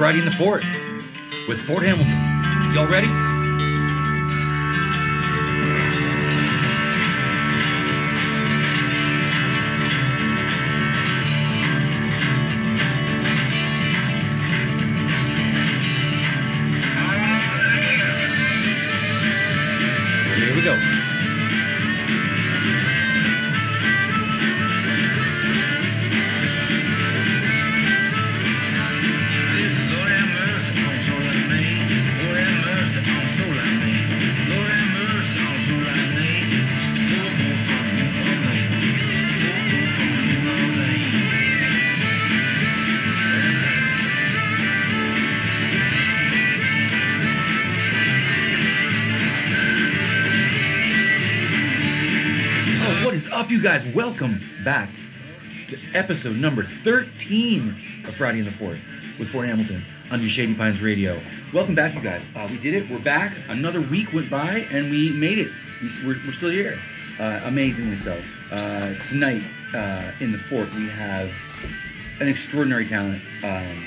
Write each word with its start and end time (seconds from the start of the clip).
Friday 0.00 0.20
in 0.20 0.24
the 0.24 0.30
Fort 0.30 0.64
with 1.46 1.60
Fort 1.60 1.82
Hamilton. 1.82 2.74
Y'all 2.74 2.86
ready? 2.86 3.29
Episode 56.00 56.36
number 56.36 56.62
13 56.62 57.68
of 58.06 58.14
Friday 58.14 58.38
in 58.38 58.46
the 58.46 58.50
Fort 58.50 58.78
with 59.18 59.28
Fort 59.28 59.46
Hamilton 59.46 59.84
on 60.10 60.18
your 60.22 60.30
Shady 60.30 60.54
Pines 60.54 60.80
Radio. 60.80 61.20
Welcome 61.52 61.74
back, 61.74 61.94
you 61.94 62.00
guys. 62.00 62.26
Uh, 62.34 62.48
we 62.50 62.56
did 62.56 62.72
it. 62.72 62.88
We're 62.88 63.00
back. 63.00 63.36
Another 63.50 63.82
week 63.82 64.14
went 64.14 64.30
by, 64.30 64.66
and 64.72 64.90
we 64.90 65.10
made 65.12 65.38
it. 65.38 65.50
We, 65.82 65.90
we're, 66.06 66.16
we're 66.24 66.32
still 66.32 66.48
here. 66.48 66.78
Uh, 67.18 67.42
amazingly 67.44 67.96
so. 67.96 68.18
Uh, 68.50 68.94
tonight 69.10 69.42
uh, 69.74 70.10
in 70.20 70.32
the 70.32 70.38
Fort, 70.38 70.72
we 70.72 70.88
have 70.88 71.30
an 72.18 72.28
extraordinary 72.28 72.86
talent. 72.86 73.20
Um, 73.44 73.84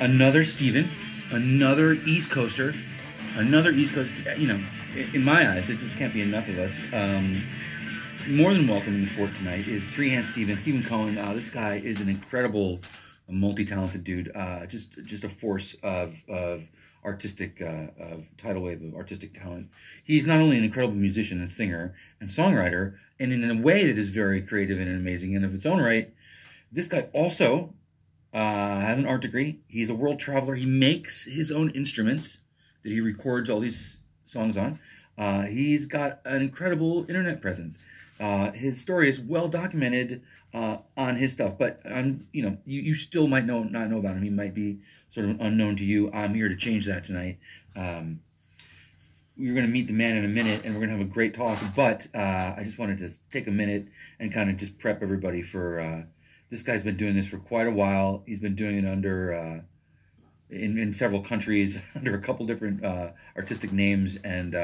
another 0.00 0.44
Steven, 0.44 0.86
another 1.30 1.92
East 2.04 2.30
Coaster, 2.30 2.74
another 3.36 3.70
East 3.70 3.94
Coast. 3.94 4.12
You 4.36 4.48
know, 4.48 4.60
in, 4.94 5.14
in 5.14 5.24
my 5.24 5.50
eyes, 5.50 5.66
there 5.66 5.76
just 5.76 5.96
can't 5.96 6.12
be 6.12 6.20
enough 6.20 6.46
of 6.46 6.58
us. 6.58 6.84
Um, 6.92 7.40
more 8.30 8.52
than 8.52 8.68
welcome 8.68 8.94
in 8.94 9.00
the 9.02 9.06
fort 9.06 9.34
tonight 9.36 9.66
is 9.66 9.82
Three 9.82 10.10
Hand 10.10 10.26
Steven. 10.26 10.58
Steven 10.58 10.82
Cohen. 10.82 11.16
Uh, 11.16 11.32
this 11.32 11.48
guy 11.48 11.76
is 11.76 12.02
an 12.02 12.10
incredible, 12.10 12.78
multi-talented 13.26 14.04
dude. 14.04 14.30
Uh, 14.34 14.66
just 14.66 15.02
just 15.04 15.24
a 15.24 15.30
force 15.30 15.74
of 15.82 16.22
of 16.28 16.68
artistic 17.04 17.62
uh, 17.62 17.86
of 17.98 18.26
tidal 18.36 18.62
wave 18.62 18.82
of 18.82 18.94
artistic 18.94 19.32
talent. 19.32 19.70
He's 20.04 20.26
not 20.26 20.40
only 20.40 20.58
an 20.58 20.64
incredible 20.64 20.94
musician 20.94 21.40
and 21.40 21.50
singer 21.50 21.94
and 22.20 22.28
songwriter, 22.28 22.96
and 23.18 23.32
in 23.32 23.50
a 23.50 23.62
way 23.62 23.86
that 23.86 23.96
is 23.96 24.10
very 24.10 24.42
creative 24.42 24.78
and 24.78 24.90
amazing 24.90 25.34
and 25.34 25.44
of 25.44 25.54
its 25.54 25.64
own 25.64 25.80
right. 25.80 26.12
This 26.70 26.88
guy 26.88 27.08
also 27.14 27.72
uh, 28.34 28.80
has 28.80 28.98
an 28.98 29.06
art 29.06 29.22
degree. 29.22 29.60
He's 29.68 29.88
a 29.88 29.94
world 29.94 30.20
traveler. 30.20 30.54
He 30.54 30.66
makes 30.66 31.24
his 31.24 31.50
own 31.50 31.70
instruments 31.70 32.38
that 32.82 32.90
he 32.90 33.00
records 33.00 33.48
all 33.48 33.60
these 33.60 34.00
songs 34.26 34.58
on. 34.58 34.80
Uh, 35.16 35.42
he's 35.42 35.86
got 35.86 36.20
an 36.26 36.42
incredible 36.42 37.06
internet 37.08 37.40
presence. 37.40 37.78
Uh, 38.20 38.50
his 38.52 38.80
story 38.80 39.08
is 39.08 39.20
well 39.20 39.48
documented 39.48 40.22
uh, 40.52 40.78
on 40.96 41.16
his 41.16 41.32
stuff, 41.32 41.58
but 41.58 41.80
um, 41.84 42.26
you 42.32 42.42
know, 42.42 42.58
you, 42.64 42.80
you 42.80 42.94
still 42.94 43.28
might 43.28 43.44
know 43.44 43.62
not 43.62 43.88
know 43.90 43.98
about 43.98 44.16
him. 44.16 44.22
He 44.22 44.30
might 44.30 44.54
be 44.54 44.78
sort 45.10 45.28
of 45.28 45.40
unknown 45.40 45.76
to 45.76 45.84
you. 45.84 46.10
I'm 46.12 46.34
here 46.34 46.48
to 46.48 46.56
change 46.56 46.86
that 46.86 47.04
tonight. 47.04 47.38
Um, 47.76 48.20
we're 49.36 49.54
going 49.54 49.66
to 49.66 49.72
meet 49.72 49.86
the 49.86 49.92
man 49.92 50.16
in 50.16 50.24
a 50.24 50.28
minute, 50.28 50.64
and 50.64 50.74
we're 50.74 50.80
going 50.80 50.90
to 50.90 50.96
have 50.98 51.06
a 51.06 51.10
great 51.10 51.34
talk. 51.34 51.58
But 51.76 52.08
uh, 52.12 52.54
I 52.56 52.62
just 52.64 52.78
wanted 52.78 52.98
to 52.98 53.10
take 53.32 53.46
a 53.46 53.52
minute 53.52 53.86
and 54.18 54.32
kind 54.32 54.50
of 54.50 54.56
just 54.56 54.78
prep 54.78 55.00
everybody 55.02 55.42
for 55.42 55.78
uh, 55.78 56.02
this 56.50 56.62
guy's 56.62 56.82
been 56.82 56.96
doing 56.96 57.14
this 57.14 57.28
for 57.28 57.38
quite 57.38 57.68
a 57.68 57.70
while. 57.70 58.24
He's 58.26 58.40
been 58.40 58.56
doing 58.56 58.78
it 58.78 58.86
under 58.86 59.34
uh, 59.34 59.60
in 60.50 60.78
in 60.78 60.92
several 60.92 61.22
countries 61.22 61.80
under 61.94 62.14
a 62.14 62.20
couple 62.20 62.46
different 62.46 62.84
uh, 62.84 63.10
artistic 63.36 63.72
names, 63.72 64.16
and 64.16 64.56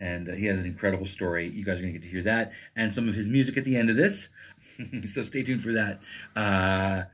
and 0.00 0.28
uh, 0.28 0.32
he 0.32 0.46
has 0.46 0.58
an 0.58 0.66
incredible 0.66 1.06
story. 1.06 1.48
You 1.48 1.64
guys 1.64 1.78
are 1.78 1.82
gonna 1.82 1.92
get 1.92 2.02
to 2.02 2.08
hear 2.08 2.22
that 2.22 2.52
and 2.76 2.92
some 2.92 3.08
of 3.08 3.14
his 3.14 3.28
music 3.28 3.56
at 3.56 3.64
the 3.64 3.76
end 3.76 3.90
of 3.90 3.96
this. 3.96 4.30
so 5.12 5.22
stay 5.22 5.42
tuned 5.42 5.62
for 5.62 5.72
that. 5.72 6.00
Uh, 6.36 7.04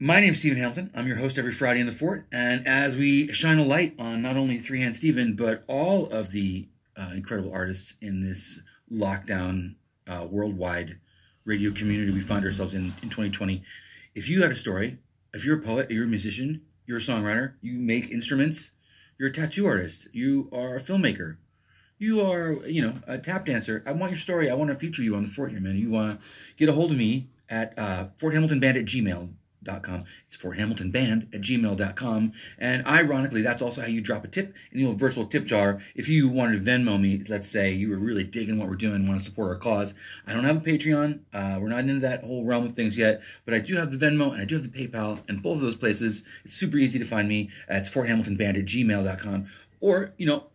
my 0.00 0.20
is 0.20 0.38
Stephen 0.38 0.58
Hamilton. 0.58 0.90
I'm 0.94 1.08
your 1.08 1.16
host 1.16 1.38
every 1.38 1.52
Friday 1.52 1.80
in 1.80 1.86
the 1.86 1.92
Fort, 1.92 2.26
and 2.30 2.68
as 2.68 2.96
we 2.96 3.32
shine 3.32 3.58
a 3.58 3.64
light 3.64 3.96
on 3.98 4.22
not 4.22 4.36
only 4.36 4.58
Three 4.58 4.80
Hand 4.80 4.94
Stephen 4.94 5.34
but 5.34 5.64
all 5.66 6.06
of 6.06 6.30
the 6.30 6.68
uh, 6.96 7.10
incredible 7.14 7.52
artists 7.52 7.96
in 8.00 8.24
this 8.24 8.60
lockdown 8.92 9.74
uh, 10.06 10.26
worldwide 10.30 10.98
radio 11.44 11.72
community 11.72 12.12
we 12.12 12.20
find 12.20 12.44
ourselves 12.44 12.74
in 12.74 12.84
in 13.02 13.08
2020. 13.08 13.62
If 14.14 14.28
you 14.28 14.42
had 14.42 14.50
a 14.50 14.54
story, 14.54 14.98
if 15.32 15.44
you're 15.44 15.58
a 15.58 15.62
poet, 15.62 15.90
you're 15.90 16.04
a 16.04 16.08
musician, 16.08 16.62
you're 16.86 16.98
a 16.98 17.00
songwriter, 17.00 17.54
you 17.60 17.78
make 17.78 18.10
instruments, 18.10 18.72
you're 19.18 19.28
a 19.28 19.32
tattoo 19.32 19.66
artist, 19.66 20.08
you 20.12 20.48
are 20.52 20.76
a 20.76 20.80
filmmaker, 20.80 21.36
you 21.98 22.20
are, 22.20 22.66
you 22.66 22.80
know, 22.80 22.94
a 23.06 23.18
tap 23.18 23.46
dancer. 23.46 23.82
I 23.84 23.92
want 23.92 24.12
your 24.12 24.20
story. 24.20 24.48
I 24.48 24.54
want 24.54 24.70
to 24.70 24.76
feature 24.76 25.02
you 25.02 25.16
on 25.16 25.24
the 25.24 25.28
fort 25.28 25.50
here, 25.50 25.60
man. 25.60 25.76
You 25.76 25.90
want 25.90 26.18
to 26.18 26.26
get 26.56 26.68
a 26.68 26.72
hold 26.72 26.92
of 26.92 26.96
me 26.96 27.28
at 27.48 27.76
uh, 27.76 28.08
forthamiltonband 28.20 28.78
at 28.78 28.84
It's 29.64 30.36
forthamiltonband 30.36 31.34
at 31.34 31.40
gmail.com. 31.40 32.32
And 32.58 32.86
ironically, 32.86 33.42
that's 33.42 33.62
also 33.62 33.82
how 33.82 33.88
you 33.88 34.00
drop 34.00 34.24
a 34.24 34.28
tip 34.28 34.54
in 34.72 34.80
your 34.80 34.94
virtual 34.94 35.26
tip 35.26 35.44
jar. 35.44 35.80
If 35.94 36.08
you 36.08 36.28
wanted 36.28 36.64
to 36.64 36.70
Venmo 36.70 37.00
me, 37.00 37.22
let's 37.28 37.48
say 37.48 37.72
you 37.72 37.90
were 37.90 37.98
really 37.98 38.24
digging 38.24 38.58
what 38.58 38.68
we're 38.68 38.76
doing, 38.76 39.06
want 39.06 39.20
to 39.20 39.24
support 39.24 39.48
our 39.48 39.56
cause. 39.56 39.94
I 40.26 40.32
don't 40.32 40.44
have 40.44 40.56
a 40.56 40.60
Patreon. 40.60 41.20
Uh, 41.32 41.58
we're 41.60 41.68
not 41.68 41.80
into 41.80 42.00
that 42.00 42.24
whole 42.24 42.44
realm 42.44 42.64
of 42.64 42.74
things 42.74 42.96
yet, 42.96 43.20
but 43.44 43.54
I 43.54 43.58
do 43.58 43.76
have 43.76 43.90
the 43.90 44.04
Venmo 44.04 44.32
and 44.32 44.40
I 44.40 44.44
do 44.44 44.54
have 44.56 44.70
the 44.70 44.86
PayPal. 44.86 45.22
And 45.28 45.42
both 45.42 45.56
of 45.56 45.62
those 45.62 45.76
places, 45.76 46.24
it's 46.44 46.54
super 46.54 46.76
easy 46.76 46.98
to 46.98 47.04
find 47.04 47.28
me. 47.28 47.50
Uh, 47.70 47.74
it's 47.74 47.88
forthamiltonband 47.88 48.58
at 48.58 48.64
gmail.com. 48.64 49.46
Or, 49.80 50.12
you 50.16 50.26
know, 50.26 50.48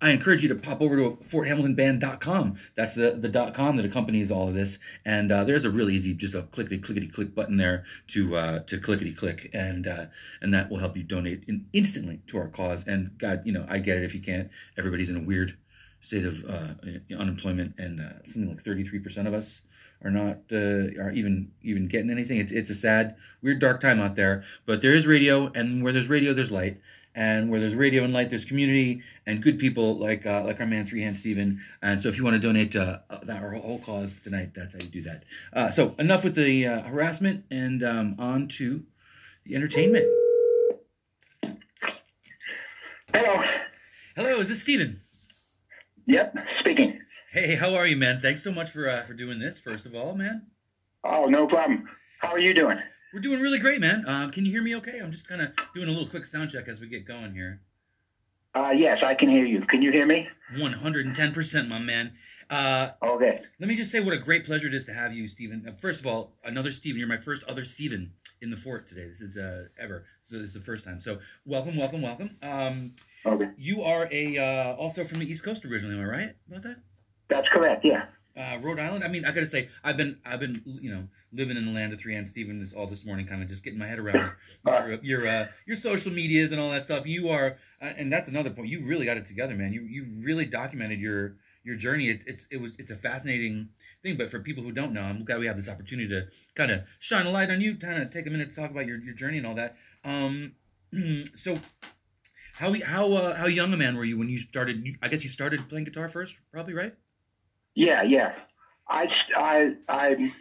I 0.00 0.10
encourage 0.10 0.42
you 0.42 0.48
to 0.48 0.54
pop 0.54 0.80
over 0.82 0.96
to 0.96 1.18
forthamiltonband.com. 1.24 2.58
That's 2.74 2.94
the, 2.94 3.12
the 3.12 3.52
com 3.54 3.76
that 3.76 3.86
accompanies 3.86 4.30
all 4.30 4.48
of 4.48 4.54
this. 4.54 4.78
And 5.04 5.32
uh, 5.32 5.44
there's 5.44 5.64
a 5.64 5.70
really 5.70 5.94
easy, 5.94 6.14
just 6.14 6.34
a 6.34 6.42
clickety 6.42 6.78
clickety 6.78 7.08
click 7.08 7.34
button 7.34 7.56
there 7.56 7.84
to 8.08 8.36
uh, 8.36 8.58
to 8.60 8.78
clickety 8.78 9.12
click, 9.12 9.50
and 9.54 9.86
uh, 9.86 10.06
and 10.42 10.52
that 10.52 10.70
will 10.70 10.78
help 10.78 10.96
you 10.96 11.04
donate 11.04 11.44
in, 11.46 11.66
instantly 11.72 12.20
to 12.26 12.38
our 12.38 12.48
cause. 12.48 12.86
And 12.86 13.16
God, 13.18 13.42
you 13.44 13.52
know, 13.52 13.64
I 13.68 13.78
get 13.78 13.98
it 13.98 14.04
if 14.04 14.14
you 14.14 14.20
can't. 14.20 14.50
Everybody's 14.76 15.10
in 15.10 15.16
a 15.16 15.24
weird 15.24 15.56
state 16.00 16.26
of 16.26 16.44
uh, 16.44 16.74
unemployment, 17.18 17.78
and 17.78 18.00
uh, 18.00 18.22
something 18.24 18.48
like 18.48 18.60
33 18.60 18.98
percent 18.98 19.28
of 19.28 19.32
us 19.32 19.62
are 20.02 20.10
not 20.10 20.40
uh, 20.52 21.00
are 21.02 21.12
even 21.12 21.50
even 21.62 21.88
getting 21.88 22.10
anything. 22.10 22.38
It's 22.38 22.52
it's 22.52 22.70
a 22.70 22.74
sad, 22.74 23.16
weird, 23.42 23.60
dark 23.60 23.80
time 23.80 24.00
out 24.00 24.16
there. 24.16 24.44
But 24.66 24.82
there 24.82 24.94
is 24.94 25.06
radio, 25.06 25.50
and 25.54 25.82
where 25.82 25.92
there's 25.92 26.10
radio, 26.10 26.34
there's 26.34 26.52
light 26.52 26.80
and 27.14 27.50
where 27.50 27.60
there's 27.60 27.74
radio 27.74 28.04
and 28.04 28.12
light, 28.12 28.30
there's 28.30 28.44
community 28.44 29.02
and 29.26 29.42
good 29.42 29.58
people 29.58 29.98
like 29.98 30.26
uh, 30.26 30.42
like 30.44 30.60
our 30.60 30.66
man 30.66 30.84
Three 30.84 31.02
Hand 31.02 31.16
Steven. 31.16 31.60
And 31.82 32.00
so 32.00 32.08
if 32.08 32.16
you 32.18 32.24
want 32.24 32.34
to 32.34 32.40
donate 32.40 32.72
to 32.72 33.02
uh, 33.08 33.18
that 33.24 33.42
our 33.42 33.52
whole 33.52 33.78
cause 33.80 34.18
tonight, 34.22 34.50
that's 34.54 34.74
how 34.74 34.80
you 34.80 34.88
do 34.90 35.02
that. 35.02 35.24
Uh, 35.52 35.70
so 35.70 35.94
enough 35.98 36.24
with 36.24 36.34
the 36.34 36.66
uh, 36.66 36.82
harassment 36.82 37.44
and 37.50 37.82
um, 37.82 38.16
on 38.18 38.48
to 38.48 38.82
the 39.44 39.54
entertainment. 39.54 40.06
Hello. 43.12 43.42
Hello, 44.16 44.40
is 44.40 44.48
this 44.48 44.62
Steven? 44.62 45.00
Yep, 46.06 46.34
speaking. 46.60 47.00
Hey, 47.32 47.54
how 47.54 47.74
are 47.74 47.86
you, 47.86 47.96
man? 47.96 48.20
Thanks 48.20 48.42
so 48.44 48.52
much 48.52 48.70
for 48.70 48.88
uh, 48.88 49.02
for 49.04 49.14
doing 49.14 49.38
this. 49.38 49.58
First 49.58 49.86
of 49.86 49.94
all, 49.94 50.14
man, 50.14 50.46
Oh, 51.04 51.26
no 51.26 51.46
problem. 51.46 51.88
How 52.20 52.28
are 52.30 52.38
you 52.38 52.54
doing? 52.54 52.78
We're 53.14 53.20
doing 53.20 53.40
really 53.40 53.60
great, 53.60 53.80
man. 53.80 54.04
Um, 54.08 54.30
can 54.32 54.44
you 54.44 54.50
hear 54.50 54.62
me? 54.62 54.74
Okay, 54.76 54.98
I'm 55.00 55.12
just 55.12 55.28
kind 55.28 55.40
of 55.40 55.52
doing 55.72 55.88
a 55.88 55.92
little 55.92 56.08
quick 56.08 56.26
sound 56.26 56.50
check 56.50 56.66
as 56.66 56.80
we 56.80 56.88
get 56.88 57.06
going 57.06 57.32
here. 57.32 57.60
Uh, 58.56 58.70
yes, 58.76 58.98
I 59.02 59.14
can 59.14 59.28
hear 59.30 59.44
you. 59.44 59.60
Can 59.62 59.82
you 59.82 59.92
hear 59.92 60.04
me? 60.06 60.28
110%, 60.56 61.68
my 61.68 61.78
man. 61.78 62.12
Uh, 62.50 62.90
Okay. 63.02 63.40
Let 63.60 63.68
me 63.68 63.76
just 63.76 63.90
say 63.92 64.00
what 64.00 64.14
a 64.14 64.18
great 64.18 64.44
pleasure 64.44 64.66
it 64.66 64.74
is 64.74 64.84
to 64.86 64.92
have 64.94 65.14
you, 65.14 65.28
Stephen. 65.28 65.64
Uh, 65.66 65.72
first 65.80 66.00
of 66.00 66.06
all, 66.06 66.32
another 66.44 66.72
Stephen. 66.72 66.98
You're 66.98 67.08
my 67.08 67.16
first 67.16 67.44
other 67.44 67.64
Stephen 67.64 68.12
in 68.42 68.50
the 68.50 68.56
fort 68.56 68.88
today. 68.88 69.06
This 69.08 69.20
is 69.20 69.36
uh, 69.36 69.66
ever. 69.78 70.04
So 70.22 70.38
this 70.38 70.48
is 70.48 70.54
the 70.54 70.60
first 70.60 70.84
time. 70.84 71.00
So 71.00 71.18
welcome, 71.46 71.76
welcome, 71.76 72.02
welcome. 72.02 72.36
Um, 72.42 72.92
Okay. 73.26 73.48
you 73.56 73.82
are 73.82 74.06
a 74.12 74.36
uh, 74.38 74.74
also 74.76 75.02
from 75.04 75.20
the 75.20 75.26
East 75.30 75.42
Coast 75.44 75.64
originally. 75.64 75.94
Am 75.96 76.02
I 76.02 76.04
right 76.04 76.36
about 76.48 76.62
that? 76.64 76.76
That's 77.28 77.48
correct. 77.48 77.84
Yeah. 77.84 78.04
Uh, 78.36 78.58
Rhode 78.60 78.80
Island. 78.80 79.04
I 79.04 79.08
mean, 79.08 79.24
I 79.24 79.30
gotta 79.30 79.46
say, 79.46 79.68
I've 79.84 79.96
been, 79.96 80.18
I've 80.26 80.40
been, 80.40 80.60
you 80.64 80.90
know, 80.90 81.06
living 81.32 81.56
in 81.56 81.66
the 81.66 81.72
land 81.72 81.92
of 81.92 82.00
Three 82.00 82.14
Hand 82.14 82.28
Stephen 82.28 82.58
this 82.58 82.72
all 82.72 82.86
this 82.86 83.04
morning, 83.04 83.26
kind 83.26 83.42
of 83.42 83.48
just 83.48 83.62
getting 83.62 83.78
my 83.78 83.86
head 83.86 83.98
around 83.98 84.32
your 84.66 84.98
your, 85.02 85.28
uh, 85.28 85.46
your 85.66 85.76
social 85.76 86.12
medias 86.12 86.50
and 86.50 86.60
all 86.60 86.70
that 86.70 86.84
stuff. 86.84 87.06
You 87.06 87.28
are, 87.28 87.56
uh, 87.80 87.92
and 87.96 88.12
that's 88.12 88.28
another 88.28 88.50
point. 88.50 88.68
You 88.68 88.84
really 88.84 89.06
got 89.06 89.16
it 89.16 89.26
together, 89.26 89.54
man. 89.54 89.72
You 89.72 89.82
you 89.82 90.06
really 90.18 90.46
documented 90.46 90.98
your 90.98 91.36
your 91.64 91.76
journey. 91.76 92.08
It's 92.08 92.24
it's 92.26 92.46
it 92.50 92.60
was 92.60 92.74
it's 92.78 92.90
a 92.90 92.96
fascinating 92.96 93.68
thing. 94.02 94.16
But 94.16 94.30
for 94.30 94.40
people 94.40 94.62
who 94.62 94.72
don't 94.72 94.92
know, 94.92 95.02
I'm 95.02 95.24
glad 95.24 95.38
we 95.38 95.46
have 95.46 95.56
this 95.56 95.68
opportunity 95.68 96.08
to 96.08 96.26
kind 96.54 96.70
of 96.70 96.82
shine 96.98 97.26
a 97.26 97.30
light 97.30 97.50
on 97.50 97.60
you, 97.60 97.76
kind 97.76 98.02
of 98.02 98.10
take 98.10 98.26
a 98.26 98.30
minute 98.30 98.50
to 98.50 98.60
talk 98.60 98.70
about 98.70 98.86
your, 98.86 98.98
your 98.98 99.14
journey 99.14 99.38
and 99.38 99.46
all 99.46 99.54
that. 99.54 99.76
Um, 100.04 100.54
so 101.36 101.58
how 102.56 102.74
how 102.84 103.12
uh, 103.12 103.36
how 103.36 103.46
young 103.46 103.72
a 103.72 103.76
man 103.76 103.96
were 103.96 104.04
you 104.04 104.18
when 104.18 104.28
you 104.28 104.38
started? 104.38 104.84
I 105.02 105.08
guess 105.08 105.24
you 105.24 105.30
started 105.30 105.68
playing 105.68 105.84
guitar 105.84 106.08
first, 106.08 106.36
probably 106.52 106.74
right? 106.74 106.94
Yeah, 107.74 108.02
yeah. 108.02 108.34
I 108.88 109.08
I 109.36 109.74
I 109.88 110.32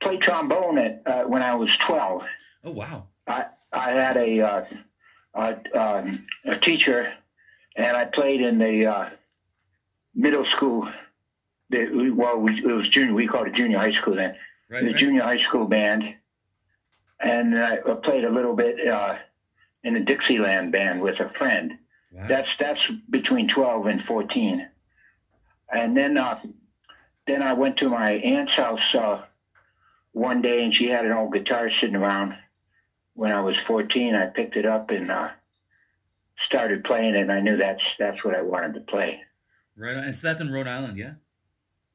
played 0.00 0.20
trombone 0.22 0.78
at 0.78 1.02
uh, 1.06 1.22
when 1.24 1.42
I 1.42 1.54
was 1.54 1.70
twelve. 1.86 2.22
Oh 2.64 2.70
wow. 2.70 3.06
I 3.26 3.46
I 3.72 3.90
had 3.90 4.16
a 4.16 4.40
uh, 4.40 4.64
a, 5.34 5.78
um, 5.80 6.26
a 6.44 6.56
teacher, 6.58 7.12
and 7.76 7.96
I 7.96 8.04
played 8.04 8.40
in 8.40 8.58
the 8.58 8.86
uh, 8.86 9.10
middle 10.14 10.44
school. 10.56 10.88
The, 11.70 12.10
well, 12.10 12.38
we, 12.38 12.58
it 12.58 12.66
was 12.66 12.88
junior. 12.88 13.14
We 13.14 13.28
called 13.28 13.46
it 13.46 13.54
junior 13.54 13.78
high 13.78 13.92
school 13.92 14.16
then. 14.16 14.34
Right. 14.68 14.82
the 14.82 14.92
right. 14.92 14.96
junior 14.96 15.22
high 15.22 15.42
school 15.44 15.66
band, 15.66 16.04
and 17.20 17.58
I 17.58 17.78
played 18.04 18.24
a 18.24 18.30
little 18.30 18.54
bit 18.54 18.86
uh, 18.86 19.16
in 19.84 19.94
the 19.94 20.00
Dixieland 20.00 20.72
band 20.72 21.00
with 21.00 21.18
a 21.20 21.30
friend. 21.38 21.72
Wow. 22.12 22.26
That's 22.28 22.48
that's 22.58 22.80
between 23.08 23.48
twelve 23.48 23.86
and 23.86 24.02
fourteen, 24.04 24.68
and 25.72 25.96
then 25.96 26.18
uh, 26.18 26.40
then 27.30 27.42
I 27.42 27.52
went 27.52 27.78
to 27.78 27.88
my 27.88 28.12
aunt's 28.12 28.52
house 28.56 28.94
uh, 28.98 29.22
one 30.12 30.42
day, 30.42 30.64
and 30.64 30.74
she 30.74 30.86
had 30.88 31.04
an 31.04 31.12
old 31.12 31.32
guitar 31.32 31.70
sitting 31.80 31.96
around. 31.96 32.34
When 33.14 33.32
I 33.32 33.40
was 33.40 33.54
fourteen, 33.66 34.14
I 34.14 34.26
picked 34.26 34.56
it 34.56 34.66
up 34.66 34.90
and 34.90 35.10
uh, 35.10 35.28
started 36.46 36.84
playing 36.84 37.14
it, 37.14 37.22
and 37.22 37.32
I 37.32 37.40
knew 37.40 37.56
that's 37.56 37.82
that's 37.98 38.24
what 38.24 38.34
I 38.34 38.42
wanted 38.42 38.74
to 38.74 38.80
play. 38.80 39.20
right. 39.76 39.96
On. 39.96 40.04
And 40.04 40.14
so 40.14 40.26
that's 40.28 40.40
in 40.40 40.50
Rhode 40.50 40.66
Island, 40.66 40.96
yeah. 40.98 41.14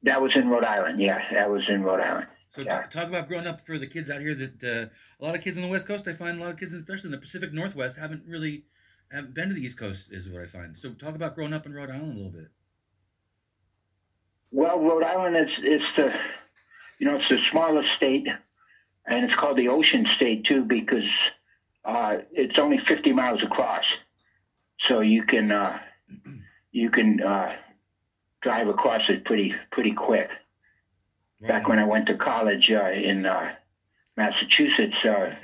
That 0.02 0.22
was 0.22 0.32
in 0.36 0.48
Rhode 0.48 0.64
Island. 0.64 1.00
Yeah, 1.00 1.18
that 1.32 1.50
was 1.50 1.62
in 1.68 1.82
Rhode 1.82 2.00
Island. 2.00 2.26
So 2.50 2.62
t- 2.62 2.70
talk 2.70 3.08
about 3.08 3.28
growing 3.28 3.46
up 3.46 3.66
for 3.66 3.76
the 3.76 3.86
kids 3.86 4.08
out 4.10 4.20
here. 4.20 4.34
That 4.34 4.62
uh, 4.62 4.86
a 5.20 5.24
lot 5.24 5.34
of 5.34 5.42
kids 5.42 5.56
on 5.56 5.62
the 5.62 5.68
West 5.68 5.86
Coast, 5.86 6.06
I 6.06 6.12
find 6.12 6.38
a 6.38 6.40
lot 6.40 6.52
of 6.52 6.58
kids, 6.58 6.74
especially 6.74 7.08
in 7.08 7.12
the 7.12 7.18
Pacific 7.18 7.52
Northwest, 7.52 7.98
haven't 7.98 8.22
really 8.26 8.64
haven't 9.10 9.34
been 9.34 9.48
to 9.48 9.54
the 9.54 9.62
East 9.62 9.78
Coast. 9.78 10.06
Is 10.10 10.28
what 10.28 10.42
I 10.42 10.46
find. 10.46 10.78
So 10.78 10.90
talk 10.90 11.14
about 11.14 11.34
growing 11.34 11.52
up 11.52 11.66
in 11.66 11.74
Rhode 11.74 11.90
Island 11.90 12.12
a 12.12 12.16
little 12.16 12.30
bit. 12.30 12.48
Well, 14.52 14.78
Rhode 14.78 15.02
Island 15.02 15.36
is 15.36 15.48
it's 15.58 15.84
the 15.96 16.12
you 16.98 17.06
know 17.06 17.16
it's 17.16 17.28
the 17.28 17.38
smallest 17.50 17.88
state, 17.96 18.26
and 19.06 19.24
it's 19.24 19.34
called 19.34 19.56
the 19.56 19.68
Ocean 19.68 20.06
State 20.16 20.44
too 20.44 20.64
because 20.64 21.08
uh, 21.84 22.18
it's 22.32 22.58
only 22.58 22.78
50 22.88 23.12
miles 23.12 23.42
across, 23.42 23.84
so 24.88 25.00
you 25.00 25.22
can 25.24 25.50
uh, 25.52 25.78
you 26.72 26.90
can 26.90 27.22
uh, 27.22 27.54
drive 28.40 28.68
across 28.68 29.02
it 29.08 29.24
pretty 29.24 29.54
pretty 29.70 29.92
quick. 29.92 30.28
Back 31.48 31.68
when 31.68 31.78
I 31.78 31.84
went 31.84 32.06
to 32.06 32.14
college 32.14 32.70
uh, 32.70 32.90
in 32.90 33.26
uh, 33.26 33.52
Massachusetts, 34.16 34.96
uh, 35.04 35.34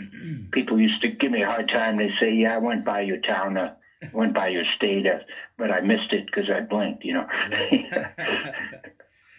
people 0.51 0.81
used 0.81 1.03
to 1.03 1.09
give 1.09 1.31
me 1.31 1.43
a 1.43 1.47
hard 1.47 1.69
time. 1.69 1.99
They 1.99 2.11
say, 2.19 2.35
"Yeah, 2.35 2.55
I 2.55 2.59
went 2.59 2.85
by 2.85 3.03
your 3.03 3.19
town, 3.19 3.59
went 4.13 4.35
by 4.35 4.49
your 4.49 4.65
state, 4.77 5.07
uh, 5.07 5.19
but 5.59 5.71
I 5.71 5.81
missed 5.81 6.13
it 6.13 6.27
because 6.27 6.51
I 6.51 6.61
blinked." 6.61 7.05
You 7.05 7.15
know. 7.15 7.27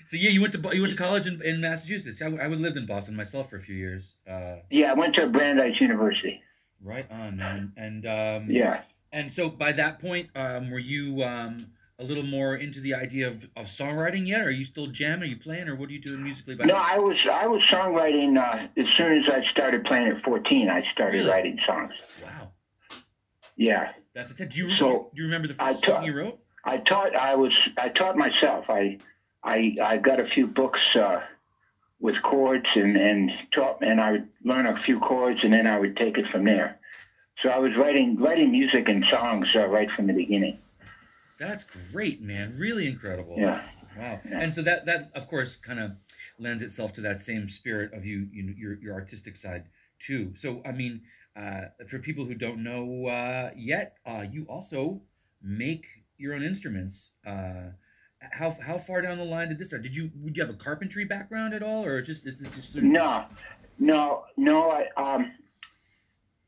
so 0.07 0.18
yeah, 0.18 0.30
you 0.30 0.42
went 0.42 0.54
to 0.54 0.75
you 0.75 0.81
went 0.81 0.92
to 0.92 0.98
college 0.98 1.27
in, 1.27 1.42
in 1.42 1.62
Massachusetts. 1.62 2.21
I, 2.21 2.27
I 2.27 2.48
lived 2.48 2.77
in 2.77 2.86
Boston 2.86 3.15
myself 3.15 3.50
for 3.50 3.57
a 3.57 3.62
few 3.62 3.75
years. 3.75 4.15
Uh, 4.30 4.57
Yeah, 4.69 4.92
I 4.92 4.94
went 4.94 5.15
to 5.15 5.27
Brandeis 5.27 5.80
University. 5.80 6.42
right 6.81 7.10
on, 7.12 7.38
man. 7.38 7.74
And 7.77 8.06
um, 8.06 8.48
Yeah. 8.51 8.81
And 9.12 9.31
so 9.31 9.50
by 9.50 9.71
that 9.74 10.00
point, 10.00 10.30
um, 10.36 10.71
were 10.71 10.80
you 10.80 11.24
um, 11.24 11.68
a 12.00 12.04
little 12.04 12.24
more 12.24 12.56
into 12.56 12.80
the 12.81 12.95
idea 12.95 13.27
of, 13.27 13.48
of 13.56 13.68
songwriting 13.68 14.25
yet? 14.27 14.42
Or 14.42 14.45
Are 14.48 14.50
you 14.50 14.65
still 14.65 14.88
jamming? 14.88 15.24
Are 15.24 15.31
you 15.31 15.38
playing, 15.38 15.69
or 15.69 15.75
what 15.75 15.88
are 15.89 15.94
you 15.94 16.01
doing 16.01 16.24
musically? 16.24 16.56
No, 16.56 16.74
I 16.75 16.98
was 16.98 17.15
I 17.31 17.45
was 17.48 17.62
songwriting 17.71 18.38
uh, 18.38 18.68
as 18.75 18.88
soon 18.98 19.24
as 19.24 19.31
I 19.31 19.44
started 19.51 19.83
playing 19.86 20.07
at 20.07 20.24
14. 20.24 20.68
I 20.69 20.83
started 20.92 21.18
Really? 21.19 21.30
writing 21.30 21.60
songs. 21.65 21.94
wow, 22.24 22.51
Yeah, 23.56 23.92
that's 24.13 24.31
a 24.31 24.36
t- 24.36 24.45
do 24.45 24.57
you 24.57 24.75
So, 24.77 25.10
do 25.13 25.21
you 25.21 25.27
remember 25.27 25.48
the 25.48 25.56
first 25.56 25.86
song 25.86 26.04
you 26.04 26.13
wrote? 26.13 26.39
I 26.63 26.77
taught. 26.77 27.15
I 27.15 27.36
was 27.36 27.51
I 27.77 27.89
taught 27.89 28.18
myself. 28.18 28.65
I 28.69 29.00
I 29.44 29.75
I 29.81 29.98
got 29.98 30.19
a 30.19 30.25
few 30.25 30.48
books 30.48 30.80
uh, 30.95 31.21
with 32.00 32.15
chords 32.21 32.68
and 32.75 32.95
and 32.95 33.31
taught 33.54 33.81
and 33.81 34.00
I 34.00 34.12
would 34.12 34.30
learn 34.44 34.65
a 34.65 34.81
few 34.83 35.00
chords 35.00 35.39
and 35.44 35.54
then 35.54 35.68
I 35.68 35.80
would 35.80 35.98
take 35.98 36.18
it 36.18 36.25
from 36.31 36.45
there. 36.45 36.80
So 37.42 37.50
I 37.50 37.60
was 37.60 37.75
writing 37.75 38.18
writing 38.18 38.51
music 38.51 38.88
and 38.88 39.06
songs 39.06 39.48
uh, 39.56 39.68
right 39.68 39.89
from 39.95 40.07
the 40.07 40.13
beginning. 40.13 40.60
That's 41.39 41.65
great, 41.92 42.21
man. 42.21 42.56
Really 42.57 42.88
incredible. 42.88 43.36
Yeah. 43.38 43.63
Wow. 43.98 44.21
Yeah. 44.24 44.39
And 44.39 44.54
so 44.54 44.62
that 44.62 44.86
that 44.86 45.12
of 45.15 45.27
course 45.27 45.57
kind 45.57 45.80
of 45.80 45.92
lends 46.39 46.62
itself 46.62 46.94
to 46.94 47.01
that 47.01 47.21
same 47.21 47.50
spirit 47.50 47.94
of 47.94 48.06
you, 48.06 48.27
you 48.31 48.54
your 48.57 48.74
your 48.80 48.94
artistic 48.94 49.36
side 49.36 49.65
too. 50.00 50.33
So 50.36 50.62
I 50.65 50.71
mean, 50.71 51.01
for 51.88 52.00
people 52.00 52.25
who 52.25 52.35
don't 52.35 52.63
know 52.63 53.07
uh, 53.07 53.51
yet, 53.56 53.97
uh, 54.06 54.24
you 54.30 54.45
also 54.50 55.01
make 55.41 55.85
your 56.18 56.33
own 56.33 56.44
instruments. 56.44 57.09
Uh, 57.25 57.71
how 58.31 58.56
how 58.65 58.77
far 58.77 59.01
down 59.01 59.18
the 59.18 59.25
line 59.25 59.50
did 59.50 59.59
this 59.59 59.68
start? 59.68 59.83
Did 59.83 59.95
you 59.95 60.09
would 60.21 60.38
you 60.38 60.44
have 60.45 60.53
a 60.53 60.57
carpentry 60.57 61.06
background 61.06 61.53
at 61.53 61.62
all, 61.63 61.83
or 61.85 62.01
just 62.01 62.25
is 62.25 62.38
this 62.38 62.56
just 62.56 62.71
sort 62.74 62.85
of- 62.85 62.91
No, 62.91 63.25
no, 63.80 64.24
no. 64.38 64.69
I 64.71 64.88
um, 64.95 65.31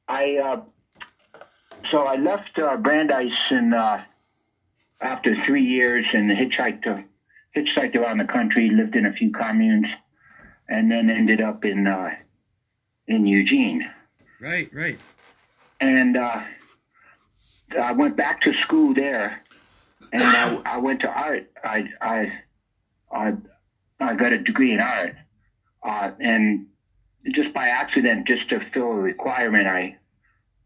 I 0.08 0.38
uh, 0.38 0.62
so 1.92 2.04
I 2.04 2.16
left 2.16 2.58
uh, 2.60 2.78
Brandeis 2.78 3.34
and 3.50 3.74
uh, 3.74 4.00
after 5.02 5.36
three 5.46 5.64
years 5.66 6.06
and 6.14 6.30
hitchhiked 6.32 6.88
uh, 6.88 7.02
hitchhiked 7.56 7.96
around 7.96 8.20
the 8.20 8.26
country, 8.26 8.70
lived 8.70 8.96
in 8.96 9.06
a 9.06 9.12
few 9.14 9.32
communes, 9.32 9.88
and 10.70 10.90
then 10.90 11.10
ended 11.10 11.42
up 11.42 11.66
in 11.66 11.88
uh, 11.88 12.12
in 13.08 13.26
Eugene. 13.28 13.90
Right, 14.40 14.70
right. 14.74 15.00
And 15.80 16.18
uh, 16.18 16.42
I 17.82 17.92
went 17.94 18.16
back 18.16 18.42
to 18.42 18.54
school 18.54 18.94
there, 18.94 19.42
and 20.12 20.24
I, 20.24 20.56
I 20.76 20.78
went 20.78 21.02
to 21.02 21.08
art. 21.10 21.50
I 21.64 21.90
I 22.02 22.32
I, 23.12 23.34
I 24.00 24.16
got 24.16 24.34
a 24.34 24.38
degree 24.38 24.74
in 24.74 24.80
art, 24.80 25.16
uh, 25.84 26.12
and 26.20 26.68
just 27.34 27.54
by 27.54 27.70
accident, 27.70 28.28
just 28.28 28.50
to 28.50 28.60
fill 28.74 28.92
a 28.92 28.96
requirement, 28.96 29.68
I 29.68 29.98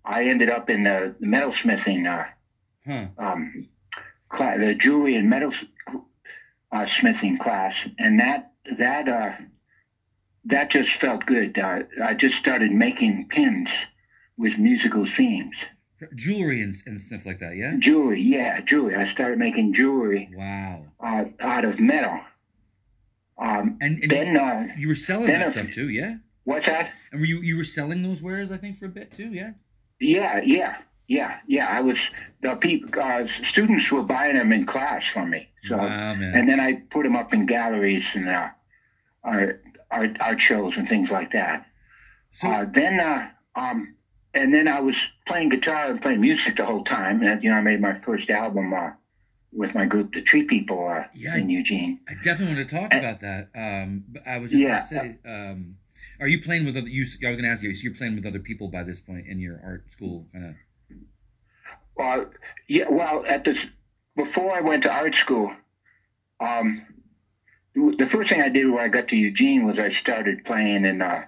I 0.05 0.25
ended 0.25 0.49
up 0.49 0.69
in 0.69 0.83
the, 0.83 1.15
the 1.19 1.27
metalsmithing 1.27 2.07
uh, 2.07 2.25
Huh. 2.85 3.07
um, 3.17 3.67
class, 4.29 4.57
the 4.57 4.73
jewelry 4.73 5.15
and 5.15 5.29
metal 5.29 5.51
uh, 6.71 6.85
smithing 6.99 7.37
class, 7.37 7.73
and 7.97 8.19
that 8.19 8.51
that 8.77 9.07
uh, 9.07 9.31
that 10.49 10.71
just 10.71 10.89
felt 11.01 11.25
good. 11.25 11.57
Uh, 11.57 11.79
I 12.03 12.13
just 12.13 12.35
started 12.35 12.71
making 12.71 13.27
pins 13.29 13.67
with 14.37 14.53
musical 14.57 15.05
themes. 15.17 15.55
Jewelry 16.15 16.61
and, 16.61 16.73
and 16.85 17.01
stuff 17.01 17.25
like 17.25 17.39
that. 17.39 17.55
Yeah. 17.57 17.73
Jewelry, 17.79 18.21
yeah, 18.21 18.61
jewelry. 18.61 18.95
I 18.95 19.11
started 19.13 19.37
making 19.37 19.73
jewelry 19.73 20.29
Wow. 20.33 20.85
uh, 21.03 21.25
out 21.41 21.65
of 21.65 21.79
metal. 21.79 22.19
Um, 23.37 23.77
And, 23.81 24.01
and 24.01 24.11
then 24.11 24.37
uh, 24.37 24.67
you 24.77 24.87
were 24.87 24.95
selling 24.95 25.27
that 25.27 25.49
stuff 25.51 25.71
too, 25.71 25.89
yeah. 25.89 26.15
what's 26.43 26.65
that? 26.65 26.91
And 27.11 27.19
were 27.21 27.27
you 27.27 27.41
you 27.41 27.57
were 27.57 27.63
selling 27.65 28.01
those 28.03 28.21
wares? 28.21 28.51
I 28.51 28.57
think 28.57 28.77
for 28.77 28.85
a 28.85 28.89
bit 28.89 29.11
too, 29.11 29.29
yeah. 29.33 29.51
Yeah, 29.99 30.39
yeah, 30.43 30.77
yeah, 31.07 31.39
yeah. 31.47 31.67
I 31.67 31.81
was 31.81 31.97
the 32.41 32.55
people, 32.55 32.89
uh, 33.01 33.23
students 33.51 33.91
were 33.91 34.03
buying 34.03 34.35
them 34.35 34.51
in 34.53 34.65
class 34.65 35.03
from 35.13 35.29
me. 35.29 35.49
So, 35.69 35.75
wow, 35.77 36.13
and 36.13 36.47
then 36.49 36.59
I 36.61 36.81
put 36.91 37.03
them 37.03 37.15
up 37.17 37.33
in 37.33 37.45
galleries 37.45 38.03
and 38.13 38.29
uh, 38.29 38.47
art, 39.91 40.17
art 40.19 40.39
shows 40.41 40.73
and 40.77 40.87
things 40.87 41.09
like 41.09 41.31
that. 41.33 41.65
so 42.31 42.49
uh, 42.49 42.65
then, 42.73 42.99
uh, 42.99 43.27
um, 43.55 43.95
and 44.33 44.53
then 44.53 44.67
I 44.67 44.79
was 44.79 44.95
playing 45.27 45.49
guitar 45.49 45.85
and 45.87 46.01
playing 46.01 46.21
music 46.21 46.57
the 46.57 46.65
whole 46.65 46.83
time. 46.83 47.21
And 47.23 47.43
you 47.43 47.49
know, 47.49 47.55
I 47.57 47.61
made 47.61 47.81
my 47.81 47.99
first 48.05 48.29
album 48.29 48.73
uh, 48.73 48.91
with 49.51 49.73
my 49.73 49.85
group, 49.85 50.13
the 50.13 50.21
Tree 50.21 50.43
People, 50.43 50.87
uh, 50.87 51.05
Yeah. 51.13 51.37
in 51.37 51.49
Eugene. 51.49 51.99
I 52.07 52.13
definitely 52.23 52.55
want 52.55 52.69
to 52.69 52.75
talk 52.75 52.93
about 52.93 53.19
that. 53.21 53.49
Um, 53.55 54.03
but 54.07 54.27
I 54.27 54.37
was 54.37 54.51
just 54.51 54.61
Yeah. 54.61 54.69
going 54.69 54.81
to 54.81 54.87
say, 54.87 55.29
um, 55.51 55.75
are 56.19 56.27
you 56.27 56.39
playing 56.41 56.65
with 56.65 56.77
other? 56.77 56.87
You, 56.87 57.01
I 57.01 57.29
was 57.31 57.37
going 57.39 57.43
to 57.43 57.49
ask 57.49 57.63
you. 57.63 57.73
So 57.73 57.83
you're 57.83 57.95
playing 57.95 58.15
with 58.15 58.25
other 58.25 58.39
people 58.39 58.67
by 58.67 58.83
this 58.83 58.99
point 58.99 59.25
in 59.27 59.39
your 59.39 59.59
art 59.63 59.91
school, 59.91 60.27
kind 60.31 60.45
of. 60.45 60.55
Uh, 61.99 62.25
yeah, 62.67 62.85
well, 62.89 63.25
at 63.27 63.43
this 63.43 63.57
before 64.15 64.55
I 64.55 64.61
went 64.61 64.83
to 64.83 64.91
art 64.91 65.15
school, 65.15 65.51
um, 66.39 66.81
the 67.97 68.07
first 68.11 68.29
thing 68.29 68.41
I 68.41 68.49
did 68.49 68.65
when 68.69 68.79
I 68.79 68.87
got 68.87 69.07
to 69.09 69.15
Eugene 69.15 69.65
was 69.67 69.77
I 69.79 69.89
started 70.01 70.43
playing 70.45 70.85
in 70.85 71.01
uh, 71.01 71.23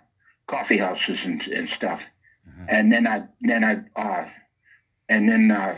coffee 0.48 0.78
houses 0.86 1.18
and, 1.24 1.42
and 1.58 1.68
stuff, 1.78 2.00
Uh-huh. 2.48 2.66
and 2.76 2.92
then 2.94 3.04
I 3.08 3.18
then 3.42 3.64
I 3.64 3.74
uh, 4.06 4.26
and 5.08 5.30
then 5.30 5.52
uh, 5.52 5.78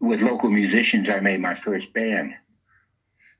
with 0.00 0.20
local 0.20 0.50
musicians 0.50 1.08
I 1.10 1.20
made 1.20 1.40
my 1.40 1.56
first 1.64 1.92
band. 1.92 2.34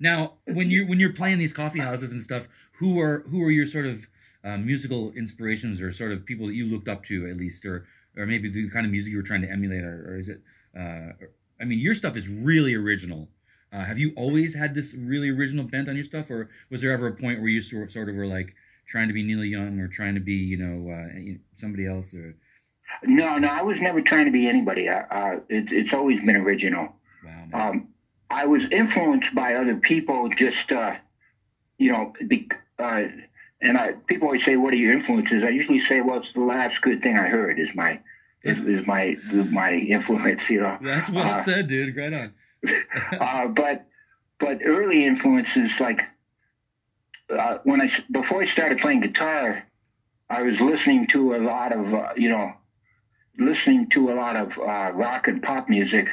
Now, 0.00 0.34
when 0.44 0.70
you're 0.70 0.86
when 0.86 1.00
you're 1.00 1.12
playing 1.12 1.38
these 1.38 1.52
coffee 1.52 1.80
houses 1.80 2.12
and 2.12 2.22
stuff, 2.22 2.48
who 2.78 3.00
are 3.00 3.24
who 3.30 3.42
are 3.44 3.50
your 3.50 3.66
sort 3.66 3.86
of 3.86 4.06
uh, 4.44 4.56
musical 4.58 5.12
inspirations, 5.12 5.80
or 5.80 5.92
sort 5.92 6.12
of 6.12 6.24
people 6.24 6.46
that 6.48 6.54
you 6.54 6.66
looked 6.66 6.88
up 6.88 7.04
to, 7.06 7.28
at 7.28 7.36
least, 7.36 7.64
or 7.66 7.84
or 8.16 8.26
maybe 8.26 8.48
the 8.48 8.68
kind 8.70 8.86
of 8.86 8.92
music 8.92 9.10
you 9.12 9.16
were 9.18 9.28
trying 9.30 9.42
to 9.42 9.50
emulate, 9.50 9.84
or, 9.84 10.06
or 10.10 10.18
is 10.18 10.28
it? 10.28 10.40
Uh, 10.78 11.12
I 11.60 11.64
mean, 11.64 11.80
your 11.80 11.94
stuff 11.96 12.16
is 12.16 12.28
really 12.28 12.74
original. 12.74 13.28
Uh, 13.72 13.84
have 13.84 13.98
you 13.98 14.12
always 14.16 14.54
had 14.54 14.74
this 14.74 14.94
really 14.94 15.28
original 15.28 15.64
bent 15.64 15.88
on 15.88 15.94
your 15.94 16.04
stuff, 16.04 16.30
or 16.30 16.48
was 16.70 16.80
there 16.80 16.92
ever 16.92 17.06
a 17.06 17.14
point 17.14 17.40
where 17.40 17.50
you 17.50 17.60
sort 17.60 17.90
sort 17.90 18.08
of 18.08 18.14
were 18.14 18.26
like 18.26 18.54
trying 18.86 19.08
to 19.08 19.14
be 19.14 19.22
Neil 19.22 19.44
Young 19.44 19.78
or 19.78 19.88
trying 19.88 20.14
to 20.14 20.20
be 20.20 20.34
you 20.34 20.56
know 20.56 20.90
uh, 20.90 21.34
somebody 21.56 21.86
else? 21.86 22.14
Or 22.14 22.34
No, 23.04 23.36
no, 23.36 23.48
I 23.48 23.62
was 23.62 23.76
never 23.80 24.00
trying 24.00 24.24
to 24.24 24.32
be 24.32 24.48
anybody. 24.48 24.88
Uh, 24.88 25.40
it, 25.48 25.68
it's 25.70 25.92
always 25.92 26.18
been 26.20 26.36
original. 26.36 26.96
wow. 27.24 27.68
Um, 27.70 27.88
I 28.30 28.46
was 28.46 28.62
influenced 28.70 29.34
by 29.34 29.54
other 29.54 29.76
people, 29.76 30.28
just 30.38 30.72
uh, 30.72 30.94
you 31.78 31.92
know, 31.92 32.12
be, 32.26 32.48
uh, 32.78 33.02
and 33.60 33.78
I, 33.78 33.92
people 34.06 34.28
always 34.28 34.44
say, 34.44 34.56
"What 34.56 34.72
are 34.74 34.76
your 34.76 34.92
influences?" 34.92 35.42
I 35.44 35.50
usually 35.50 35.82
say, 35.88 36.00
"Well, 36.00 36.18
it's 36.18 36.32
the 36.34 36.40
last 36.40 36.80
good 36.82 37.02
thing 37.02 37.18
I 37.18 37.28
heard 37.28 37.58
is 37.58 37.68
my 37.74 38.00
is, 38.42 38.58
is 38.66 38.86
my 38.86 39.16
my 39.50 39.72
influence." 39.72 40.40
You 40.48 40.60
know, 40.60 40.78
That's 40.82 41.10
well 41.10 41.26
uh, 41.26 41.42
said, 41.42 41.68
dude. 41.68 41.96
Right 41.96 42.12
on. 42.12 42.34
uh, 43.20 43.46
but 43.48 43.86
but 44.38 44.60
early 44.64 45.04
influences 45.04 45.70
like 45.80 46.00
uh, 47.30 47.58
I 47.66 47.90
before 48.10 48.42
I 48.42 48.52
started 48.52 48.78
playing 48.78 49.00
guitar, 49.00 49.64
I 50.30 50.42
was 50.42 50.54
listening 50.60 51.06
to 51.08 51.34
a 51.34 51.38
lot 51.38 51.72
of 51.72 51.94
uh, 51.94 52.12
you 52.16 52.28
know 52.28 52.52
listening 53.38 53.88
to 53.90 54.10
a 54.10 54.14
lot 54.14 54.36
of 54.36 54.52
uh, 54.58 54.92
rock 54.92 55.28
and 55.28 55.42
pop 55.42 55.68
music, 55.68 56.08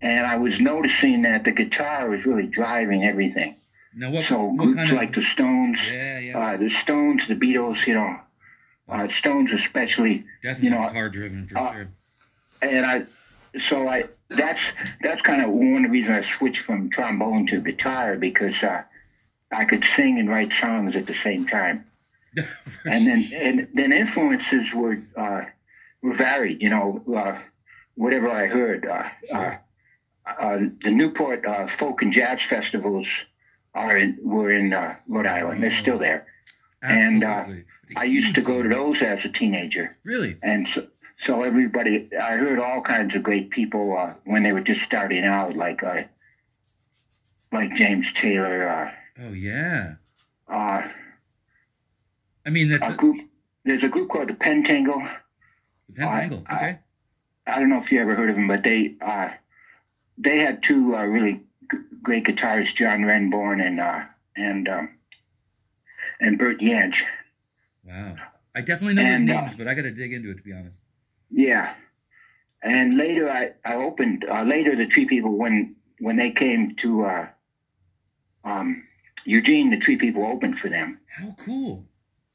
and 0.00 0.26
I 0.26 0.36
was 0.36 0.58
noticing 0.60 1.22
that 1.22 1.44
the 1.44 1.52
guitar 1.52 2.08
was 2.08 2.24
really 2.24 2.46
driving 2.46 3.04
everything. 3.04 3.56
Now 3.94 4.10
what? 4.10 4.26
So 4.28 4.44
what 4.44 4.56
groups 4.56 4.76
kind 4.76 4.90
of? 4.90 4.96
like 4.96 5.14
the 5.14 5.24
Stones, 5.32 5.78
yeah, 5.86 6.18
yeah. 6.20 6.38
uh, 6.38 6.56
the 6.56 6.70
Stones, 6.82 7.22
the 7.28 7.34
Beatles, 7.34 7.84
you 7.86 7.94
know, 7.94 8.20
uh, 8.88 9.08
Stones 9.18 9.50
especially, 9.52 10.24
Definitely 10.42 10.68
you 10.68 10.74
know, 10.74 10.86
guitar 10.86 11.08
driven 11.08 11.46
for 11.46 11.56
sure. 11.56 11.88
and 12.62 12.86
I 12.86 13.02
so 13.68 13.88
I 13.88 14.04
that's 14.28 14.60
that's 15.02 15.20
kind 15.22 15.42
of 15.42 15.50
one 15.50 15.84
of 15.84 15.90
the 15.90 15.90
reasons 15.90 16.24
I 16.24 16.38
switched 16.38 16.64
from 16.64 16.90
trombone 16.90 17.46
to 17.48 17.60
guitar 17.60 18.16
because 18.16 18.54
uh, 18.62 18.82
I 19.52 19.64
could 19.64 19.84
sing 19.96 20.18
and 20.18 20.28
write 20.28 20.52
songs 20.60 20.94
at 20.96 21.06
the 21.06 21.16
same 21.24 21.46
time. 21.46 21.86
And 22.84 23.06
then 23.06 23.24
and 23.34 23.68
then 23.74 23.92
influences 23.92 24.72
were 24.74 25.02
uh, 25.16 25.42
were 26.02 26.16
varied. 26.16 26.62
You 26.62 26.70
know, 26.70 27.02
uh, 27.16 27.38
whatever 27.96 28.30
I 28.30 28.46
heard. 28.46 28.86
Uh, 28.86 29.08
uh, 29.34 29.56
uh, 30.26 30.58
the 30.84 30.90
Newport 30.90 31.44
uh, 31.44 31.66
Folk 31.78 32.02
and 32.02 32.12
Jazz 32.12 32.38
Festivals 32.48 33.06
are 33.74 33.96
in, 33.96 34.18
were 34.22 34.50
in 34.50 34.72
uh, 34.72 34.96
Rhode 35.08 35.26
Island. 35.26 35.62
They're 35.62 35.80
still 35.80 35.98
there. 35.98 36.26
and, 36.82 37.24
uh, 37.24 37.26
Absolutely. 37.26 37.64
It's 37.82 37.92
a 37.96 38.00
I 38.00 38.04
used 38.04 38.34
to 38.36 38.42
go 38.42 38.62
to 38.62 38.68
those 38.68 38.96
as 39.02 39.18
a 39.24 39.28
teenager. 39.28 39.96
Really? 40.04 40.36
and 40.42 40.66
so, 40.74 40.86
so 41.26 41.42
everybody 41.42 42.08
i 42.20 42.32
heard 42.36 42.58
all 42.58 42.80
kinds 42.80 43.14
of 43.14 43.22
great 43.22 43.50
people 43.50 43.96
uh, 43.96 44.12
when 44.24 44.42
they 44.42 44.52
were 44.52 44.60
just 44.60 44.80
starting 44.86 45.24
out 45.24 45.56
like 45.56 45.82
uh, 45.82 46.02
like 47.52 47.70
james 47.76 48.06
taylor 48.20 48.68
uh, 48.68 48.90
Oh 49.22 49.32
yeah. 49.32 49.94
uh, 50.48 50.80
I 52.46 52.50
mean 52.50 52.70
that's 52.70 52.94
a 52.94 52.96
group 52.96 53.18
there's 53.64 53.82
a 53.82 53.88
group 53.88 54.08
called 54.10 54.28
the 54.28 54.34
pentangle 54.34 55.06
the 55.90 56.02
Pentangle. 56.02 56.44
I- 56.48 56.54
Okay. 56.56 56.78
i 57.46 57.58
don't 57.58 57.68
know 57.68 57.82
if 57.82 57.90
you 57.92 58.00
ever 58.00 58.14
heard 58.14 58.30
of 58.30 58.36
them 58.36 58.48
but 58.48 58.62
they 58.64 58.94
uh, 59.04 59.28
they 60.18 60.38
had 60.38 60.62
two 60.66 60.94
uh, 60.96 61.02
really 61.04 61.40
g- 61.70 61.78
great 62.02 62.24
guitarists 62.24 62.76
John 62.78 63.02
Renbourn 63.02 63.60
and 63.66 63.80
uh, 63.80 64.00
and 64.36 64.68
um, 64.68 64.88
and 66.20 66.38
Bert 66.38 66.60
Jansch 66.60 66.94
Wow. 67.84 68.16
I 68.54 68.60
definitely 68.62 68.94
know 68.94 69.02
And, 69.02 69.28
those 69.28 69.36
uh, 69.36 69.40
names, 69.40 69.54
but 69.56 69.66
I 69.68 69.74
got 69.74 69.82
to 69.82 69.90
dig 69.90 70.12
into 70.12 70.30
it 70.30 70.36
to 70.36 70.42
be 70.42 70.52
honest. 70.52 70.80
Yeah, 71.30 71.74
and 72.62 72.96
later 72.96 73.30
I 73.30 73.52
I 73.64 73.76
opened 73.76 74.24
uh, 74.30 74.42
later 74.42 74.76
the 74.76 74.86
Tree 74.86 75.06
People 75.06 75.36
when 75.36 75.76
when 76.00 76.16
they 76.16 76.30
came 76.30 76.76
to 76.82 77.04
uh, 77.04 77.26
um, 78.44 78.84
Eugene, 79.24 79.70
the 79.70 79.78
Tree 79.78 79.96
People 79.96 80.26
opened 80.26 80.58
for 80.58 80.68
them. 80.68 80.98
How 81.08 81.36
cool. 81.38 81.86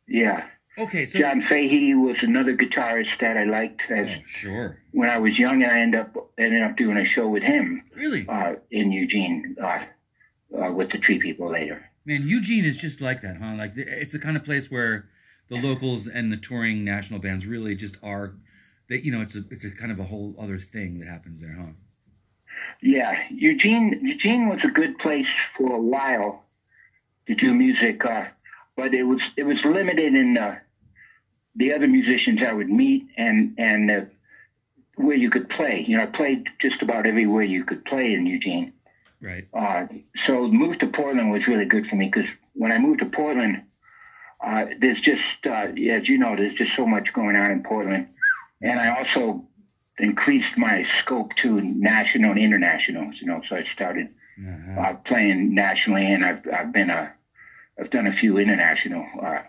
Yeah, 0.07 0.45
Okay, 0.77 1.05
so 1.05 1.19
John 1.19 1.41
Fahey 1.47 1.93
was 1.93 2.17
another 2.21 2.55
guitarist 2.55 3.19
that 3.21 3.37
I 3.37 3.45
liked 3.45 3.81
as 3.89 4.07
oh, 4.09 4.21
sure. 4.25 4.77
when 4.91 5.09
I 5.09 5.17
was 5.17 5.37
young, 5.37 5.63
I 5.63 5.79
ended 5.79 6.01
up 6.01 6.31
ended 6.37 6.63
up 6.63 6.75
doing 6.75 6.97
a 6.97 7.05
show 7.05 7.29
with 7.29 7.43
him 7.43 7.83
Really, 7.95 8.27
uh, 8.27 8.55
in 8.71 8.91
Eugene 8.91 9.55
uh, 9.63 9.85
uh, 10.57 10.71
with 10.73 10.91
the 10.91 10.97
Tree 10.97 11.19
People 11.19 11.51
later. 11.51 11.89
man, 12.03 12.27
Eugene 12.27 12.65
is 12.65 12.77
just 12.77 12.99
like 12.99 13.21
that, 13.21 13.37
huh? 13.37 13.55
Like 13.57 13.73
it's 13.75 14.11
the 14.11 14.19
kind 14.19 14.35
of 14.35 14.43
place 14.43 14.69
where 14.69 15.07
the 15.47 15.61
locals 15.61 16.07
and 16.07 16.31
the 16.31 16.37
touring 16.37 16.83
national 16.83 17.19
bands 17.19 17.45
really 17.45 17.75
just 17.75 17.95
are. 18.03 18.35
That 18.89 19.03
you 19.03 19.11
know, 19.11 19.21
it's 19.21 19.35
a 19.35 19.43
it's 19.49 19.65
a 19.65 19.71
kind 19.71 19.91
of 19.91 19.99
a 19.99 20.03
whole 20.03 20.35
other 20.39 20.59
thing 20.59 20.99
that 20.99 21.07
happens 21.07 21.41
there, 21.41 21.53
huh? 21.53 21.73
Yeah, 22.81 23.13
Eugene 23.31 23.99
Eugene 24.03 24.47
was 24.49 24.59
a 24.63 24.67
good 24.69 24.97
place 24.99 25.27
for 25.57 25.73
a 25.73 25.81
while 25.81 26.43
to 27.27 27.35
do 27.35 27.53
music, 27.53 28.05
uh, 28.05 28.25
but 28.75 28.93
it 28.93 29.03
was 29.03 29.21
it 29.37 29.43
was 29.43 29.57
limited 29.65 30.13
in 30.13 30.37
uh, 30.37 30.55
the 31.55 31.73
other 31.73 31.87
musicians 31.87 32.39
I 32.45 32.53
would 32.53 32.69
meet 32.69 33.07
and 33.17 33.55
and 33.57 33.91
uh, 33.91 34.01
where 34.95 35.15
you 35.15 35.29
could 35.29 35.49
play. 35.49 35.83
You 35.87 35.97
know, 35.97 36.03
I 36.03 36.07
played 36.07 36.47
just 36.61 36.81
about 36.81 37.07
everywhere 37.07 37.43
you 37.43 37.63
could 37.63 37.83
play 37.85 38.13
in 38.13 38.25
Eugene. 38.25 38.73
Right. 39.21 39.47
Uh, 39.53 39.87
so 40.25 40.47
move 40.47 40.79
to 40.79 40.87
Portland 40.87 41.31
was 41.31 41.47
really 41.47 41.65
good 41.65 41.87
for 41.87 41.95
me 41.95 42.11
because 42.13 42.29
when 42.53 42.71
I 42.71 42.77
moved 42.77 42.99
to 42.99 43.05
Portland, 43.05 43.63
uh, 44.45 44.65
there's 44.79 45.01
just 45.01 45.21
uh, 45.45 45.69
as 45.69 46.07
you 46.07 46.17
know, 46.17 46.35
there's 46.35 46.55
just 46.55 46.71
so 46.75 46.85
much 46.85 47.13
going 47.13 47.35
on 47.35 47.51
in 47.51 47.63
Portland, 47.63 48.09
and 48.61 48.79
I 48.79 48.87
also 48.97 49.45
increased 49.97 50.57
my 50.57 50.85
scope 50.99 51.31
to 51.41 51.61
national 51.61 52.31
and 52.31 52.39
internationals. 52.39 53.15
You 53.21 53.27
know, 53.27 53.41
so 53.49 53.55
I 53.57 53.63
started 53.73 54.07
Uh-huh. 54.37 54.81
uh, 54.81 54.93
playing 55.09 55.53
nationally, 55.55 56.05
and 56.13 56.25
I've 56.25 56.43
I've 56.57 56.71
been 56.73 56.89
a 56.89 57.13
I've 57.79 57.89
done 57.89 58.07
a 58.07 58.15
few 58.21 58.37
international 58.37 59.05
uh, 59.23 59.39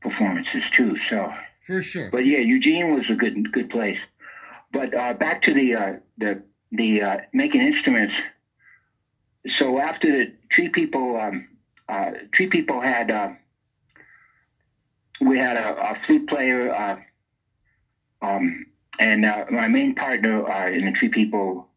performances 0.00 0.62
too. 0.76 0.88
So, 1.10 1.32
For 1.60 1.82
sure. 1.82 2.08
but 2.10 2.24
yeah, 2.24 2.38
Eugene 2.38 2.94
was 2.94 3.04
a 3.10 3.14
good 3.14 3.52
good 3.52 3.68
place. 3.70 3.98
But 4.72 4.94
uh, 4.94 5.12
back 5.14 5.42
to 5.42 5.52
the 5.54 5.74
uh, 5.74 5.92
the 6.18 6.42
the 6.70 7.02
uh, 7.02 7.16
making 7.32 7.62
instruments. 7.62 8.14
So 9.58 9.78
after 9.80 10.08
the 10.18 10.32
tree 10.50 10.68
people, 10.68 11.16
um, 11.20 11.48
uh, 11.88 12.10
tree 12.32 12.46
people 12.46 12.80
had 12.80 13.10
uh, 13.10 13.28
we 15.20 15.38
had 15.38 15.56
a, 15.56 15.68
a 15.90 15.96
flute 16.06 16.26
player, 16.28 16.72
uh, 16.72 16.96
um, 18.22 18.66
and 18.98 19.24
uh, 19.24 19.46
my 19.50 19.68
main 19.68 19.94
partner 19.94 20.48
uh, 20.48 20.70
in 20.70 20.84
the 20.84 20.92
tree 20.92 21.08
people, 21.08 21.68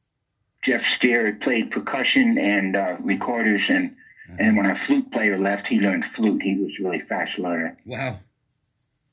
Jeff 0.64 0.82
Steer, 0.98 1.38
played 1.42 1.72
percussion 1.72 2.38
and 2.38 2.76
uh, 2.76 2.98
recorders, 3.00 3.62
and 3.70 3.96
and 4.40 4.58
when 4.58 4.66
our 4.66 4.80
flute 4.88 5.12
player 5.12 5.38
left, 5.38 5.68
he 5.68 5.80
learned 5.80 6.06
flute. 6.16 6.42
He 6.42 6.56
was 6.56 6.72
really 6.80 7.02
fast 7.02 7.38
learner. 7.38 7.78
wow. 7.86 8.20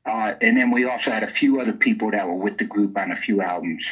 Uh, 0.04 0.34
and 0.40 0.56
then 0.56 0.72
we 0.72 0.84
also 0.84 1.10
had 1.10 1.22
a 1.22 1.32
few 1.32 1.60
other 1.60 1.72
people 1.72 2.10
that 2.10 2.26
were 2.26 2.34
with 2.34 2.56
the 2.58 2.64
group 2.64 2.98
on 2.98 3.12
a 3.12 3.16
few 3.16 3.40
albums. 3.40 3.84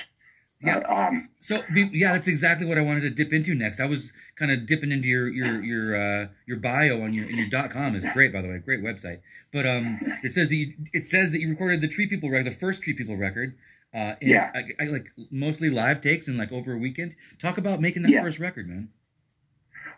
Yeah. 0.63 0.79
Uh, 0.79 0.95
um, 0.95 1.29
So 1.41 1.63
yeah, 1.75 2.13
that's 2.13 2.29
exactly 2.29 2.67
what 2.67 2.77
I 2.77 2.83
wanted 2.83 3.01
to 3.03 3.11
dip 3.11 3.33
into 3.33 3.55
next. 3.55 3.81
I 3.81 3.87
was 3.87 4.13
kind 4.37 4.53
of 4.53 4.67
dipping 4.67 4.93
into 4.93 5.09
your 5.09 5.29
your 5.29 5.63
your 5.63 5.97
uh, 5.97 6.27
your 6.47 6.59
bio 6.59 7.03
on 7.03 7.15
your 7.15 7.29
in 7.29 7.37
your 7.37 7.49
dot 7.49 7.71
com 7.71 7.95
is 7.95 8.05
great 8.13 8.33
by 8.33 8.43
the 8.43 8.49
way, 8.49 8.59
great 8.59 8.83
website. 8.83 9.21
But 9.53 9.67
um, 9.67 9.99
it 10.23 10.35
says 10.35 10.49
that 10.49 10.55
you, 10.55 10.75
it 10.93 11.07
says 11.07 11.33
that 11.33 11.41
you 11.41 11.49
recorded 11.49 11.81
the 11.81 11.89
Tree 11.89 12.07
People 12.07 12.31
record, 12.31 12.47
the 12.47 12.51
first 12.51 12.83
Tree 12.83 12.93
People 12.93 13.17
record. 13.17 13.57
Uh, 13.95 14.15
in, 14.21 14.29
Yeah. 14.29 14.53
I, 14.55 14.85
I, 14.85 14.87
like 14.87 15.07
mostly 15.33 15.69
live 15.71 16.01
takes 16.01 16.29
and 16.29 16.37
like 16.39 16.53
over 16.53 16.73
a 16.75 16.79
weekend. 16.79 17.17
Talk 17.41 17.59
about 17.59 17.81
making 17.81 18.03
that 18.03 18.13
Yeah. 18.13 18.23
first 18.23 18.39
record, 18.39 18.69
man. 18.69 18.91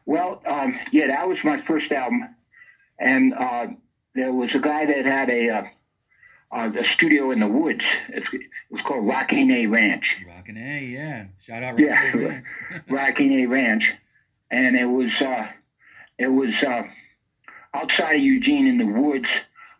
Well, 0.07 0.43
um, 0.49 0.75
yeah, 0.93 1.09
that 1.09 1.29
was 1.29 1.39
my 1.45 1.63
first 1.67 1.93
album, 1.93 2.35
and 2.99 3.35
uh, 3.35 3.67
there 4.15 4.33
was 4.33 4.51
a 4.55 4.59
guy 4.61 4.87
that 4.87 5.05
had 5.05 5.29
a 5.31 5.71
uh, 6.53 6.71
a 6.79 6.85
studio 6.95 7.31
in 7.31 7.41
the 7.41 7.47
woods. 7.49 7.85
It's, 8.09 8.27
it 8.33 8.43
was 8.71 8.83
called 8.87 9.07
Rocking 9.07 9.51
A 9.51 9.67
Ranch. 9.67 10.05
Rockin' 10.27 10.57
A, 10.57 10.85
yeah. 10.85 11.27
Shout 11.41 11.63
out 11.63 11.79
Yeah. 11.79 12.03
Rockin' 12.05 12.45
A. 12.71 12.83
Rocking 12.95 13.33
A 13.41 13.47
Ranch, 13.47 13.85
and 14.51 14.77
it 14.77 14.85
was 14.87 15.11
uh, 15.21 15.47
it 16.19 16.29
was 16.29 16.51
uh, 16.67 16.83
outside 17.75 18.17
of 18.17 18.23
Eugene 18.23 18.67
in 18.67 18.79
the 18.79 18.87
woods, 18.87 19.29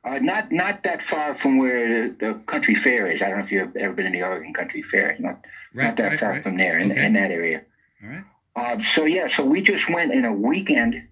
uh, 0.05 0.19
not 0.19 0.51
not 0.51 0.83
that 0.85 1.01
far 1.11 1.37
from 1.41 1.59
where 1.59 2.09
the, 2.09 2.17
the 2.19 2.35
country 2.47 2.77
fair 2.83 3.11
is. 3.11 3.21
I 3.23 3.29
don't 3.29 3.39
know 3.41 3.45
if 3.45 3.51
you've 3.53 3.77
ever 3.77 3.93
been 3.93 4.07
in 4.07 4.13
the 4.13 4.23
Oregon 4.23 4.53
Country 4.55 4.83
Fair. 4.91 5.17
Not 5.19 5.45
Right, 5.75 5.87
not 5.87 5.97
that 5.97 6.03
right, 6.11 6.21
far 6.21 6.29
right. 6.33 6.43
from 6.43 6.57
there 6.59 6.79
in, 6.79 6.91
Okay. 6.91 7.07
in 7.07 7.13
that 7.15 7.31
area. 7.31 7.63
All 8.03 8.09
right. 8.11 8.25
Uh, 8.55 8.77
so 8.95 9.05
yeah, 9.07 9.29
so 9.37 9.43
we 9.45 9.63
just 9.63 9.89
went 9.91 10.13
in 10.13 10.27
a 10.27 10.33
weekend, 10.33 11.03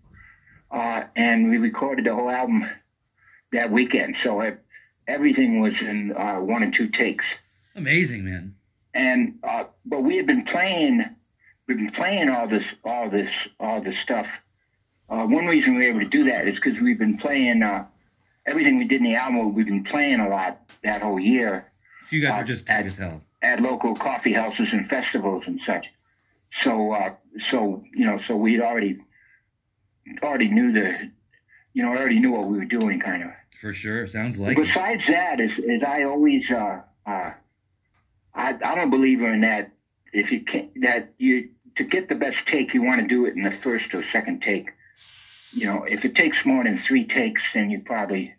uh, 0.71 1.05
and 1.17 1.49
we 1.49 1.57
recorded 1.57 2.05
the 2.05 2.14
whole 2.14 2.29
album 2.31 2.69
that 3.52 3.71
weekend. 3.73 4.17
So 4.23 4.40
it, 4.43 4.62
everything 5.11 5.61
was 5.61 5.75
in 5.81 6.12
uh, 6.17 6.37
one 6.40 6.62
and 6.62 6.75
two 6.75 6.88
takes. 6.88 7.25
Amazing, 7.76 8.25
man. 8.25 8.55
And 8.95 9.38
uh, 9.43 9.64
but 9.85 10.02
we 10.02 10.17
had 10.17 10.26
been 10.26 10.45
playing, 10.45 11.05
we've 11.67 11.76
been 11.76 11.93
playing 11.93 12.31
all 12.31 12.49
this, 12.49 12.64
all 12.85 13.09
this, 13.11 13.31
all 13.59 13.81
this 13.81 13.95
stuff. 14.02 14.26
Uh, 15.09 15.25
one 15.26 15.47
reason 15.47 15.75
we 15.75 15.83
were 15.87 15.90
able 15.90 16.00
to 16.00 16.09
do 16.19 16.25
that 16.25 16.47
is 16.49 16.55
because 16.55 16.81
we've 16.81 16.99
been 16.99 17.19
playing 17.19 17.62
uh, 17.62 17.85
everything 18.47 18.79
we 18.79 18.85
did 18.87 18.99
in 19.00 19.05
the 19.05 19.14
album. 19.17 19.55
We've 19.55 19.67
been 19.67 19.85
playing 19.85 20.21
a 20.21 20.29
lot 20.29 20.61
that 20.85 21.02
whole 21.02 21.19
year 21.21 21.67
So 22.07 22.17
you 22.17 22.23
guys 22.23 22.35
Uh, 22.35 22.38
were 22.38 22.45
just 22.45 22.67
tight 22.67 22.87
as 22.87 22.97
hell. 22.97 23.23
at 23.43 23.61
local 23.61 23.95
coffee 23.95 24.33
houses 24.33 24.69
and 24.73 24.88
festivals 24.88 25.45
and 25.47 25.61
such. 25.67 25.87
So 26.64 26.93
uh, 26.93 27.14
so 27.50 27.85
you 27.95 28.05
know, 28.07 28.21
so 28.26 28.37
we'd 28.37 28.61
already 28.61 28.99
already 30.23 30.49
knew 30.49 30.73
the, 30.73 31.11
you 31.73 31.83
know, 31.83 31.93
I 31.93 31.97
already 31.97 32.19
knew 32.19 32.33
what 32.33 32.47
we 32.47 32.59
were 32.59 32.65
doing, 32.65 33.00
kind 33.00 33.23
of. 33.23 33.31
For 33.61 33.73
sure. 33.73 34.07
Sounds 34.07 34.39
like 34.39 34.59
it. 34.59 34.67
Besides 34.67 35.03
that, 35.09 35.41
is 35.41 35.50
is 35.59 35.83
I 35.87 36.05
always 36.05 36.43
uh, 36.50 36.81
uh, 37.07 37.33
I 38.35 38.59
I'm 38.65 38.79
a 38.79 38.91
believer 38.91 39.33
in 39.33 39.43
that. 39.43 39.73
If 40.12 40.31
you 40.33 40.41
can 40.41 40.71
that 40.83 41.12
you 41.19 41.50
to 41.77 41.85
get 41.85 42.09
the 42.09 42.15
best 42.15 42.37
take, 42.50 42.75
you 42.75 42.83
want 42.83 43.00
to 43.00 43.07
do 43.07 43.27
it 43.27 43.37
in 43.37 43.43
the 43.43 43.57
first 43.62 43.95
or 43.95 44.05
second 44.12 44.43
take. 44.43 44.71
You 45.53 45.67
know, 45.67 45.85
if 45.85 46.05
it 46.05 46.15
takes 46.15 46.37
more 46.45 46.65
than 46.65 46.83
three 46.87 47.07
takes, 47.07 47.43
then 47.55 47.71
you 47.71 47.81
probably 47.81 48.35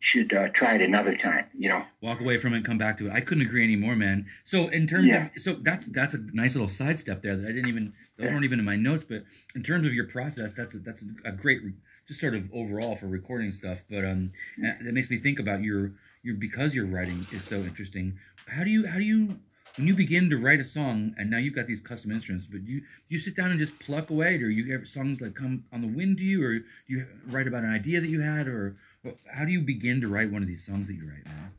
should 0.00 0.32
uh, 0.32 0.48
try 0.54 0.74
it 0.76 0.82
another 0.82 1.16
time. 1.16 1.44
You 1.56 1.68
know. 1.68 1.84
walk 2.00 2.20
away 2.20 2.36
from 2.38 2.54
it 2.54 2.64
come 2.64 2.78
back 2.78 2.98
to 2.98 3.06
it. 3.06 3.12
I 3.12 3.20
couldn't 3.20 3.46
agree 3.46 3.62
anymore, 3.62 3.96
man. 3.96 4.26
So 4.44 4.68
in 4.68 4.86
terms 4.86 5.06
Yeah. 5.06 5.26
of 5.36 5.42
so 5.42 5.52
that's 5.52 5.86
that's 5.86 6.14
a 6.14 6.18
nice 6.32 6.54
little 6.54 6.68
sidestep 6.68 7.22
there 7.22 7.36
that 7.36 7.46
I 7.48 7.52
didn't 7.52 7.68
even 7.68 7.92
those 8.16 8.30
weren't 8.32 8.44
even 8.44 8.58
in 8.58 8.64
my 8.64 8.76
notes, 8.76 9.04
but 9.04 9.24
in 9.54 9.62
terms 9.62 9.86
of 9.86 9.94
your 9.94 10.06
process, 10.06 10.52
that's 10.52 10.74
a, 10.74 10.78
that's 10.78 11.04
a 11.24 11.32
great 11.32 11.60
just 12.08 12.20
sort 12.20 12.34
of 12.34 12.50
overall 12.52 12.96
for 12.96 13.06
recording 13.06 13.52
stuff. 13.52 13.84
But 13.90 14.04
um, 14.04 14.32
that 14.58 14.82
that 14.84 14.92
makes 14.94 15.10
me 15.10 15.18
think 15.18 15.38
about 15.38 15.62
your 15.62 15.92
your 16.22 16.34
because 16.36 16.74
your 16.74 16.86
writing 16.86 17.26
is 17.32 17.44
so 17.44 17.56
interesting. 17.56 18.18
How 18.48 18.64
do 18.64 18.70
you 18.70 18.86
how 18.86 18.98
do 18.98 19.04
you 19.04 19.38
when 19.76 19.86
you 19.86 19.94
begin 19.94 20.28
to 20.30 20.38
write 20.38 20.60
a 20.60 20.64
song 20.64 21.14
and 21.18 21.30
now 21.30 21.38
you've 21.38 21.54
got 21.54 21.66
these 21.66 21.80
custom 21.80 22.10
instruments, 22.10 22.46
but 22.46 22.62
you 22.62 22.80
do 22.80 22.86
you 23.08 23.18
sit 23.18 23.36
down 23.36 23.50
and 23.50 23.58
just 23.58 23.78
pluck 23.78 24.10
away, 24.10 24.36
or 24.36 24.48
you 24.48 24.72
have 24.72 24.88
songs 24.88 25.18
that 25.20 25.34
come 25.34 25.64
on 25.72 25.80
the 25.80 25.88
wind 25.88 26.18
to 26.18 26.24
you, 26.24 26.44
or 26.44 26.58
do 26.58 26.64
you 26.86 27.06
write 27.28 27.46
about 27.46 27.62
an 27.62 27.72
idea 27.72 28.00
that 28.00 28.08
you 28.08 28.20
had, 28.20 28.48
or 28.48 28.76
well, 29.04 29.14
how 29.32 29.44
do 29.44 29.52
you 29.52 29.60
begin 29.60 30.00
to 30.00 30.08
write 30.08 30.30
one 30.30 30.42
of 30.42 30.48
these 30.48 30.64
songs 30.64 30.86
that 30.86 30.94
you 30.94 31.08
write, 31.08 31.24
now 31.26 31.50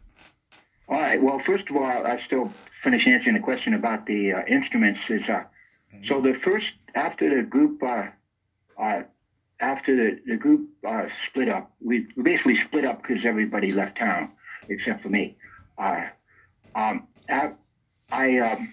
All 0.90 1.02
right. 1.02 1.22
Well, 1.22 1.42
first 1.46 1.70
of 1.70 1.76
all, 1.76 1.86
I 1.86 2.22
still 2.26 2.54
finish 2.84 3.08
answering 3.08 3.36
the 3.36 3.42
question 3.42 3.74
about 3.74 4.06
the 4.06 4.34
uh, 4.34 4.46
instruments. 4.46 5.00
Is 5.10 5.24
uh, 5.30 5.44
so 6.08 6.22
the 6.22 6.34
first 6.44 6.68
after 6.96 7.42
the 7.42 7.44
group 7.44 7.82
uh, 7.82 8.08
uh, 8.78 9.04
after 9.62 9.96
the, 9.96 10.20
the 10.26 10.38
group 10.38 10.70
uh, 10.88 11.06
split 11.30 11.48
up, 11.48 11.72
we, 11.84 12.08
we 12.16 12.24
basically 12.24 12.58
split 12.66 12.84
up 12.84 13.02
because 13.02 13.26
everybody 13.26 13.72
left 13.72 13.98
town 13.98 14.32
except 14.70 15.02
for 15.02 15.10
me. 15.10 15.38
Uh, 15.78 16.08
um, 16.76 17.08
I 17.30 17.52
I, 18.12 18.38
um, 18.40 18.72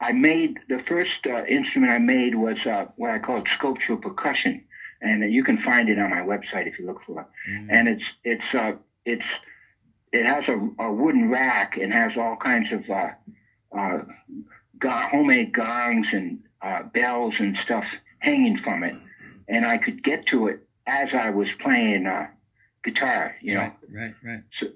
I 0.00 0.12
made 0.12 0.58
the 0.68 0.82
first 0.88 1.26
uh, 1.26 1.44
instrument 1.44 1.92
I 1.92 1.98
made 1.98 2.34
was 2.34 2.56
uh, 2.66 2.86
what 2.96 3.10
I 3.10 3.18
call 3.18 3.42
sculptural 3.54 3.98
percussion, 3.98 4.64
and 5.02 5.32
you 5.32 5.44
can 5.44 5.62
find 5.62 5.88
it 5.88 5.98
on 5.98 6.10
my 6.10 6.20
website 6.20 6.66
if 6.66 6.78
you 6.78 6.86
look 6.86 7.00
for 7.06 7.20
it. 7.20 7.26
And 7.70 7.88
it's 7.88 8.02
it's 8.24 8.54
uh, 8.54 8.72
it's 9.04 9.24
it 10.12 10.26
has 10.26 10.44
a, 10.48 10.82
a 10.82 10.92
wooden 10.92 11.30
rack 11.30 11.76
and 11.76 11.92
has 11.92 12.12
all 12.16 12.36
kinds 12.36 12.68
of 12.72 12.88
uh, 12.90 13.10
uh, 13.76 13.98
homemade 14.82 15.52
gongs 15.52 16.06
and 16.12 16.40
uh, 16.62 16.82
bells 16.82 17.34
and 17.38 17.56
stuff 17.64 17.84
hanging 18.18 18.58
from 18.62 18.82
it, 18.82 18.96
and 19.48 19.64
I 19.64 19.78
could 19.78 20.02
get 20.02 20.26
to 20.28 20.48
it 20.48 20.66
as 20.86 21.08
I 21.12 21.30
was 21.30 21.48
playing 21.60 22.06
uh, 22.06 22.26
guitar. 22.84 23.36
You 23.42 23.54
know, 23.54 23.60
right, 23.60 23.74
right, 23.90 24.14
right. 24.24 24.42
so 24.58 24.66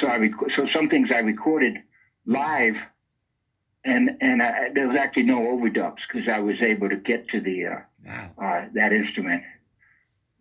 so 0.00 0.06
I 0.08 0.16
rec- 0.16 0.50
so 0.56 0.66
some 0.74 0.88
things 0.88 1.08
I 1.14 1.20
recorded 1.20 1.78
live, 2.26 2.74
and 3.84 4.10
and 4.20 4.42
I, 4.42 4.68
there 4.74 4.88
was 4.88 4.96
actually 4.96 5.24
no 5.24 5.38
overdubs 5.40 5.98
because 6.10 6.28
I 6.28 6.38
was 6.40 6.56
able 6.62 6.88
to 6.88 6.96
get 6.96 7.28
to 7.28 7.40
the 7.40 7.66
uh, 7.66 7.76
Wow. 8.04 8.30
uh, 8.38 8.68
that 8.74 8.92
instrument. 8.92 9.42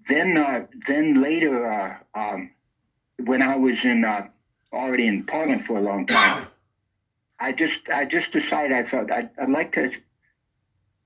Then, 0.09 0.35
uh, 0.35 0.65
then 0.87 1.21
later, 1.21 1.71
uh, 1.71 2.19
um, 2.19 2.49
when 3.23 3.41
I 3.43 3.55
was 3.55 3.75
in 3.83 4.03
uh, 4.03 4.27
already 4.73 5.07
in 5.07 5.25
Portland 5.25 5.65
for 5.67 5.77
a 5.77 5.81
long 5.81 6.07
time, 6.07 6.47
I 7.39 7.51
just 7.51 7.87
I 7.93 8.05
just 8.05 8.31
decided 8.31 8.71
I 8.71 8.89
thought 8.89 9.11
I'd, 9.11 9.29
I'd 9.39 9.49
like 9.49 9.73
to 9.73 9.91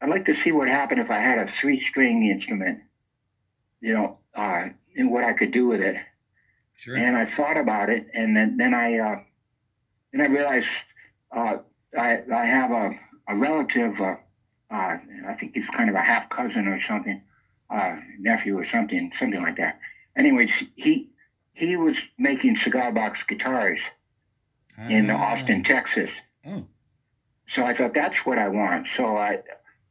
I'd 0.01 0.09
like 0.09 0.25
to 0.25 0.33
see 0.43 0.51
what 0.51 0.67
happened 0.69 1.01
if 1.01 1.09
I 1.11 1.19
had 1.19 1.39
a 1.39 1.47
three 1.61 1.83
string 1.89 2.25
instrument, 2.29 2.79
you 3.81 3.93
know, 3.93 4.17
uh, 4.33 4.69
and 4.95 5.11
what 5.11 5.23
I 5.25 5.33
could 5.33 5.51
do 5.51 5.67
with 5.67 5.81
it. 5.81 5.95
Sure. 6.77 6.95
And 6.97 7.15
I 7.17 7.33
thought 7.35 7.57
about 7.57 7.89
it, 7.89 8.07
and 8.13 8.35
then 8.35 8.57
then 8.57 8.73
I 8.73 8.97
uh, 8.97 9.19
then 10.13 10.21
I 10.21 10.25
realized 10.27 10.65
uh, 11.31 11.57
I 11.97 12.21
I 12.33 12.45
have 12.45 12.71
a 12.71 12.91
a 13.27 13.35
relative. 13.35 13.93
Uh, 13.99 14.15
uh, 14.71 14.97
I 15.27 15.33
think 15.39 15.51
he's 15.53 15.63
kind 15.77 15.89
of 15.89 15.95
a 15.95 16.01
half 16.01 16.27
cousin 16.29 16.67
or 16.67 16.79
something, 16.87 17.21
uh, 17.69 17.95
nephew 18.19 18.57
or 18.57 18.65
something, 18.73 19.11
something 19.19 19.41
like 19.41 19.57
that. 19.57 19.79
Anyways, 20.17 20.49
he 20.75 21.09
he 21.53 21.75
was 21.75 21.95
making 22.17 22.57
cigar 22.63 22.91
box 22.91 23.19
guitars 23.29 23.79
in 24.89 25.09
Ah. 25.09 25.15
Austin, 25.33 25.63
Texas. 25.63 26.09
Oh, 26.45 26.65
So 27.55 27.63
I 27.63 27.75
thought 27.77 27.93
that's 27.93 28.15
what 28.25 28.37
I 28.39 28.49
want. 28.49 28.87
So 28.97 29.15
I 29.17 29.39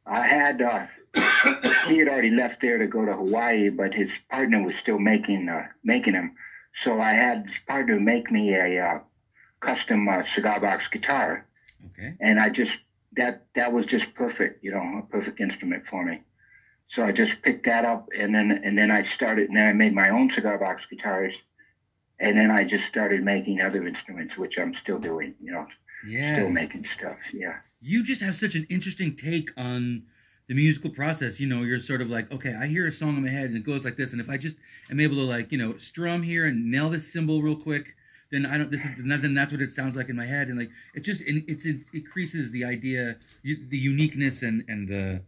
I 0.05 0.27
had 0.27 0.61
uh, 0.61 0.85
he 1.87 1.97
had 1.99 2.07
already 2.09 2.29
left 2.31 2.61
there 2.61 2.77
to 2.77 2.87
go 2.87 3.05
to 3.05 3.13
Hawaii, 3.13 3.69
but 3.69 3.93
his 3.93 4.09
partner 4.29 4.61
was 4.63 4.75
still 4.81 4.99
making 4.99 5.49
uh, 5.49 5.67
making 5.83 6.13
them. 6.13 6.35
So 6.83 6.99
I 6.99 7.13
had 7.13 7.45
his 7.45 7.55
partner 7.67 7.99
make 7.99 8.29
me 8.29 8.53
a 8.53 8.85
uh, 8.85 8.99
custom 9.61 10.07
uh, 10.09 10.23
cigar 10.35 10.59
box 10.59 10.83
guitar, 10.91 11.45
okay. 11.87 12.15
and 12.19 12.39
I 12.39 12.49
just 12.49 12.71
that 13.17 13.45
that 13.55 13.71
was 13.71 13.85
just 13.85 14.05
perfect, 14.15 14.63
you 14.63 14.71
know, 14.71 14.99
a 14.99 15.01
perfect 15.09 15.39
instrument 15.39 15.83
for 15.89 16.03
me. 16.05 16.21
So 16.95 17.03
I 17.03 17.11
just 17.11 17.31
picked 17.43 17.65
that 17.65 17.85
up, 17.85 18.09
and 18.17 18.33
then 18.35 18.51
and 18.63 18.77
then 18.77 18.91
I 18.91 19.03
started, 19.15 19.49
and 19.49 19.57
then 19.57 19.67
I 19.67 19.73
made 19.73 19.93
my 19.93 20.09
own 20.09 20.31
cigar 20.35 20.57
box 20.57 20.81
guitars, 20.89 21.33
and 22.19 22.37
then 22.37 22.51
I 22.51 22.63
just 22.63 22.83
started 22.89 23.23
making 23.23 23.61
other 23.61 23.85
instruments, 23.87 24.37
which 24.37 24.53
I'm 24.59 24.73
still 24.83 24.99
doing, 24.99 25.33
you 25.41 25.51
know, 25.51 25.65
Yeah. 26.07 26.35
still 26.35 26.49
making 26.51 26.85
stuff. 26.97 27.17
Yeah. 27.33 27.57
you 27.81 28.03
just 28.03 28.21
have 28.21 28.35
such 28.35 28.55
an 28.55 28.65
interesting 28.69 29.15
take 29.15 29.49
on 29.57 30.03
the 30.47 30.53
musical 30.55 30.89
process. 30.89 31.39
You 31.39 31.47
know, 31.47 31.61
you're 31.63 31.79
sort 31.79 32.01
of 32.01 32.09
like, 32.09 32.31
okay, 32.31 32.53
I 32.53 32.65
hear 32.67 32.87
a 32.87 32.91
song 32.91 33.17
in 33.17 33.23
my 33.23 33.29
head 33.29 33.45
and 33.45 33.57
it 33.57 33.63
goes 33.63 33.83
like 33.85 33.95
this, 33.95 34.11
and 34.11 34.19
if 34.21 34.29
I 34.29 34.37
just 34.37 34.57
am 34.89 34.99
able 34.99 35.15
to 35.17 35.23
like, 35.23 35.51
you 35.51 35.57
know, 35.57 35.77
strum 35.77 36.23
here 36.23 36.45
and 36.45 36.69
nail 36.71 36.89
this 36.89 37.11
cymbal 37.11 37.41
real 37.41 37.55
quick, 37.55 37.95
then 38.31 38.45
I 38.45 38.57
don't. 38.57 38.71
This 38.71 38.83
is 38.83 38.91
then 38.97 39.33
that's 39.33 39.51
what 39.51 39.61
it 39.61 39.69
sounds 39.69 39.95
like 39.95 40.09
in 40.09 40.15
my 40.15 40.25
head, 40.25 40.47
and 40.47 40.57
like 40.57 40.71
it 40.93 41.01
just 41.01 41.21
it, 41.21 41.43
it's 41.47 41.65
it 41.65 41.83
increases 41.93 42.51
the 42.51 42.65
idea, 42.65 43.17
the 43.43 43.77
uniqueness 43.77 44.41
and 44.41 44.63
and 44.67 44.87
the 44.87 45.21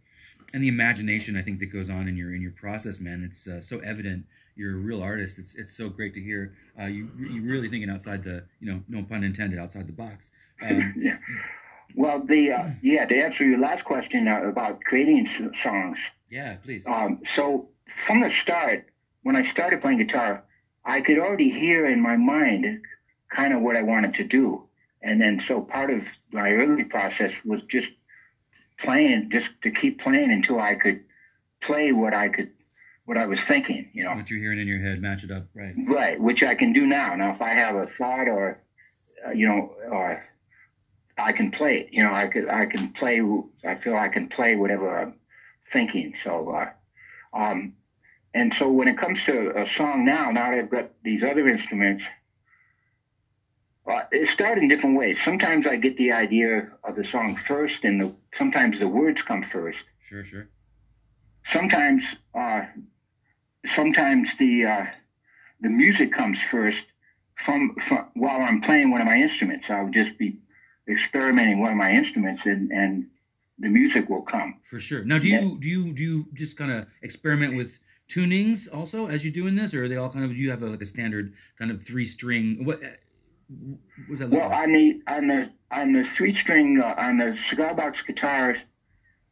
and 0.52 0.62
the 0.62 0.68
imagination 0.68 1.36
I 1.36 1.42
think 1.42 1.60
that 1.60 1.66
goes 1.66 1.90
on 1.90 2.08
in 2.08 2.16
your 2.16 2.34
in 2.34 2.42
your 2.42 2.52
process, 2.52 3.00
man. 3.00 3.22
It's 3.24 3.46
uh, 3.46 3.60
so 3.60 3.78
evident. 3.80 4.26
You're 4.56 4.74
a 4.74 4.78
real 4.78 5.02
artist. 5.02 5.38
It's 5.38 5.54
it's 5.54 5.76
so 5.76 5.88
great 5.88 6.14
to 6.14 6.20
hear. 6.20 6.54
Uh, 6.78 6.86
you 6.86 7.08
you 7.18 7.42
really 7.42 7.68
thinking 7.68 7.90
outside 7.90 8.24
the 8.24 8.44
you 8.60 8.72
know 8.72 8.82
no 8.88 9.02
pun 9.02 9.22
intended 9.22 9.58
outside 9.58 9.86
the 9.86 9.92
box. 9.92 10.30
Um, 10.62 10.94
yeah. 10.98 11.18
Well, 11.94 12.22
the 12.26 12.52
uh, 12.52 12.70
yeah 12.82 13.06
to 13.06 13.14
answer 13.14 13.44
your 13.44 13.60
last 13.60 13.84
question 13.84 14.26
uh, 14.26 14.48
about 14.48 14.80
creating 14.82 15.28
songs. 15.62 15.96
yeah, 16.30 16.56
please. 16.56 16.86
Um, 16.86 17.20
so 17.36 17.68
from 18.06 18.20
the 18.20 18.30
start, 18.42 18.86
when 19.22 19.36
I 19.36 19.50
started 19.52 19.80
playing 19.80 19.98
guitar, 19.98 20.44
I 20.84 21.00
could 21.00 21.18
already 21.18 21.50
hear 21.50 21.86
in 21.86 22.00
my 22.00 22.16
mind 22.16 22.82
kind 23.34 23.52
of 23.52 23.60
what 23.60 23.76
I 23.76 23.82
wanted 23.82 24.14
to 24.14 24.24
do, 24.24 24.64
and 25.02 25.20
then 25.20 25.42
so 25.46 25.60
part 25.60 25.90
of 25.90 26.00
my 26.32 26.50
early 26.50 26.84
process 26.84 27.30
was 27.44 27.60
just 27.70 27.88
playing, 28.84 29.30
just 29.30 29.46
to 29.62 29.70
keep 29.70 30.00
playing 30.00 30.30
until 30.30 30.60
I 30.60 30.74
could 30.74 31.00
play 31.62 31.92
what 31.92 32.14
I 32.14 32.28
could, 32.28 32.50
what 33.04 33.18
I 33.18 33.26
was 33.26 33.38
thinking. 33.48 33.90
You 33.92 34.04
know. 34.04 34.14
What 34.14 34.30
you're 34.30 34.40
hearing 34.40 34.58
in 34.58 34.68
your 34.68 34.80
head, 34.80 35.00
match 35.00 35.24
it 35.24 35.30
up, 35.30 35.46
right? 35.54 35.74
Right, 35.86 36.20
which 36.20 36.42
I 36.42 36.54
can 36.54 36.72
do 36.72 36.86
now. 36.86 37.14
Now, 37.16 37.34
if 37.34 37.42
I 37.42 37.54
have 37.54 37.74
a 37.74 37.86
thought 37.98 38.28
or, 38.28 38.60
uh, 39.26 39.32
you 39.32 39.46
know, 39.46 39.74
or 39.90 40.22
I 41.18 41.32
can 41.32 41.50
play 41.50 41.78
it. 41.78 41.88
You 41.90 42.04
know, 42.04 42.12
I 42.12 42.28
could, 42.28 42.48
I 42.48 42.66
can 42.66 42.92
play. 42.92 43.20
I 43.66 43.74
feel 43.82 43.96
I 43.96 44.08
can 44.08 44.28
play 44.28 44.54
whatever 44.54 44.98
I'm 44.98 45.14
thinking. 45.72 46.14
So, 46.24 46.50
uh, 46.50 47.36
um, 47.36 47.74
and 48.34 48.52
so 48.58 48.68
when 48.68 48.88
it 48.88 48.98
comes 48.98 49.18
to 49.26 49.50
a 49.50 49.66
song 49.76 50.04
now, 50.04 50.30
now 50.30 50.50
that 50.50 50.58
I've 50.58 50.70
got 50.70 50.90
these 51.02 51.22
other 51.22 51.48
instruments, 51.48 52.02
uh, 53.86 54.00
it 54.12 54.28
started 54.34 54.62
in 54.62 54.68
different 54.68 54.98
ways. 54.98 55.16
Sometimes 55.24 55.66
I 55.66 55.76
get 55.76 55.96
the 55.96 56.12
idea 56.12 56.70
of 56.84 56.96
the 56.96 57.04
song 57.10 57.38
first, 57.48 57.76
and 57.84 58.00
the, 58.00 58.14
sometimes 58.38 58.78
the 58.78 58.88
words 58.88 59.18
come 59.26 59.44
first 59.52 59.78
Sure, 60.00 60.24
sure. 60.24 60.48
sometimes 61.52 62.02
uh, 62.34 62.62
sometimes 63.76 64.28
the 64.38 64.64
uh, 64.66 64.86
the 65.60 65.68
music 65.68 66.12
comes 66.12 66.38
first 66.50 66.78
from, 67.44 67.74
from 67.88 68.06
while 68.14 68.40
I'm 68.42 68.60
playing 68.62 68.90
one 68.90 69.00
of 69.00 69.06
my 69.06 69.16
instruments. 69.16 69.64
I'll 69.68 69.90
just 69.90 70.18
be 70.18 70.38
experimenting 70.88 71.60
one 71.60 71.72
of 71.72 71.76
my 71.76 71.90
instruments, 71.92 72.42
and, 72.44 72.70
and 72.70 73.06
the 73.58 73.68
music 73.68 74.08
will 74.08 74.22
come. 74.22 74.60
For 74.64 74.80
sure. 74.80 75.04
Now, 75.04 75.18
do 75.18 75.28
you 75.28 75.58
do 75.60 75.68
you 75.68 75.92
do 75.92 76.02
you 76.02 76.26
just 76.34 76.56
kind 76.56 76.70
of 76.70 76.86
experiment 77.02 77.56
with 77.56 77.78
tunings 78.08 78.68
also 78.72 79.06
as 79.06 79.24
you're 79.24 79.32
doing 79.32 79.54
this, 79.54 79.74
or 79.74 79.84
are 79.84 79.88
they 79.88 79.96
all 79.96 80.10
kind 80.10 80.24
of? 80.24 80.30
Do 80.30 80.36
you 80.36 80.50
have 80.50 80.62
a, 80.62 80.66
like 80.66 80.82
a 80.82 80.86
standard 80.86 81.34
kind 81.58 81.70
of 81.70 81.82
three 81.82 82.06
string? 82.06 82.64
What 82.64 82.82
uh, 82.82 82.88
what 84.06 84.18
does 84.18 84.18
that 84.20 84.30
Well, 84.30 84.48
like? 84.48 84.58
on 84.58 84.72
the 84.72 85.02
on 85.06 85.28
the 85.28 85.50
on 85.70 85.92
the 85.92 86.04
three 86.16 86.36
string 86.42 86.80
uh, 86.82 86.94
on 86.98 87.18
the 87.18 87.36
cigar 87.50 87.74
box 87.74 87.98
guitars, 88.06 88.56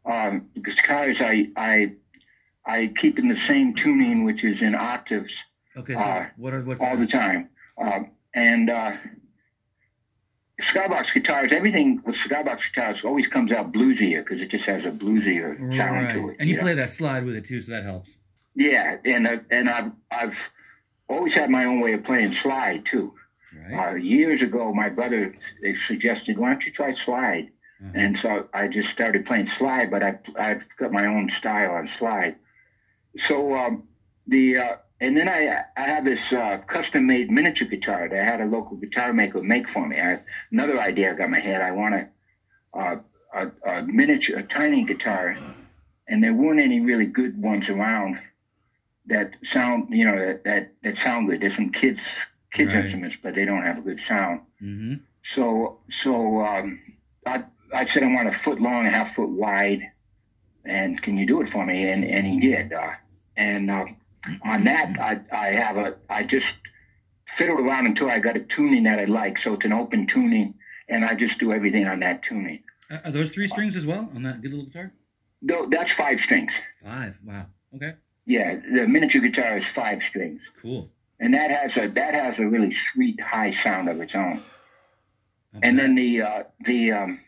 um, 0.04 0.46
guitars 0.62 1.16
I 1.20 1.50
I 1.56 1.92
I 2.64 2.92
keep 3.00 3.18
in 3.18 3.28
the 3.28 3.38
same 3.46 3.74
tuning, 3.74 4.24
which 4.24 4.44
is 4.44 4.60
in 4.60 4.74
octaves. 4.74 5.32
Okay, 5.76 5.94
so 5.94 6.00
uh, 6.00 6.26
what 6.36 6.54
are 6.54 6.62
what's 6.62 6.80
all 6.82 6.96
the 6.96 7.06
time. 7.06 7.48
Um, 7.78 8.10
and 8.34 8.70
uh, 8.70 8.92
cigar 10.68 10.88
box 10.88 11.08
guitars, 11.14 11.50
everything 11.54 12.02
with 12.04 12.16
cigar 12.22 12.44
box 12.44 12.62
guitars 12.74 12.98
always 13.04 13.26
comes 13.28 13.52
out 13.52 13.72
bluesier 13.72 14.24
because 14.24 14.40
it 14.40 14.50
just 14.50 14.64
has 14.64 14.84
a 14.84 14.90
bluesier 14.90 15.58
sound 15.76 16.14
to 16.14 16.28
it. 16.30 16.36
And 16.38 16.48
you 16.48 16.56
know? 16.56 16.62
play 16.62 16.74
that 16.74 16.90
slide 16.90 17.24
with 17.24 17.36
it 17.36 17.44
too, 17.44 17.60
so 17.60 17.72
that 17.72 17.84
helps. 17.84 18.10
Yeah, 18.56 18.96
and 19.04 19.26
uh, 19.28 19.36
and 19.50 19.68
I've 19.68 19.92
I've 20.10 20.34
always 21.08 21.34
had 21.34 21.50
my 21.50 21.66
own 21.66 21.80
way 21.80 21.92
of 21.92 22.04
playing 22.04 22.34
slide 22.42 22.84
too. 22.90 23.12
Right. 23.70 23.92
Uh, 23.92 23.94
years 23.94 24.42
ago, 24.42 24.72
my 24.72 24.88
brother 24.88 25.34
suggested, 25.86 26.38
"Why 26.38 26.50
don't 26.50 26.64
you 26.64 26.72
try 26.72 26.94
slide?" 27.04 27.50
Uh-huh. 27.80 27.92
And 27.94 28.18
so 28.22 28.48
I 28.54 28.68
just 28.68 28.88
started 28.94 29.26
playing 29.26 29.48
slide, 29.58 29.90
but 29.90 30.02
I 30.02 30.18
I've 30.38 30.62
got 30.78 30.90
my 30.90 31.04
own 31.04 31.30
style 31.38 31.72
on 31.72 31.90
slide. 31.98 32.36
So 33.28 33.54
um, 33.54 33.82
the 34.26 34.56
uh, 34.56 34.76
and 35.02 35.14
then 35.14 35.28
I 35.28 35.64
I 35.76 35.82
have 35.82 36.06
this 36.06 36.18
uh, 36.32 36.58
custom 36.66 37.06
made 37.06 37.30
miniature 37.30 37.68
guitar 37.68 38.08
that 38.08 38.18
I 38.18 38.24
had 38.24 38.40
a 38.40 38.46
local 38.46 38.78
guitar 38.78 39.12
maker 39.12 39.42
make 39.42 39.68
for 39.68 39.86
me. 39.86 40.00
I 40.00 40.20
another 40.50 40.80
idea 40.80 41.12
I 41.12 41.14
got 41.14 41.24
in 41.24 41.30
my 41.32 41.40
head. 41.40 41.60
I 41.60 41.72
want 41.72 41.94
a 41.94 42.08
uh, 42.78 42.96
a, 43.34 43.70
a 43.70 43.82
miniature, 43.82 44.38
a 44.38 44.42
tiny 44.44 44.84
guitar, 44.84 45.36
and 46.08 46.24
there 46.24 46.32
weren't 46.32 46.60
any 46.60 46.80
really 46.80 47.04
good 47.04 47.40
ones 47.40 47.68
around 47.68 48.18
that 49.08 49.30
sound 49.54 49.88
you 49.90 50.04
know 50.04 50.16
that 50.18 50.44
that, 50.44 50.72
that 50.82 50.94
sound 51.04 51.28
good. 51.28 51.40
There's 51.40 51.54
some 51.56 51.70
kids 51.80 51.98
kids 52.54 52.68
Right. 52.68 52.84
instruments, 52.84 53.16
but 53.22 53.34
they 53.34 53.44
don't 53.44 53.62
have 53.62 53.78
a 53.78 53.82
good 53.82 53.98
sound. 54.08 54.40
Mm-hmm. 54.62 54.94
So 55.34 55.80
so 56.04 56.40
um, 56.40 56.80
I 57.26 57.44
I 57.74 57.86
said 57.92 58.02
I 58.02 58.06
want 58.06 58.28
a 58.28 58.38
foot 58.44 58.60
long, 58.60 58.86
a 58.86 58.90
half 58.90 59.14
foot 59.14 59.28
wide, 59.30 59.80
and 60.64 61.00
can 61.02 61.16
you 61.16 61.26
do 61.26 61.40
it 61.42 61.48
for 61.52 61.64
me? 61.66 61.88
And 61.90 62.04
and 62.04 62.26
he 62.26 62.40
did. 62.40 62.72
Uh, 62.72 62.90
and 63.36 63.70
uh, 63.70 63.84
on 64.44 64.64
that, 64.64 64.98
I 64.98 65.20
I 65.36 65.46
have 65.52 65.76
a 65.76 65.96
I 66.08 66.22
just 66.22 66.46
fiddled 67.38 67.60
around 67.60 67.86
until 67.86 68.08
I 68.10 68.18
got 68.18 68.36
a 68.36 68.44
tuning 68.56 68.84
that 68.84 68.98
I 68.98 69.04
like. 69.04 69.34
So 69.44 69.54
it's 69.54 69.64
an 69.64 69.72
open 69.72 70.06
tuning, 70.12 70.54
and 70.88 71.04
I 71.04 71.14
just 71.14 71.38
do 71.38 71.52
everything 71.52 71.86
on 71.86 72.00
that 72.00 72.20
tuning. 72.28 72.62
Uh, 72.90 72.98
are 73.04 73.10
those 73.10 73.30
three 73.30 73.48
strings 73.48 73.76
as 73.76 73.84
well 73.84 74.10
on 74.14 74.22
that 74.22 74.40
good 74.42 74.52
little 74.52 74.66
guitar? 74.66 74.92
No, 75.42 75.68
that's 75.68 75.90
five 75.98 76.18
strings. 76.24 76.50
Five. 76.82 77.18
Wow. 77.24 77.46
Okay. 77.74 77.94
Yeah, 78.26 78.56
the 78.56 78.86
miniature 78.88 79.20
guitar 79.20 79.58
is 79.58 79.64
five 79.74 80.00
strings, 80.10 80.40
Cool. 80.60 80.90
and 81.20 81.32
that 81.34 81.50
has 81.50 81.70
a 81.76 81.86
that 81.94 82.14
has 82.14 82.34
a 82.38 82.44
really 82.46 82.74
sweet 82.92 83.20
high 83.20 83.54
sound 83.62 83.88
of 83.88 84.00
its 84.00 84.12
own. 84.14 84.42
I'll 85.54 85.60
And 85.62 85.78
then 85.78 85.94
the 85.94 86.22
uh, 86.22 86.42
the 86.64 86.92
um, 86.92 87.20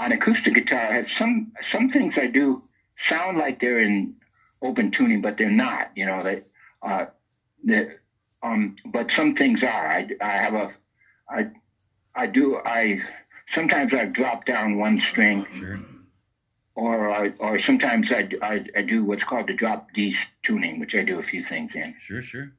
on 0.00 0.10
acoustic 0.12 0.54
guitar 0.54 0.92
has 0.92 1.06
some 1.18 1.52
some 1.72 1.90
things 1.90 2.14
I 2.16 2.26
do 2.26 2.62
sound 3.08 3.38
like 3.38 3.60
they're 3.60 3.78
in 3.78 4.14
open 4.62 4.90
tuning, 4.90 5.20
but 5.20 5.38
they're 5.38 5.48
not. 5.50 5.92
You 5.94 6.06
know 6.06 6.24
that 6.24 6.44
uh, 6.82 7.06
the 7.64 7.96
um, 8.42 8.74
but 8.86 9.06
some 9.16 9.36
things 9.36 9.62
are. 9.62 9.86
I, 9.88 10.08
I 10.20 10.32
have 10.38 10.54
a 10.54 10.72
I 11.28 11.46
I 12.16 12.26
do 12.26 12.56
I 12.56 13.00
sometimes 13.54 13.92
I 13.94 14.06
drop 14.06 14.44
down 14.44 14.76
one 14.76 15.00
string, 15.08 15.46
sure. 15.54 15.78
Or 16.80 17.10
I, 17.10 17.30
or 17.38 17.60
sometimes 17.66 18.06
I, 18.10 18.28
I 18.42 18.64
I 18.76 18.82
do 18.82 19.04
what's 19.04 19.22
called 19.24 19.48
the 19.48 19.54
drop 19.54 19.88
D 19.94 20.14
tuning, 20.46 20.80
which 20.80 20.94
I 20.94 21.02
do 21.04 21.18
a 21.18 21.22
few 21.22 21.44
things 21.48 21.70
in. 21.74 21.94
Sure. 21.98 22.22
Sure. 22.22 22.52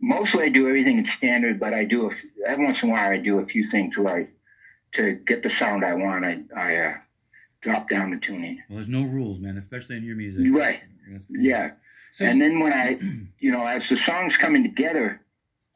Mostly 0.00 0.44
I 0.44 0.48
do 0.48 0.66
everything 0.68 0.98
in 0.98 1.06
standard, 1.18 1.60
but 1.60 1.74
I 1.74 1.84
do 1.84 2.06
a, 2.06 2.10
every 2.48 2.64
once 2.64 2.78
in 2.82 2.88
a 2.88 2.92
while 2.92 3.10
I 3.10 3.18
do 3.18 3.40
a 3.40 3.46
few 3.46 3.68
things 3.70 3.96
where 3.98 4.16
I, 4.16 4.28
to 4.94 5.18
get 5.26 5.42
the 5.42 5.50
sound 5.58 5.84
I 5.84 5.94
want, 5.94 6.24
I, 6.24 6.38
I 6.56 6.76
uh, 6.76 6.94
drop 7.62 7.90
down 7.90 8.12
the 8.12 8.20
tuning. 8.24 8.62
Well, 8.68 8.76
there's 8.76 8.88
no 8.88 9.02
rules, 9.02 9.40
man, 9.40 9.56
especially 9.56 9.96
in 9.96 10.04
your 10.04 10.16
music. 10.16 10.46
Right. 10.50 10.80
That's 11.10 11.26
cool. 11.26 11.36
Yeah. 11.36 11.72
So, 12.12 12.24
and 12.24 12.40
then 12.40 12.60
when 12.60 12.72
I, 12.72 12.96
you 13.38 13.50
know, 13.50 13.66
as 13.66 13.82
the 13.90 13.96
songs 14.06 14.34
coming 14.40 14.62
together, 14.62 15.20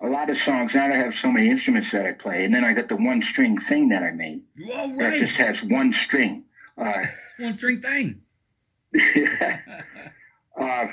a 0.01 0.07
lot 0.07 0.31
of 0.31 0.37
songs, 0.47 0.71
now 0.75 0.87
I 0.87 0.97
have 0.97 1.13
so 1.21 1.31
many 1.31 1.51
instruments 1.51 1.89
that 1.93 2.07
I 2.07 2.13
play, 2.13 2.45
and 2.45 2.55
then 2.55 2.65
I 2.65 2.73
got 2.73 2.89
the 2.89 2.97
one 2.97 3.23
string 3.33 3.59
thing 3.69 3.89
that 3.91 4.03
I 4.03 4.13
made 4.13 4.43
oh, 4.73 4.99
that 4.99 5.15
just 5.15 5.37
has 5.37 5.57
one 5.69 5.93
string. 6.07 6.45
Uh, 6.79 7.03
One 7.39 7.53
string 7.53 7.81
thing. 7.81 8.23
uh, 10.61 10.87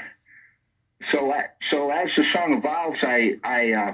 so 1.12 1.32
I, 1.32 1.46
so 1.72 1.92
as 1.92 2.08
the 2.16 2.24
song 2.34 2.54
evolves, 2.58 3.00
I 3.04 3.36
I 3.44 3.72
uh, 3.74 3.92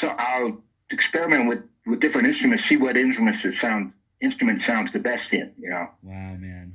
so 0.00 0.08
I'll 0.08 0.58
experiment 0.90 1.48
with, 1.48 1.60
with 1.86 2.00
different 2.00 2.28
instruments, 2.28 2.64
see 2.68 2.76
what 2.76 2.96
instruments 2.96 3.40
that 3.44 3.52
sound 3.60 3.92
instrument 4.20 4.62
sounds 4.66 4.92
the 4.92 4.98
best 4.98 5.32
in. 5.32 5.52
You 5.58 5.70
know, 5.70 5.88
Wow, 6.02 6.36
man. 6.38 6.74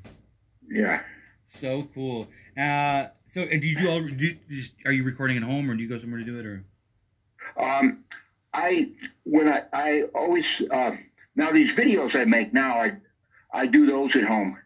yeah. 0.70 1.02
So 1.48 1.88
cool. 1.94 2.28
Uh, 2.58 3.08
so, 3.26 3.42
and 3.42 3.62
do 3.62 3.68
you 3.68 3.78
do 3.78 3.90
all? 3.90 4.02
Do 4.02 4.36
just, 4.50 4.74
are 4.86 4.92
you 4.92 5.04
recording 5.04 5.38
at 5.38 5.44
home, 5.44 5.70
or 5.72 5.76
do 5.76 5.84
you 5.84 5.90
go 5.90 5.98
somewhere 5.98 6.20
to 6.20 6.26
do 6.26 6.40
it, 6.40 6.46
or? 6.46 6.66
Um, 7.58 8.04
I 8.54 8.90
when 9.24 9.48
I 9.48 9.62
I 9.72 10.02
always 10.14 10.44
uh, 10.72 10.92
now 11.36 11.52
these 11.52 11.70
videos 11.78 12.16
I 12.16 12.26
make 12.26 12.54
now 12.54 12.78
I 12.80 12.92
I 13.54 13.66
do 13.66 13.86
those 13.86 14.12
at 14.16 14.24
home. 14.24 14.58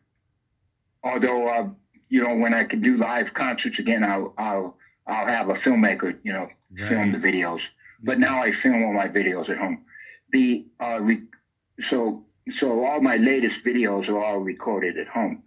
Although 1.03 1.47
uh, 1.47 1.69
you 2.09 2.23
know 2.23 2.35
when 2.35 2.53
I 2.53 2.63
can 2.63 2.81
do 2.81 2.97
live 2.97 3.33
concerts 3.33 3.79
again, 3.79 4.03
I'll 4.03 4.33
I'll 4.37 4.77
I'll 5.07 5.27
have 5.27 5.49
a 5.49 5.55
filmmaker 5.55 6.17
you 6.23 6.33
know 6.33 6.47
film 6.89 7.11
the 7.11 7.17
videos. 7.17 7.59
But 8.03 8.19
now 8.19 8.41
I 8.41 8.51
film 8.63 8.83
all 8.83 8.93
my 8.93 9.07
videos 9.07 9.49
at 9.49 9.57
home. 9.57 9.83
The 10.31 10.65
uh, 10.79 10.99
re- 11.01 11.27
so 11.89 12.25
so 12.59 12.85
all 12.85 13.01
my 13.01 13.17
latest 13.17 13.55
videos 13.65 14.07
are 14.09 14.17
all 14.23 14.39
recorded 14.39 14.97
at 14.97 15.07
home. 15.07 15.43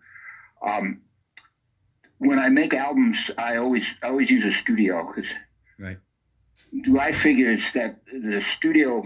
Um, 0.64 1.00
when 2.18 2.38
I 2.38 2.48
make 2.48 2.72
albums, 2.74 3.16
I 3.38 3.56
always 3.56 3.82
I 4.02 4.08
always 4.08 4.30
use 4.30 4.44
a 4.44 4.60
studio 4.62 5.06
because 5.06 5.30
Right. 5.78 5.98
I 7.00 7.12
figure 7.12 7.50
it's 7.50 7.62
that 7.74 8.00
the 8.06 8.40
studio, 8.58 9.02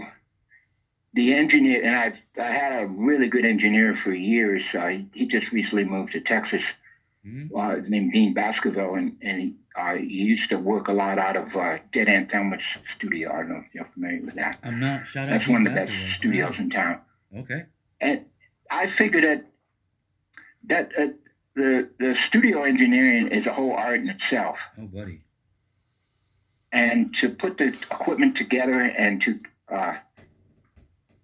the 1.13 1.33
engineer, 1.33 1.81
and 1.83 1.95
I 1.95 2.41
I 2.41 2.51
had 2.51 2.83
a 2.83 2.87
really 2.87 3.27
good 3.27 3.45
engineer 3.45 3.97
for 4.03 4.11
years. 4.13 4.61
Uh, 4.77 4.87
he, 5.13 5.25
just 5.27 5.51
recently 5.51 5.83
moved 5.83 6.11
to 6.13 6.21
Texas, 6.21 6.61
Mhm. 7.25 7.49
uh, 7.55 7.81
named 7.87 8.13
Dean 8.13 8.33
Baskerville, 8.33 8.95
and 8.95 9.17
and 9.21 9.41
he, 9.41 9.55
uh, 9.75 9.95
he 9.95 10.05
used 10.05 10.49
to 10.51 10.57
work 10.57 10.87
a 10.87 10.93
lot 10.93 11.17
out 11.17 11.35
of 11.35 11.55
uh, 11.55 11.77
Dead 11.93 12.07
Aunt 12.09 12.29
Thelma's 12.31 12.61
studio. 12.95 13.31
I 13.33 13.37
don't 13.39 13.49
know 13.49 13.63
if 13.67 13.73
you're 13.73 13.85
familiar 13.93 14.21
with 14.21 14.35
that. 14.35 14.57
I'm 14.63 14.79
not. 14.79 15.07
Shout. 15.07 15.29
That's 15.29 15.47
one 15.47 15.65
of 15.67 15.73
the 15.73 15.79
best 15.79 15.91
studios 16.19 16.53
in 16.59 16.69
town. 16.69 16.99
Okay. 17.35 17.63
And 17.99 18.25
I 18.71 18.91
figure 18.97 19.21
that 19.21 19.45
that 20.67 20.91
uh, 20.97 21.07
the 21.55 21.89
the 21.99 22.15
studio 22.27 22.63
engineering 22.63 23.29
is 23.31 23.45
a 23.47 23.53
whole 23.53 23.73
art 23.73 23.99
in 23.99 24.09
itself. 24.09 24.57
Oh, 24.77 24.85
buddy. 24.87 25.21
and 26.71 27.15
to 27.19 27.29
put 27.29 27.57
the 27.57 27.67
equipment 27.69 28.37
together 28.37 28.79
and 28.79 29.21
to 29.23 29.39
uh, 29.75 29.95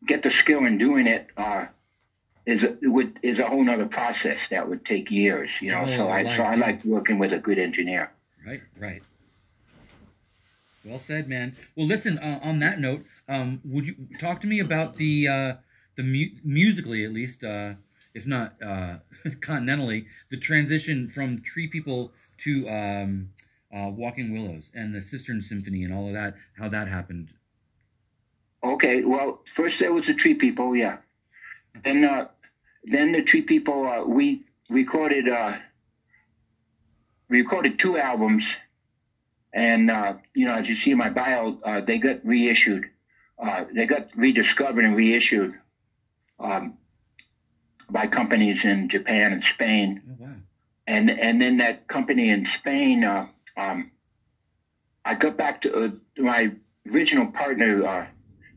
get 0.07 0.23
the 0.23 0.31
skill 0.31 0.65
in 0.65 0.77
doing 0.77 1.07
it 1.07 1.27
uh, 1.37 1.65
is 2.45 2.61
a, 2.63 2.89
would 2.89 3.19
is 3.23 3.39
a 3.39 3.47
whole 3.47 3.63
nother 3.63 3.85
process 3.87 4.37
that 4.51 4.67
would 4.69 4.85
take 4.85 5.09
years. 5.11 5.49
You 5.61 5.71
know, 5.71 5.85
so 5.85 6.07
Oh, 6.07 6.09
I 6.09 6.23
so 6.37 6.43
I 6.43 6.55
life. 6.55 6.59
like 6.59 6.85
working 6.85 7.17
with 7.19 7.33
a 7.33 7.39
good 7.39 7.57
engineer. 7.59 8.11
Right. 8.45 8.61
Right. 8.77 9.01
Well 10.83 10.99
said, 10.99 11.27
man. 11.27 11.55
Well, 11.75 11.87
listen. 11.87 12.19
Uh, 12.19 12.39
on 12.43 12.59
that 12.59 12.79
note, 12.79 13.05
um, 13.27 13.59
would 13.65 13.87
you 13.87 13.95
talk 14.19 14.39
to 14.41 14.47
me 14.47 14.59
about 14.59 14.95
the 14.95 15.27
uh, 15.27 15.53
the 15.95 16.03
mu- 16.03 16.37
musically, 16.43 17.03
at 17.03 17.11
least, 17.11 17.43
uh, 17.43 17.73
if 18.13 18.27
not 18.27 18.53
uh, 18.61 18.97
continentally, 19.25 20.05
the 20.29 20.37
transition 20.37 21.07
from 21.07 21.41
Tree 21.41 21.67
People 21.67 22.11
to 22.39 22.69
um, 22.69 23.29
uh, 23.75 23.89
Walking 23.89 24.31
Willows 24.31 24.69
and 24.75 24.93
the 24.93 25.01
Cistern 25.01 25.41
Symphony 25.41 25.83
and 25.83 25.91
all 25.91 26.05
of 26.07 26.13
that? 26.13 26.35
How 26.59 26.69
that 26.69 26.87
happened? 26.87 27.29
Okay, 28.73 29.03
well, 29.03 29.41
first 29.55 29.75
there 29.79 29.93
was 29.93 30.03
the 30.07 30.13
Tree 30.15 30.33
People, 30.33 30.75
yeah. 30.75 30.97
Then 31.83 32.03
uh, 32.05 32.27
then 32.83 33.11
the 33.11 33.21
Tree 33.21 33.41
People 33.41 33.87
uh, 33.87 34.03
we 34.05 34.43
recorded 34.69 35.27
uh, 35.29 35.53
recorded 37.29 37.79
two 37.79 37.97
albums, 37.97 38.43
and 39.53 39.91
uh, 39.91 40.13
you 40.33 40.45
know 40.45 40.53
as 40.53 40.67
you 40.67 40.75
see 40.83 40.91
in 40.91 40.97
my 40.97 41.09
bio, 41.09 41.57
uh, 41.63 41.81
they 41.81 41.97
got 41.97 42.25
reissued. 42.25 42.85
Uh, 43.37 43.65
they 43.73 43.85
got 43.85 44.07
rediscovered 44.15 44.85
and 44.85 44.95
reissued 44.95 45.53
um, 46.39 46.73
by 47.89 48.07
companies 48.07 48.57
in 48.63 48.87
Japan 48.89 49.33
and 49.33 49.43
Spain 49.53 50.01
Oh 50.09 50.15
wow. 50.23 50.29
and 50.87 51.09
and 51.11 51.41
then 51.41 51.57
that 51.57 51.87
company 51.89 52.29
in 52.29 52.47
Spain, 52.59 53.03
uh, 53.03 53.27
um, 53.57 53.91
I 55.03 55.15
got 55.15 55.35
back 55.37 55.61
to 55.63 55.69
uh, 55.85 55.89
my 56.17 56.51
original 56.89 57.27
partner, 57.27 57.85
uh, 57.85 58.05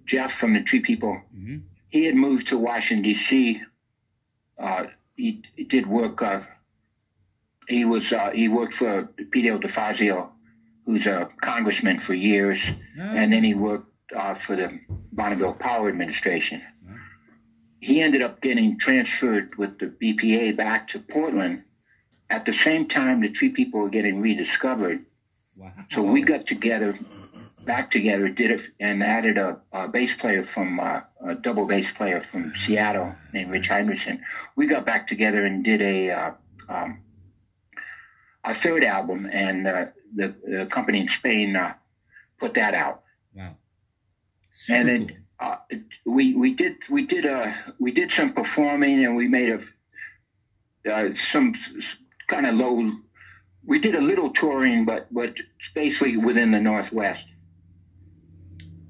Jeff 0.08 0.30
from 0.40 0.54
the 0.54 0.60
Tree 0.62 0.80
People. 0.80 1.20
hmm 1.34 1.58
He 1.90 2.04
had 2.04 2.14
moved 2.14 2.48
to 2.48 2.58
Washington 2.58 3.02
D.C. 3.02 3.60
Uh, 4.58 4.84
he, 5.16 5.42
he 5.56 5.64
did 5.64 5.86
work. 5.86 6.20
Uh, 6.22 6.40
he 7.68 7.84
was 7.84 8.02
uh, 8.16 8.30
he 8.30 8.48
worked 8.48 8.74
for 8.78 9.08
Pete 9.30 9.44
DeFazio, 9.46 10.28
who's 10.86 11.04
a 11.06 11.28
congressman 11.42 12.00
for 12.06 12.14
years, 12.14 12.58
Oh, 13.00 13.02
and 13.02 13.32
then 13.32 13.44
he 13.44 13.54
worked 13.54 13.92
uh, 14.16 14.34
for 14.46 14.56
the 14.56 14.78
Bonneville 15.12 15.54
Power 15.54 15.88
Administration. 15.88 16.62
Wow. 16.86 16.94
He 17.80 18.00
ended 18.00 18.22
up 18.22 18.40
getting 18.40 18.78
transferred 18.80 19.56
with 19.56 19.78
the 19.78 19.86
BPA 19.86 20.56
back 20.56 20.88
to 20.90 20.98
Portland. 20.98 21.62
At 22.30 22.44
the 22.44 22.54
same 22.64 22.88
time, 22.88 23.20
the 23.20 23.30
Tree 23.30 23.50
People 23.50 23.80
were 23.80 23.90
getting 23.90 24.20
rediscovered. 24.20 25.04
wow. 25.56 25.72
So 25.94 26.02
we 26.02 26.22
got 26.22 26.46
together 26.46 26.98
back 27.68 27.90
together, 27.90 28.30
did 28.30 28.50
it, 28.50 28.60
and 28.80 29.02
added 29.02 29.36
a, 29.36 29.60
a 29.72 29.86
bass 29.86 30.10
player 30.22 30.48
from 30.54 30.80
uh, 30.80 31.00
a 31.24 31.34
double 31.34 31.66
bass 31.66 31.86
player 31.98 32.24
from 32.32 32.50
Seattle 32.66 33.14
named 33.34 33.50
Rich 33.50 33.66
Henderson. 33.68 34.20
We 34.56 34.66
got 34.66 34.86
back 34.86 35.06
together 35.06 35.44
and 35.44 35.62
did 35.62 35.82
a 35.82 36.10
uh, 36.10 36.30
um, 36.70 37.02
our 38.42 38.56
third 38.62 38.84
album, 38.84 39.28
and 39.30 39.66
uh, 39.66 39.84
the, 40.16 40.34
the 40.44 40.68
company 40.72 41.00
in 41.00 41.08
Spain 41.18 41.56
uh, 41.56 41.74
put 42.40 42.54
that 42.54 42.72
out. 42.72 43.02
Wow. 43.34 43.56
Super 44.50 44.78
and 44.78 44.88
then 44.88 45.08
cool. 45.38 45.48
uh, 45.50 45.56
we 46.06 46.34
we 46.34 46.54
did 46.54 46.76
we 46.90 47.06
did 47.06 47.26
uh 47.26 47.52
we 47.78 47.92
did 47.92 48.10
some 48.16 48.32
performing 48.32 49.04
and 49.04 49.14
we 49.14 49.28
made 49.28 49.50
a 49.50 50.90
uh, 50.90 51.10
some 51.34 51.52
kind 52.28 52.46
of 52.46 52.54
low. 52.54 52.90
We 53.66 53.78
did 53.78 53.94
a 53.94 54.00
little 54.00 54.32
touring, 54.32 54.86
but 54.86 55.12
but 55.12 55.34
basically 55.74 56.16
within 56.16 56.50
the 56.50 56.60
Northwest. 56.60 57.20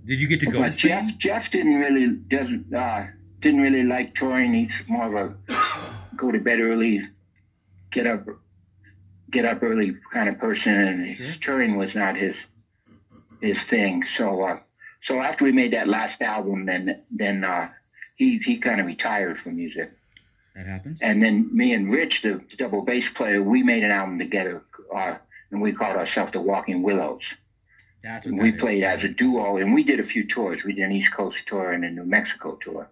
Did 0.08 0.20
you 0.22 0.26
get 0.26 0.40
to 0.40 0.46
go 0.46 0.62
to 0.62 0.70
Jeff 0.70 0.78
Spain? 0.78 1.18
Jeff 1.20 1.44
didn't 1.52 1.74
really 1.74 2.06
doesn't 2.30 2.74
uh, 2.74 3.06
didn't 3.42 3.60
really 3.60 3.82
like 3.84 4.14
touring. 4.14 4.54
He's 4.54 4.88
more 4.88 5.06
of 5.06 5.14
a 5.50 5.54
go 6.16 6.32
to 6.32 6.38
bed 6.40 6.60
early, 6.60 7.02
get 7.92 8.06
up 8.06 8.26
get 9.30 9.44
up 9.44 9.62
early 9.62 9.94
kind 10.12 10.30
of 10.30 10.38
person, 10.38 10.72
and 10.72 11.10
Sure. 11.14 11.26
his 11.26 11.36
touring 11.42 11.76
was 11.76 11.90
not 11.94 12.16
his 12.16 12.34
his 13.42 13.56
thing. 13.68 14.02
So 14.16 14.42
uh, 14.42 14.58
so 15.06 15.20
after 15.20 15.44
we 15.44 15.52
made 15.52 15.74
that 15.74 15.88
last 15.88 16.20
album, 16.22 16.64
then 16.64 17.02
then 17.10 17.44
uh, 17.44 17.68
he 18.16 18.40
he 18.44 18.58
kind 18.58 18.80
of 18.80 18.86
retired 18.86 19.36
from 19.44 19.56
music. 19.56 19.92
That 20.56 20.66
happens. 20.66 21.02
And 21.02 21.22
then 21.22 21.54
me 21.54 21.72
and 21.74 21.92
Rich, 21.92 22.22
the 22.22 22.40
double 22.58 22.82
bass 22.82 23.04
player, 23.14 23.42
we 23.42 23.62
made 23.62 23.84
an 23.84 23.90
album 23.92 24.18
together, 24.18 24.62
uh, 24.96 25.16
and 25.50 25.60
we 25.60 25.72
called 25.72 25.96
ourselves 25.96 26.32
the 26.32 26.40
Walking 26.40 26.82
Willows. 26.82 27.20
That's 28.02 28.26
what 28.26 28.30
And 28.30 28.38
that 28.38 28.42
we 28.44 28.52
is. 28.54 28.60
played 28.60 28.84
as 28.84 29.02
a 29.04 29.08
duo, 29.08 29.56
and 29.56 29.74
we 29.74 29.82
did 29.82 30.00
a 30.00 30.06
few 30.06 30.24
tours. 30.26 30.60
We 30.64 30.72
did 30.72 30.84
an 30.84 30.92
East 30.92 31.12
Coast 31.16 31.36
tour 31.46 31.72
and 31.72 31.84
a 31.84 31.90
New 31.90 32.04
Mexico 32.04 32.58
tour. 32.64 32.88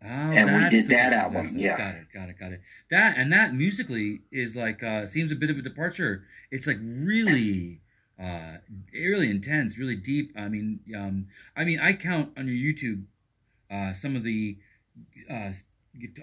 Oh, 0.00 0.06
and 0.06 0.46
we 0.46 0.70
did 0.70 0.88
that 0.88 1.12
album, 1.12 1.58
yeah. 1.58 1.76
Got 1.76 1.94
it, 1.96 2.06
got 2.14 2.28
it, 2.28 2.38
got 2.38 2.52
it. 2.52 2.60
That 2.90 3.16
and 3.18 3.32
that 3.32 3.54
musically 3.54 4.22
is 4.30 4.54
like 4.54 4.82
uh 4.82 5.06
seems 5.06 5.32
a 5.32 5.36
bit 5.36 5.50
of 5.50 5.58
a 5.58 5.62
departure. 5.62 6.24
It's 6.52 6.68
like 6.68 6.78
really 6.80 7.80
uh 8.20 8.58
really 8.92 9.28
intense, 9.28 9.76
really 9.76 9.96
deep. 9.96 10.32
I 10.36 10.48
mean, 10.48 10.80
um 10.96 11.26
I 11.56 11.64
mean 11.64 11.80
I 11.80 11.94
count 11.94 12.30
on 12.38 12.46
your 12.46 12.56
YouTube 12.56 13.04
uh 13.70 13.92
some 13.92 14.14
of 14.14 14.22
the 14.22 14.58
uh, 15.28 15.50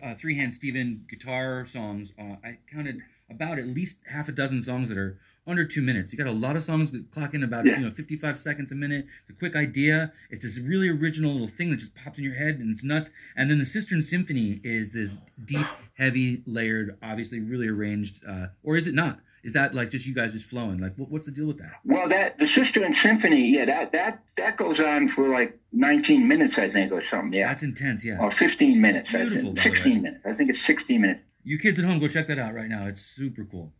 uh 0.02 0.16
three 0.16 0.36
hand 0.38 0.54
Steven 0.54 1.06
guitar 1.10 1.66
songs. 1.66 2.14
Uh 2.18 2.38
I 2.46 2.60
counted 2.72 3.02
about 3.30 3.58
at 3.58 3.68
least 3.68 3.98
half 4.12 4.30
a 4.30 4.32
dozen 4.32 4.62
songs 4.62 4.90
that 4.90 4.98
are 4.98 5.18
under 5.48 5.66
two 5.66 5.82
minutes. 5.82 6.12
You 6.12 6.18
got 6.18 6.28
a 6.28 6.32
lot 6.32 6.56
of 6.56 6.64
songs 6.64 6.92
that 6.92 7.12
clock 7.12 7.34
in 7.34 7.44
about 7.44 7.66
Yeah. 7.66 7.78
you 7.80 7.86
know 7.86 7.92
55 7.92 8.38
seconds 8.38 8.72
a 8.72 8.76
minute. 8.76 9.06
It's 9.22 9.30
a 9.30 9.34
quick 9.34 9.56
idea. 9.56 10.12
It's 10.30 10.44
this 10.44 10.60
really 10.60 10.90
original 10.90 11.32
little 11.32 11.48
thing 11.48 11.70
that 11.72 11.78
just 11.78 11.96
pops 11.96 12.18
in 12.18 12.24
your 12.24 12.36
head 12.36 12.56
and 12.60 12.72
it's 12.72 12.84
nuts. 12.84 13.10
And 13.36 13.50
then 13.50 13.60
the 13.60 13.66
Cistern 13.66 14.04
Symphony 14.04 14.60
is 14.64 14.92
this 14.92 15.18
deep, 15.44 15.66
heavy, 15.98 16.44
layered, 16.46 16.98
obviously 17.04 17.40
really 17.40 17.68
arranged. 17.68 18.24
Uh, 18.28 18.48
or 18.64 18.76
is 18.78 18.88
it 18.88 18.96
not? 18.96 19.20
Is 19.44 19.54
that 19.54 19.76
like 19.76 19.92
just 19.92 20.08
you 20.08 20.16
guys 20.16 20.34
just 20.34 20.46
flowing? 20.46 20.80
Like 20.80 20.96
what, 20.96 21.10
what's 21.12 21.28
the 21.28 21.32
deal 21.32 21.46
with 21.46 21.60
that? 21.60 21.74
Well, 21.84 22.10
that 22.10 22.38
the 22.40 22.48
Cistern 22.56 22.96
Symphony, 23.04 23.50
yeah, 23.56 23.66
that 23.66 23.92
that 23.92 24.24
that 24.38 24.58
goes 24.58 24.80
on 24.80 25.10
for 25.16 25.30
like 25.30 25.60
19 25.72 26.28
minutes, 26.28 26.56
I 26.58 26.72
think, 26.72 26.92
or 26.92 27.04
something. 27.12 27.34
Yeah, 27.34 27.50
That's 27.50 27.62
intense. 27.62 28.04
Yeah. 28.04 28.18
or 28.20 28.34
15 28.40 28.82
minutes. 28.82 29.10
I 29.14 29.18
Beautiful, 29.18 29.54
think. 29.54 29.58
by 29.58 29.64
the 29.66 29.70
way. 29.70 29.76
16 29.76 30.02
minutes. 30.02 30.26
I 30.26 30.34
think 30.34 30.50
it's 30.50 30.60
16 30.66 31.00
minutes. 31.02 31.22
You 31.46 31.60
kids 31.60 31.78
at 31.78 31.86
home, 31.86 32.00
go 32.00 32.08
check 32.08 32.28
that 32.28 32.40
out 32.40 32.56
right 32.56 32.68
now. 32.68 32.88
It's 32.88 33.00
super 33.02 33.46
cool. 33.46 33.72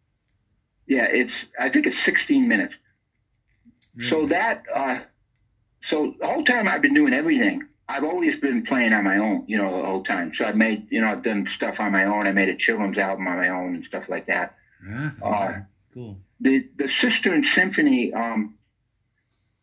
Yeah, 0.88 1.06
it's. 1.10 1.32
I 1.60 1.70
think 1.70 1.88
it's 1.88 1.96
16 2.06 2.48
minutes. 2.48 2.76
Really 3.96 4.12
So 4.12 4.28
that, 4.28 4.64
uh, 4.74 5.00
so 5.90 6.14
the 6.20 6.28
whole 6.28 6.46
time 6.46 6.68
I've 6.68 6.84
been 6.84 6.94
doing 6.94 7.14
everything. 7.14 7.64
I've 7.88 8.04
always 8.04 8.40
been 8.40 8.66
playing 8.66 8.94
on 8.94 9.04
my 9.04 9.18
own, 9.18 9.46
you 9.48 9.58
know, 9.58 9.78
the 9.78 9.86
whole 9.86 10.04
time. 10.04 10.32
So 10.38 10.46
I've 10.46 10.56
made, 10.56 10.88
you 10.90 11.02
know, 11.02 11.08
I've 11.08 11.24
done 11.24 11.48
stuff 11.56 11.76
on 11.80 11.92
my 11.92 12.06
own. 12.06 12.28
I 12.28 12.32
made 12.32 12.50
a 12.50 12.58
children's 12.58 12.98
album 12.98 13.28
on 13.28 13.38
my 13.38 13.50
own 13.50 13.76
and 13.76 13.86
stuff 13.86 14.04
like 14.10 14.28
that. 14.28 14.56
Ah, 14.88 15.14
uh, 15.24 15.54
cool. 15.94 16.18
The 16.42 16.68
the 16.78 16.90
Cistern 17.02 17.44
Symphony. 17.56 18.14
Um, 18.14 18.56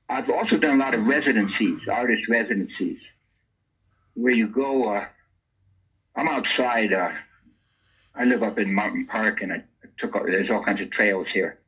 I've 0.09 0.29
also 0.29 0.57
done 0.57 0.81
a 0.81 0.85
lot 0.85 0.95
of 0.95 1.07
residencies, 1.07 1.81
artist 1.89 2.29
residencies, 2.29 2.99
where 4.15 4.33
you 4.33 4.49
go. 4.49 4.93
Uh, 4.97 5.07
I'm 6.17 6.29
outside. 6.29 6.93
Uh, 6.93 7.13
I 8.15 8.25
live 8.25 8.43
up 8.43 8.59
in 8.59 8.73
Mountain 8.73 9.07
Park, 9.07 9.41
and 9.43 9.53
I 9.53 9.63
took. 9.99 10.13
There's 10.27 10.51
all 10.51 10.63
kinds 10.65 10.81
of 10.81 10.91
trails 10.91 11.27
here. 11.33 11.59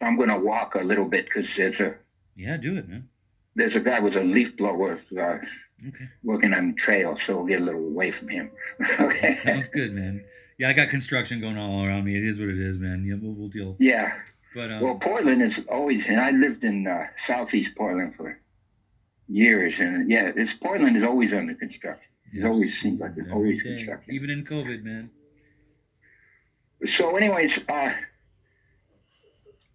So 0.00 0.06
I'm 0.06 0.16
going 0.16 0.28
to 0.28 0.38
walk 0.38 0.74
a 0.74 0.82
little 0.82 1.04
bit 1.06 1.26
because 1.26 1.48
there's 1.56 1.78
a 1.80 1.94
Yeah, 2.34 2.56
do 2.56 2.76
it, 2.76 2.88
man. 2.88 3.08
there's 3.54 3.74
a 3.74 3.80
guy 3.80 4.00
with 4.00 4.14
a 4.14 4.20
leaf 4.22 4.56
blower 4.56 5.00
uh, 5.18 5.38
Okay. 5.88 6.06
working 6.24 6.52
on 6.54 6.68
the 6.68 6.74
trail, 6.82 7.16
so 7.26 7.36
we'll 7.36 7.46
get 7.46 7.60
a 7.60 7.64
little 7.64 7.84
away 7.86 8.10
from 8.18 8.28
him. 8.28 8.50
okay. 9.00 9.32
Sounds 9.34 9.68
good, 9.68 9.92
man. 9.92 10.24
Yeah, 10.58 10.70
I 10.70 10.72
got 10.72 10.88
construction 10.88 11.40
going 11.40 11.58
all 11.58 11.84
around 11.84 12.04
me. 12.04 12.16
It 12.16 12.24
is 12.24 12.40
what 12.40 12.48
it 12.48 12.58
is, 12.58 12.78
man. 12.78 13.04
Yeah, 13.04 13.16
we'll, 13.20 13.34
we'll 13.34 13.48
deal. 13.48 13.76
Yeah. 13.78 14.12
But 14.54 14.70
um, 14.72 14.80
Well, 14.80 14.94
Portland 14.94 15.42
is 15.42 15.52
always, 15.70 16.00
and 16.08 16.18
I 16.18 16.30
lived 16.30 16.64
in 16.64 16.86
uh, 16.86 17.04
southeast 17.28 17.70
Portland 17.76 18.14
for 18.16 18.38
years, 19.28 19.74
and 19.78 20.10
yeah, 20.10 20.32
this 20.32 20.48
Portland 20.62 20.96
is 20.96 21.02
always 21.04 21.30
under 21.32 21.54
construction. 21.54 22.08
It 22.32 22.44
always 22.44 22.78
seems 22.80 22.98
like 23.00 23.14
there's 23.14 23.30
always 23.30 23.62
day, 23.62 23.76
construction. 23.76 24.14
even 24.14 24.30
in 24.30 24.44
COVID, 24.44 24.82
man. 24.82 25.10
So, 26.98 27.16
anyways, 27.16 27.50
uh, 27.68 27.88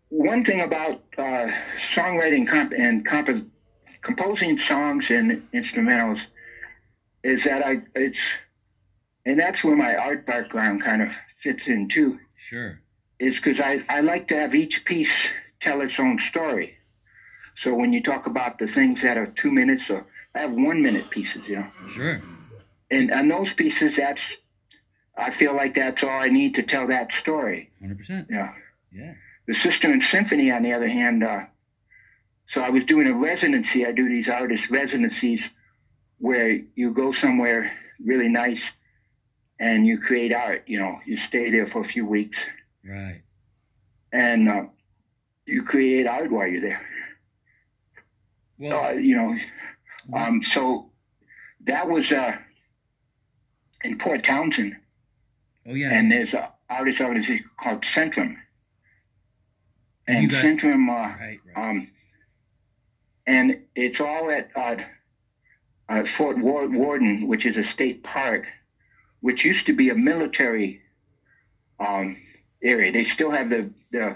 one 0.10 0.44
thing 0.44 0.62
about 0.62 1.00
uh, 1.18 1.48
songwriting 1.96 2.48
comp- 2.50 2.74
and 2.78 3.04
comp- 3.06 3.46
composing 4.02 4.58
songs 4.70 5.06
and 5.10 5.42
instrumentals 5.54 6.18
is 7.24 7.40
that 7.46 7.66
I 7.66 7.78
it's, 7.96 8.16
and 9.26 9.40
that's 9.40 9.64
where 9.64 9.76
my 9.76 9.96
art 9.96 10.26
background 10.26 10.84
kind 10.84 11.02
of 11.02 11.10
fits 11.44 11.62
in 11.68 11.88
too. 11.94 12.18
Sure. 12.36 12.80
is 13.20 13.36
because 13.36 13.60
I, 13.64 13.80
I 13.88 14.00
like 14.02 14.28
to 14.28 14.36
have 14.36 14.56
each 14.56 14.74
piece 14.86 15.08
tell 15.62 15.82
its 15.82 15.94
own 16.00 16.18
story. 16.30 16.74
So 17.64 17.76
when 17.76 17.94
you 17.94 18.02
talk 18.02 18.26
about 18.26 18.58
the 18.58 18.68
things 18.74 18.98
that 19.04 19.16
are 19.18 19.28
two 19.42 19.52
minutes 19.52 19.84
or 19.90 20.04
I 20.34 20.40
have 20.40 20.52
one 20.52 20.82
minute 20.82 21.08
pieces, 21.12 21.44
you 21.48 21.58
know, 21.58 21.68
Sure. 21.88 22.20
and 22.90 23.12
on 23.12 23.28
those 23.28 23.48
pieces, 23.58 23.92
that's 23.96 24.20
I 25.18 25.38
feel 25.38 25.56
like 25.56 25.76
that's 25.76 26.02
all 26.04 26.10
I 26.10 26.30
need 26.30 26.56
to 26.56 26.64
tell 26.64 26.88
that 26.88 27.10
story. 27.22 27.70
Hundred 27.80 27.98
percent. 27.98 28.28
Yeah. 28.30 28.54
Yeah. 28.92 29.14
the 29.48 29.56
Cistern 29.64 30.02
Symphony, 30.12 30.52
on 30.52 30.64
the 30.64 30.74
other 30.74 30.88
hand, 30.90 31.24
uh, 31.24 31.46
so 32.54 32.62
I 32.62 32.70
was 32.70 32.84
doing 32.86 33.08
a 33.08 33.14
residency. 33.14 33.86
I 33.86 33.92
do 33.94 34.08
these 34.10 34.28
artist 34.28 34.64
residencies 34.70 35.40
where 36.18 36.60
you 36.76 36.94
go 36.94 37.14
somewhere 37.22 37.72
really 38.04 38.28
nice 38.30 38.60
and 39.60 39.86
you 39.88 39.98
create 40.00 40.34
art. 40.34 40.64
You 40.68 40.80
know, 40.80 41.00
you 41.06 41.18
stay 41.30 41.50
there 41.52 41.68
for 41.68 41.84
a 41.86 41.88
few 41.88 42.06
weeks 42.06 42.38
Right. 42.84 43.22
and 44.12 44.50
uh, 44.50 44.64
you 45.46 45.64
create 45.64 46.08
art 46.08 46.32
while 46.32 46.48
you're 46.48 46.62
there. 46.62 46.82
Well, 48.60 48.86
uh, 48.86 48.92
you 48.92 49.16
know, 49.16 49.36
um, 50.18 50.42
so 50.54 50.92
that 51.66 51.88
was 51.88 52.04
uh, 52.12 52.34
in 53.84 53.98
Port 53.98 54.24
Townsend, 54.28 54.76
oh 55.68 55.74
yeah. 55.74 55.94
and 55.94 56.12
there's 56.12 56.30
an 56.34 56.46
artist 56.70 57.00
organization 57.02 57.46
called 57.62 57.84
Centrum, 57.96 58.36
And 60.08 60.30
got- 60.30 60.44
Centrum, 60.44 60.90
uh, 60.90 60.94
right. 61.20 61.40
Right. 61.56 61.70
um, 61.70 61.88
and 63.28 63.62
it's 63.76 64.00
all 64.00 64.32
at 64.32 64.50
uh, 64.56 64.76
uh, 65.90 66.04
Fort 66.18 66.38
War- 66.40 66.68
Worden, 66.70 67.28
which 67.28 67.46
is 67.46 67.56
a 67.56 67.64
state 67.74 68.04
park, 68.04 68.44
which 69.22 69.44
used 69.46 69.66
to 69.68 69.74
be 69.74 69.90
a 69.90 69.96
military 69.96 70.82
um, 71.80 72.18
area. 72.64 72.92
They 72.92 73.06
still 73.14 73.32
have 73.32 73.50
the 73.50 73.70
the, 73.92 74.16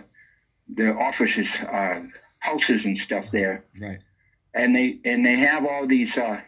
the 0.75 0.89
officers' 0.93 1.47
uh, 1.71 2.01
houses 2.39 2.81
and 2.83 2.97
stuff 3.05 3.25
there. 3.31 3.63
right. 3.81 3.99
and 4.53 4.75
they 4.75 4.99
and 5.05 5.25
they 5.25 5.37
have 5.37 5.65
all 5.65 5.85
these 5.87 6.09
uh 6.17 6.39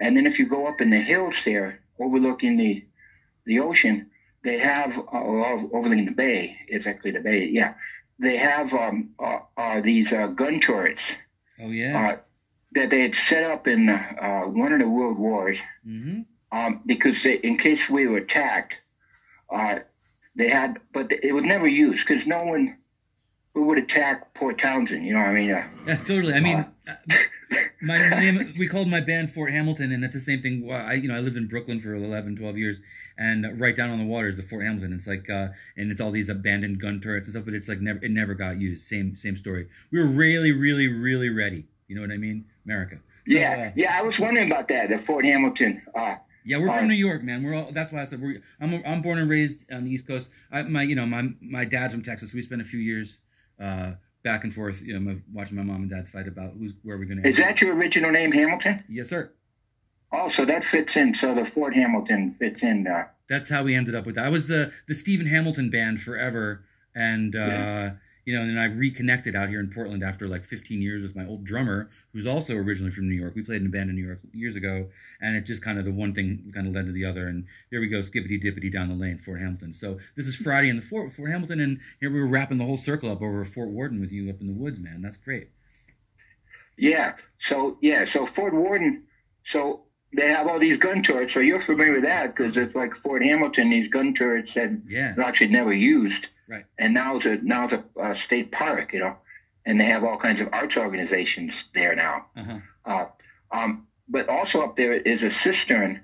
and 0.00 0.16
then 0.16 0.26
if 0.26 0.38
you 0.38 0.46
go 0.48 0.66
up 0.66 0.80
in 0.80 0.90
the 0.90 1.00
hills 1.00 1.34
there 1.44 1.80
overlooking 2.00 2.56
the 2.56 2.84
the 3.46 3.60
ocean 3.60 4.10
they 4.44 4.58
have 4.58 4.92
uh, 5.12 5.18
overlooking 5.72 6.04
the 6.04 6.12
bay 6.12 6.56
it's 6.68 6.86
actually 6.86 7.12
the 7.12 7.20
bay 7.20 7.48
yeah 7.50 7.74
they 8.18 8.36
have 8.36 8.72
um 8.72 9.10
uh, 9.18 9.38
uh 9.56 9.80
these 9.80 10.06
uh, 10.12 10.26
gun 10.28 10.60
turrets 10.60 11.00
Oh 11.60 11.70
yeah. 11.70 11.98
uh 11.98 12.16
that 12.72 12.90
they 12.90 13.02
had 13.02 13.14
set 13.28 13.44
up 13.44 13.66
in 13.66 13.88
uh 13.88 14.42
one 14.42 14.72
of 14.72 14.80
the 14.80 14.88
world 14.88 15.18
wars 15.18 15.56
mm-hmm. 15.86 16.20
um 16.56 16.80
because 16.86 17.14
they, 17.24 17.34
in 17.42 17.58
case 17.58 17.78
we 17.90 18.06
were 18.06 18.18
attacked 18.18 18.74
uh 19.54 19.76
they 20.36 20.48
had 20.48 20.78
but 20.92 21.10
it 21.10 21.32
was 21.32 21.44
never 21.44 21.66
used 21.66 22.00
because 22.06 22.26
no 22.26 22.44
one 22.44 22.76
who 23.54 23.62
would 23.62 23.78
attack 23.78 24.34
Port 24.34 24.60
Townsend 24.60 25.04
you 25.06 25.14
know 25.14 25.20
what 25.20 25.28
I 25.28 25.34
mean 25.34 25.50
uh, 25.50 25.64
Yeah, 25.86 25.96
totally. 26.04 26.34
I 26.34 26.40
mean, 26.40 26.66
uh, 27.50 27.56
my 27.80 28.08
name 28.08 28.54
we 28.58 28.66
called 28.68 28.88
my 28.88 29.00
band 29.00 29.30
Fort 29.30 29.52
Hamilton, 29.52 29.92
and 29.92 30.02
that's 30.02 30.14
the 30.14 30.20
same 30.20 30.42
thing. 30.42 30.68
I 30.70 30.94
you 30.94 31.08
know 31.08 31.14
I 31.16 31.20
lived 31.20 31.36
in 31.36 31.46
Brooklyn 31.46 31.80
for 31.80 31.94
11, 31.94 32.36
12 32.36 32.58
years, 32.58 32.80
and 33.16 33.60
right 33.60 33.76
down 33.76 33.90
on 33.90 33.98
the 33.98 34.06
water 34.06 34.28
is 34.28 34.36
the 34.36 34.42
Fort 34.42 34.64
Hamilton. 34.64 34.92
It's 34.92 35.06
like 35.06 35.28
uh, 35.30 35.48
and 35.76 35.90
it's 35.90 36.00
all 36.00 36.10
these 36.10 36.28
abandoned 36.28 36.80
gun 36.80 37.00
turrets 37.00 37.26
and 37.26 37.34
stuff, 37.34 37.44
but 37.44 37.54
it's 37.54 37.68
like 37.68 37.80
never 37.80 37.98
it 38.04 38.10
never 38.10 38.34
got 38.34 38.58
used. 38.58 38.86
Same 38.86 39.14
same 39.16 39.36
story. 39.36 39.68
We 39.90 39.98
were 40.00 40.06
really 40.08 40.52
really 40.52 40.88
really 40.88 41.28
ready. 41.30 41.66
You 41.88 41.96
know 41.96 42.02
what 42.02 42.10
I 42.10 42.16
mean? 42.16 42.46
America. 42.64 42.96
So, 43.28 43.34
yeah, 43.34 43.68
uh, 43.68 43.72
yeah. 43.76 43.98
I 43.98 44.02
was 44.02 44.14
wondering 44.18 44.50
about 44.50 44.68
that. 44.68 44.88
The 44.88 44.98
Fort 45.06 45.24
Hamilton. 45.24 45.82
Uh, 45.94 46.16
Yeah, 46.44 46.58
we're 46.58 46.68
Uh, 46.68 46.78
from 46.78 46.88
New 46.88 46.94
York, 46.94 47.22
man. 47.24 47.42
We're 47.42 47.54
all. 47.54 47.70
That's 47.72 47.92
why 47.92 48.02
I 48.02 48.04
said 48.04 48.20
we're. 48.20 48.40
I'm. 48.60 48.82
I'm 48.86 49.02
born 49.02 49.18
and 49.18 49.28
raised 49.28 49.70
on 49.72 49.84
the 49.84 49.90
East 49.90 50.06
Coast. 50.06 50.30
I, 50.50 50.62
my, 50.62 50.82
you 50.82 50.94
know, 50.94 51.06
my 51.06 51.30
my 51.40 51.64
dad's 51.64 51.92
from 51.92 52.02
Texas. 52.02 52.32
We 52.32 52.42
spent 52.42 52.62
a 52.62 52.64
few 52.64 52.78
years 52.80 53.18
uh, 53.60 53.92
back 54.26 54.42
and 54.42 54.52
forth. 54.52 54.82
You 54.82 54.94
know, 54.94 55.00
my, 55.00 55.16
watching 55.32 55.56
my 55.56 55.62
mom 55.62 55.82
and 55.82 55.90
dad 55.90 56.08
fight 56.08 56.26
about 56.26 56.54
who's 56.58 56.74
where 56.82 56.98
we're 56.98 57.04
gonna. 57.04 57.26
is 57.26 57.36
that 57.36 57.60
your 57.60 57.74
original 57.74 58.10
name, 58.10 58.32
Hamilton? 58.32 58.82
Yes, 58.88 59.08
sir. 59.08 59.30
Oh, 60.12 60.30
so 60.36 60.44
that 60.44 60.62
fits 60.70 60.90
in. 60.96 61.14
So 61.20 61.34
the 61.34 61.44
Fort 61.54 61.74
Hamilton 61.74 62.34
fits 62.38 62.58
in. 62.60 62.86
Uh, 62.86 63.04
That's 63.28 63.48
how 63.50 63.62
we 63.62 63.74
ended 63.74 63.94
up 63.94 64.04
with 64.04 64.16
that. 64.16 64.26
I 64.26 64.28
was 64.28 64.48
the 64.48 64.72
the 64.88 64.94
Stephen 64.94 65.26
Hamilton 65.26 65.70
band 65.70 66.00
forever, 66.02 66.64
and 66.94 67.34
uh, 67.36 67.38
Yeah. 67.38 67.90
You 68.26 68.34
know, 68.34 68.42
and 68.42 68.50
then 68.50 68.58
I 68.58 68.64
reconnected 68.66 69.36
out 69.36 69.48
here 69.50 69.60
in 69.60 69.70
Portland 69.70 70.02
after 70.02 70.26
like 70.26 70.44
15 70.44 70.82
years 70.82 71.02
with 71.04 71.14
my 71.14 71.24
old 71.24 71.44
drummer, 71.44 71.88
who's 72.12 72.26
also 72.26 72.56
originally 72.56 72.90
from 72.90 73.08
New 73.08 73.14
York. 73.14 73.36
We 73.36 73.42
played 73.42 73.60
in 73.60 73.68
a 73.68 73.70
band 73.70 73.88
in 73.88 73.94
New 73.94 74.04
York 74.04 74.18
years 74.32 74.56
ago, 74.56 74.88
and 75.20 75.36
it 75.36 75.42
just 75.46 75.62
kind 75.62 75.78
of 75.78 75.84
the 75.84 75.92
one 75.92 76.12
thing 76.12 76.50
kind 76.52 76.66
of 76.66 76.74
led 76.74 76.86
to 76.86 76.92
the 76.92 77.04
other, 77.04 77.28
and 77.28 77.46
there 77.70 77.80
we 77.80 77.86
go, 77.86 78.02
skippity 78.02 78.36
dippity 78.38 78.70
down 78.70 78.88
the 78.88 78.96
lane, 78.96 79.16
Fort 79.18 79.40
Hamilton. 79.40 79.72
So 79.72 79.98
this 80.16 80.26
is 80.26 80.34
Friday 80.34 80.68
in 80.68 80.74
the 80.76 80.82
Fort 80.82 81.12
Fort 81.12 81.30
Hamilton, 81.30 81.60
and 81.60 81.78
here 82.00 82.10
we 82.10 82.18
were 82.20 82.26
wrapping 82.26 82.58
the 82.58 82.64
whole 82.64 82.76
circle 82.76 83.10
up 83.12 83.22
over 83.22 83.44
Fort 83.44 83.70
Worden 83.70 84.00
with 84.00 84.10
you 84.10 84.28
up 84.28 84.40
in 84.40 84.48
the 84.48 84.52
woods, 84.52 84.80
man. 84.80 85.02
That's 85.02 85.16
great. 85.16 85.50
yeah. 86.76 87.12
So 87.48 87.78
yeah. 87.80 88.04
So 88.12 88.26
Fort 88.34 88.54
Worden. 88.54 89.04
So 89.52 89.82
they 90.16 90.28
have 90.30 90.48
all 90.48 90.58
these 90.58 90.78
gun 90.78 91.02
turrets. 91.02 91.32
So 91.34 91.40
you're 91.40 91.64
familiar 91.64 91.92
with 91.92 92.02
that 92.04 92.34
because 92.34 92.56
it's 92.56 92.74
like 92.74 92.92
Fort 93.02 93.22
Hamilton. 93.22 93.70
These 93.70 93.88
gun 93.90 94.14
turrets 94.14 94.50
that 94.56 94.70
Yeah, 94.88 95.14
are 95.16 95.22
actually 95.22 95.48
never 95.48 95.72
used. 95.72 96.26
Right. 96.48 96.64
And 96.78 96.94
now 96.94 97.16
it's 97.16 97.26
a 97.26 97.44
now 97.44 97.68
it's 97.68 97.74
a 97.74 98.00
uh, 98.00 98.14
state 98.26 98.52
park. 98.52 98.92
You 98.92 99.00
know, 99.00 99.16
and 99.64 99.80
they 99.80 99.86
have 99.86 100.04
all 100.04 100.18
kinds 100.18 100.40
of 100.40 100.48
arts 100.52 100.76
organizations 100.76 101.52
there 101.74 101.94
now. 101.94 102.26
uh 102.36 102.42
huh. 102.44 102.58
Uh, 102.84 103.06
um, 103.50 103.86
but 104.08 104.28
also 104.28 104.60
up 104.60 104.76
there 104.76 104.94
is 104.94 105.20
a 105.22 105.30
cistern 105.44 106.00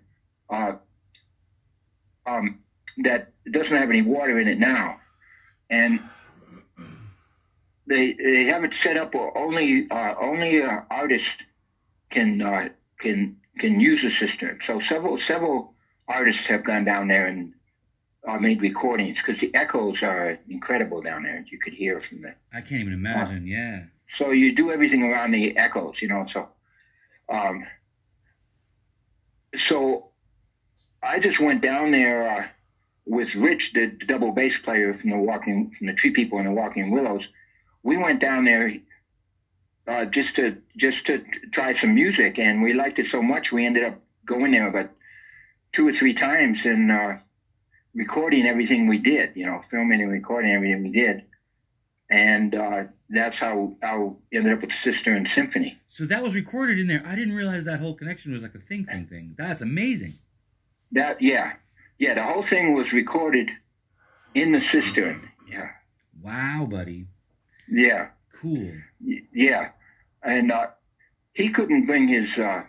uh, 0.50 0.72
um, 2.26 2.59
that 3.05 3.33
doesn't 3.50 3.76
have 3.76 3.88
any 3.90 4.02
water 4.02 4.38
in 4.40 4.48
it 4.48 4.59
now, 4.59 4.98
and 5.70 6.00
they 7.87 8.14
they 8.14 8.44
have 8.44 8.64
it 8.64 8.72
set 8.85 8.98
up 8.98 9.14
where 9.14 9.37
only 9.37 9.87
uh, 9.90 10.14
only 10.20 10.62
uh, 10.62 10.81
artists 10.90 11.26
can 12.11 12.42
uh, 12.42 12.68
can 13.00 13.37
can 13.59 13.81
use 13.81 14.05
a 14.05 14.26
cistern. 14.26 14.59
So 14.66 14.81
several 14.90 15.18
several 15.28 15.74
artists 16.09 16.42
have 16.48 16.64
gone 16.64 16.85
down 16.85 17.09
there 17.09 17.26
and 17.26 17.52
uh, 18.28 18.38
made 18.38 18.61
recordings 18.61 19.16
because 19.24 19.40
the 19.40 19.54
echoes 19.54 19.96
are 20.02 20.38
incredible 20.48 21.02
down 21.02 21.24
there. 21.24 21.44
You 21.50 21.58
could 21.58 21.72
hear 21.72 22.02
from 22.08 22.22
the 22.22 22.35
I 22.52 22.61
can't 22.61 22.80
even 22.80 22.92
imagine. 22.92 23.46
Yeah. 23.46 23.85
so 24.18 24.30
you 24.30 24.54
do 24.54 24.70
everything 24.70 25.02
around 25.02 25.32
the 25.32 25.56
echoes, 25.56 25.94
you 26.00 26.08
know. 26.08 26.26
So, 26.32 26.48
um, 27.28 27.64
so 29.68 30.08
I 31.02 31.18
just 31.18 31.40
went 31.40 31.62
down 31.62 31.90
there 31.90 32.28
uh, 32.28 32.46
with 33.06 33.28
Rich, 33.37 33.62
the, 33.74 33.92
the 33.98 34.06
double 34.06 34.32
bass 34.32 34.52
player 34.64 34.96
from 35.00 35.11
the 35.11 35.18
Walking 35.18 35.72
from 35.76 35.88
the 35.88 35.94
Tree 35.94 36.12
People 36.12 36.38
and 36.38 36.46
the 36.46 36.52
Walking 36.52 36.90
Willows. 36.90 37.22
We 37.82 37.96
went 37.96 38.20
down 38.20 38.44
there 38.44 38.72
uh, 39.88 40.04
just 40.06 40.37
to 40.37 40.56
just 40.76 41.04
to 41.06 41.24
try 41.52 41.74
some 41.80 41.94
music, 41.94 42.38
and 42.38 42.62
we 42.62 42.72
liked 42.72 43.00
it 43.00 43.06
so 43.11 43.20
much 43.20 43.48
we 43.52 43.66
ended 43.66 43.85
up 43.85 43.98
going 44.26 44.52
there 44.52 44.68
about 44.68 44.90
two 45.74 45.88
or 45.88 45.92
three 45.98 46.14
times 46.14 46.58
and 46.64 46.92
uh, 46.92 47.14
recording 47.94 48.46
everything 48.46 48.87
we 48.88 48.98
did. 48.98 49.33
You 49.35 49.46
know, 49.46 49.62
filming 49.70 50.00
and 50.00 50.11
recording 50.11 50.52
everything 50.52 50.83
we 50.83 50.90
did 50.92 51.22
and 52.11 52.55
uh, 52.55 52.85
that's 53.09 53.37
how 53.38 53.74
how 53.83 54.16
we 54.31 54.37
ended 54.38 54.52
up 54.52 54.61
with 54.61 54.70
Cistern 54.85 55.26
Symphony. 55.35 55.78
So 55.88 56.05
that 56.05 56.22
was 56.22 56.35
recorded 56.35 56.78
in 56.78 56.87
there. 56.87 57.02
I 57.07 57.16
didn't 57.16 57.35
realize 57.35 57.64
that 57.64 57.81
whole 57.81 57.94
connection 57.94 58.33
was 58.35 58.42
like 58.42 58.55
a 58.55 58.59
thing, 58.59 58.85
thing, 58.85 59.07
thing. 59.07 59.35
That's 59.38 59.62
amazing. 59.62 60.12
That 60.92 61.22
yeah, 61.22 61.55
yeah. 61.98 62.12
The 62.14 62.22
whole 62.22 62.44
thing 62.50 62.74
was 62.74 62.92
recorded 62.92 63.48
in 64.35 64.52
the 64.52 64.61
cistern. 64.70 65.26
Yeah, 65.50 65.70
Wow, 66.22 66.66
buddy. 66.70 67.07
yeah, 67.70 68.09
Cool. 68.40 68.72
yeah. 69.33 69.70
And 70.22 70.52
uh, 70.52 70.66
he 71.33 71.48
couldn't 71.50 71.87
bring 71.87 72.09
his 72.09 72.28
uh, 72.38 72.62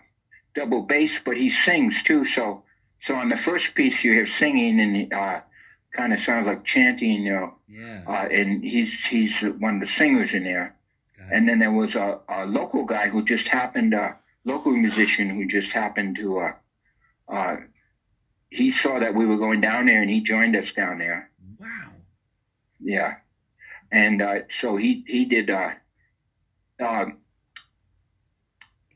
double 0.54 0.82
bass, 0.82 1.10
but 1.26 1.36
he 1.36 1.52
sings 1.66 1.92
too. 2.06 2.24
So 2.34 2.63
so 3.06 3.14
on 3.14 3.28
the 3.28 3.38
first 3.44 3.64
piece 3.74 3.94
you 4.02 4.12
hear 4.12 4.28
singing 4.40 4.80
and 4.80 5.12
uh, 5.12 5.40
kind 5.96 6.12
of 6.12 6.18
sounds 6.26 6.46
like 6.46 6.64
chanting, 6.64 7.22
you 7.22 7.32
know. 7.32 7.54
Yeah. 7.68 8.02
Uh, 8.06 8.28
and 8.30 8.62
he's 8.62 8.88
he's 9.10 9.30
one 9.58 9.76
of 9.76 9.80
the 9.80 9.88
singers 9.98 10.30
in 10.32 10.44
there. 10.44 10.76
And 11.30 11.48
then 11.48 11.58
there 11.58 11.72
was 11.72 11.94
a, 11.94 12.20
a 12.28 12.44
local 12.44 12.84
guy 12.84 13.08
who 13.08 13.24
just 13.24 13.46
happened, 13.48 13.94
a 13.94 14.16
local 14.44 14.72
musician 14.72 15.30
who 15.30 15.46
just 15.46 15.72
happened 15.72 16.16
to, 16.16 16.38
uh, 16.38 16.52
uh, 17.28 17.56
he 18.50 18.74
saw 18.82 19.00
that 19.00 19.14
we 19.14 19.24
were 19.24 19.38
going 19.38 19.60
down 19.60 19.86
there 19.86 20.02
and 20.02 20.10
he 20.10 20.20
joined 20.20 20.54
us 20.54 20.66
down 20.76 20.98
there. 20.98 21.30
Wow. 21.58 21.92
Yeah. 22.78 23.14
And, 23.90 24.20
uh, 24.20 24.40
so 24.60 24.76
he, 24.76 25.02
he 25.06 25.24
did, 25.24 25.48
uh, 25.48 25.70
uh, 26.78 27.06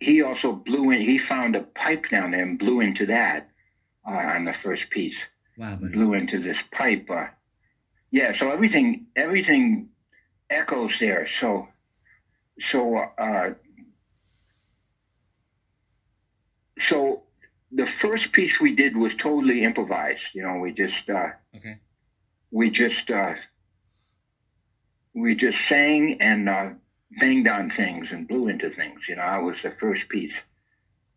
he 0.00 0.22
also 0.22 0.52
blew 0.52 0.90
in, 0.90 1.00
he 1.00 1.18
found 1.28 1.56
a 1.56 1.62
pipe 1.62 2.04
down 2.10 2.32
there 2.32 2.42
and 2.42 2.58
blew 2.58 2.80
into 2.80 3.06
that, 3.06 3.47
uh, 4.08 4.12
on 4.12 4.44
the 4.44 4.54
first 4.62 4.82
piece 4.90 5.14
Wow, 5.56 5.76
buddy. 5.76 5.92
blew 5.92 6.14
into 6.14 6.40
this 6.40 6.56
pipe. 6.72 7.06
Uh, 7.10 7.26
yeah, 8.10 8.32
so 8.38 8.50
everything 8.50 9.06
everything 9.16 9.88
echoes 10.50 10.92
there. 11.00 11.28
So 11.40 11.68
so 12.72 12.96
uh, 13.18 13.50
so 16.88 17.22
the 17.72 17.86
first 18.00 18.32
piece 18.32 18.52
we 18.60 18.72
did 18.74 18.96
was 18.96 19.12
totally 19.22 19.62
improvised. 19.62 20.20
You 20.34 20.42
know, 20.42 20.56
we 20.58 20.72
just 20.72 21.08
uh, 21.08 21.28
Okay. 21.56 21.78
we 22.50 22.70
just 22.70 23.10
uh, 23.10 23.34
we 25.14 25.34
just 25.34 25.56
sang 25.68 26.16
and 26.20 26.48
uh, 26.48 26.70
banged 27.20 27.48
on 27.48 27.70
things 27.76 28.06
and 28.10 28.26
blew 28.28 28.48
into 28.48 28.70
things. 28.70 29.00
You 29.08 29.16
know, 29.16 29.22
that 29.22 29.42
was 29.42 29.56
the 29.62 29.72
first 29.80 30.08
piece, 30.08 30.32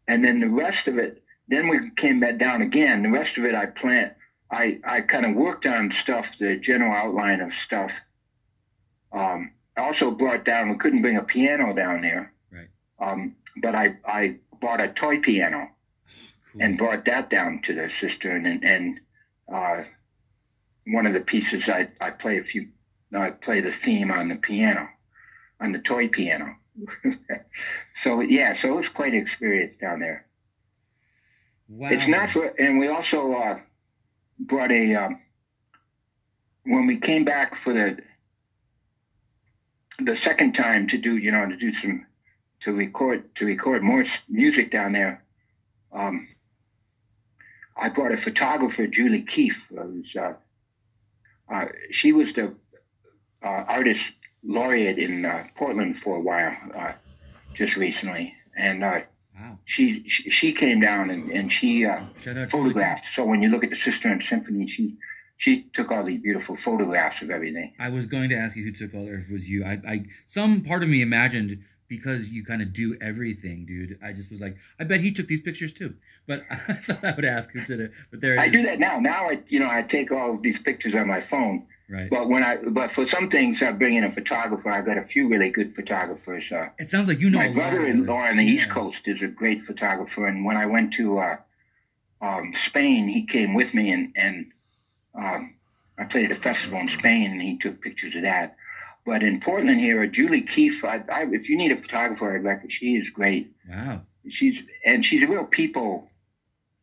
and 0.07 0.23
then 0.25 0.39
the 0.39 0.49
rest 0.49 0.87
of 0.87 0.97
it. 0.97 1.23
Then 1.51 1.67
we 1.67 1.91
came 1.97 2.19
back 2.21 2.39
down 2.39 2.61
again. 2.61 3.03
The 3.03 3.09
rest 3.09 3.37
of 3.37 3.43
it, 3.43 3.53
I 3.53 3.65
plant. 3.67 4.13
I 4.49 4.79
I 4.83 5.01
kind 5.01 5.25
of 5.25 5.35
worked 5.35 5.65
on 5.67 5.93
stuff, 6.01 6.25
the 6.39 6.55
general 6.55 6.91
outline 6.93 7.41
of 7.41 7.51
stuff. 7.67 7.91
Um, 9.11 9.51
I 9.77 9.81
also 9.81 10.11
brought 10.11 10.45
down. 10.45 10.69
We 10.69 10.77
couldn't 10.77 11.01
bring 11.01 11.17
a 11.17 11.23
piano 11.23 11.75
down 11.75 12.01
there. 12.01 12.33
Right. 12.51 12.69
Um, 12.99 13.35
but 13.61 13.75
I 13.75 13.97
I 14.05 14.37
bought 14.61 14.81
a 14.81 14.87
toy 14.89 15.19
piano 15.19 15.67
Cool. 16.53 16.61
and 16.61 16.77
brought 16.77 17.05
that 17.05 17.29
down 17.29 17.61
to 17.67 17.73
the 17.73 17.89
cistern 18.01 18.45
and 18.45 18.63
and 18.63 18.99
uh, 19.53 19.83
one 20.87 21.05
of 21.05 21.13
the 21.13 21.19
pieces 21.21 21.63
I 21.67 21.89
I 21.99 22.11
play 22.11 22.39
a 22.39 22.43
few 22.43 22.67
I 23.13 23.31
play 23.31 23.59
the 23.61 23.73
theme 23.85 24.11
on 24.11 24.29
the 24.29 24.35
piano 24.35 24.87
on 25.59 25.71
the 25.71 25.79
toy 25.79 26.07
piano 26.09 26.55
so 28.03 28.21
yeah 28.21 28.55
so 28.61 28.69
it 28.69 28.75
was 28.75 28.85
quite 28.93 29.13
an 29.13 29.19
experience 29.19 29.75
down 29.79 29.99
there 29.99 30.25
wow. 31.71 31.89
it's 31.91 32.07
not 32.07 32.31
for 32.31 32.45
and 32.45 32.79
we 32.79 32.87
also 32.87 33.33
uh, 33.33 33.59
brought 34.39 34.71
a 34.71 34.95
um, 34.95 35.19
when 36.63 36.87
we 36.87 36.97
came 36.97 37.25
back 37.25 37.53
for 37.63 37.73
the 37.73 37.97
the 39.99 40.17
second 40.23 40.53
time 40.53 40.87
to 40.87 40.97
do 40.97 41.17
you 41.17 41.31
know 41.31 41.47
to 41.47 41.55
do 41.57 41.71
some 41.81 42.05
to 42.63 42.71
record 42.71 43.23
to 43.35 43.45
record 43.45 43.83
more 43.83 44.05
music 44.29 44.71
down 44.71 44.93
there 44.93 45.23
um, 45.93 46.27
I 47.77 47.89
brought 47.89 48.11
a 48.11 48.21
photographer 48.21 48.87
Julie 48.87 49.25
Keefe 49.33 49.53
who's 49.69 50.15
uh, 50.19 50.33
uh, 51.51 51.65
she 51.91 52.13
was 52.13 52.27
the 52.35 52.53
uh, 53.43 53.47
artist 53.67 53.99
laureate 54.43 54.97
in 54.97 55.25
uh, 55.25 55.45
Portland 55.55 55.97
for 56.03 56.17
a 56.17 56.19
while 56.19 56.55
uh, 56.75 56.93
just 57.55 57.75
recently 57.75 58.33
and 58.57 58.83
uh, 58.83 58.99
Wow. 59.39 59.57
she, 59.65 60.03
she 60.07 60.29
she 60.29 60.53
came 60.53 60.79
down 60.79 61.09
and, 61.09 61.31
and 61.31 61.51
she 61.51 61.85
uh, 61.85 62.03
Shout 62.21 62.37
out 62.37 62.49
to 62.51 62.57
photographed. 62.57 63.05
So 63.15 63.23
when 63.23 63.41
you 63.41 63.49
look 63.49 63.63
at 63.63 63.69
the 63.69 63.77
Cistern 63.85 64.21
Symphony, 64.29 64.71
she 64.75 64.97
she 65.37 65.67
took 65.73 65.91
all 65.91 66.03
these 66.03 66.21
beautiful 66.21 66.57
photographs 66.63 67.21
of 67.21 67.31
everything. 67.31 67.73
I 67.79 67.89
was 67.89 68.05
going 68.05 68.29
to 68.29 68.35
ask 68.35 68.55
you 68.55 68.63
who 68.63 68.71
took 68.71 68.93
all, 68.93 69.07
or 69.07 69.15
if 69.15 69.29
it 69.29 69.33
was 69.33 69.49
you. 69.49 69.65
I, 69.65 69.81
I, 69.87 70.05
some 70.27 70.61
part 70.61 70.83
of 70.83 70.89
me 70.89 71.01
imagined 71.01 71.63
because 71.87 72.29
you 72.29 72.45
kind 72.45 72.61
of 72.61 72.71
do 72.71 72.95
everything, 73.01 73.65
dude. 73.65 73.97
I 74.03 74.13
just 74.13 74.31
was 74.31 74.39
like, 74.39 74.55
I 74.79 74.85
bet 74.85 75.01
he 75.01 75.11
took 75.11 75.27
these 75.27 75.41
pictures 75.41 75.73
too. 75.73 75.95
But 76.27 76.43
I 76.51 76.73
thought 76.75 77.03
I 77.03 77.13
would 77.15 77.25
ask 77.25 77.51
who 77.51 77.65
did 77.65 77.79
it. 77.79 77.91
But 78.11 78.21
there 78.21 78.35
it 78.35 78.39
I 78.39 78.45
is. 78.45 78.51
do 78.51 78.63
that 78.63 78.79
now. 78.79 78.99
Now 78.99 79.29
I 79.29 79.39
you 79.49 79.59
know 79.59 79.67
I 79.69 79.81
take 79.81 80.11
all 80.11 80.37
these 80.37 80.57
pictures 80.63 80.93
on 80.95 81.07
my 81.07 81.23
phone 81.29 81.65
Right. 81.91 82.09
But 82.09 82.29
when 82.29 82.41
I, 82.41 82.55
but 82.55 82.93
for 82.93 83.05
some 83.13 83.29
things, 83.29 83.57
I 83.61 83.71
bring 83.73 83.95
in 83.95 84.05
a 84.05 84.13
photographer. 84.13 84.71
I've 84.71 84.85
got 84.85 84.97
a 84.97 85.03
few 85.03 85.27
really 85.27 85.49
good 85.49 85.75
photographers. 85.75 86.45
Uh, 86.49 86.69
It 86.79 86.87
sounds 86.87 87.09
like 87.09 87.19
you 87.19 87.29
know. 87.29 87.39
my 87.39 87.49
brother-in-law 87.49 88.27
on 88.29 88.37
the 88.37 88.45
East. 88.45 88.71
Coast 88.71 88.99
is 89.05 89.21
a 89.21 89.27
great 89.27 89.65
photographer, 89.65 90.25
and 90.25 90.45
when 90.45 90.55
I 90.55 90.67
went 90.67 90.93
to 90.93 91.19
uh, 91.19 91.35
um, 92.21 92.53
Spain, 92.69 93.09
he 93.09 93.27
came 93.27 93.53
with 93.53 93.73
me, 93.73 93.91
and 93.91 94.13
and 94.15 94.51
um, 95.13 95.53
I 95.97 96.05
played 96.05 96.31
at 96.31 96.37
a 96.37 96.39
festival 96.39 96.79
in 96.79 96.87
Spain, 96.87 97.29
and 97.31 97.41
he 97.41 97.57
took 97.57 97.81
pictures 97.81 98.15
of 98.15 98.21
that. 98.21 98.55
But 99.05 99.21
in 99.21 99.41
Portland 99.41 99.81
here, 99.81 100.07
Julie 100.07 100.45
Keefe, 100.55 100.85
I, 100.85 101.03
I, 101.11 101.25
if 101.29 101.49
you 101.49 101.57
need 101.57 101.73
a 101.73 101.81
photographer, 101.81 102.33
I'd 102.33 102.43
recommend. 102.43 102.71
She 102.71 102.95
is 102.95 103.09
great. 103.09 103.51
Wow. 103.69 104.03
She's 104.29 104.55
and 104.85 105.05
she's 105.05 105.23
a 105.23 105.27
real 105.27 105.43
people 105.43 106.09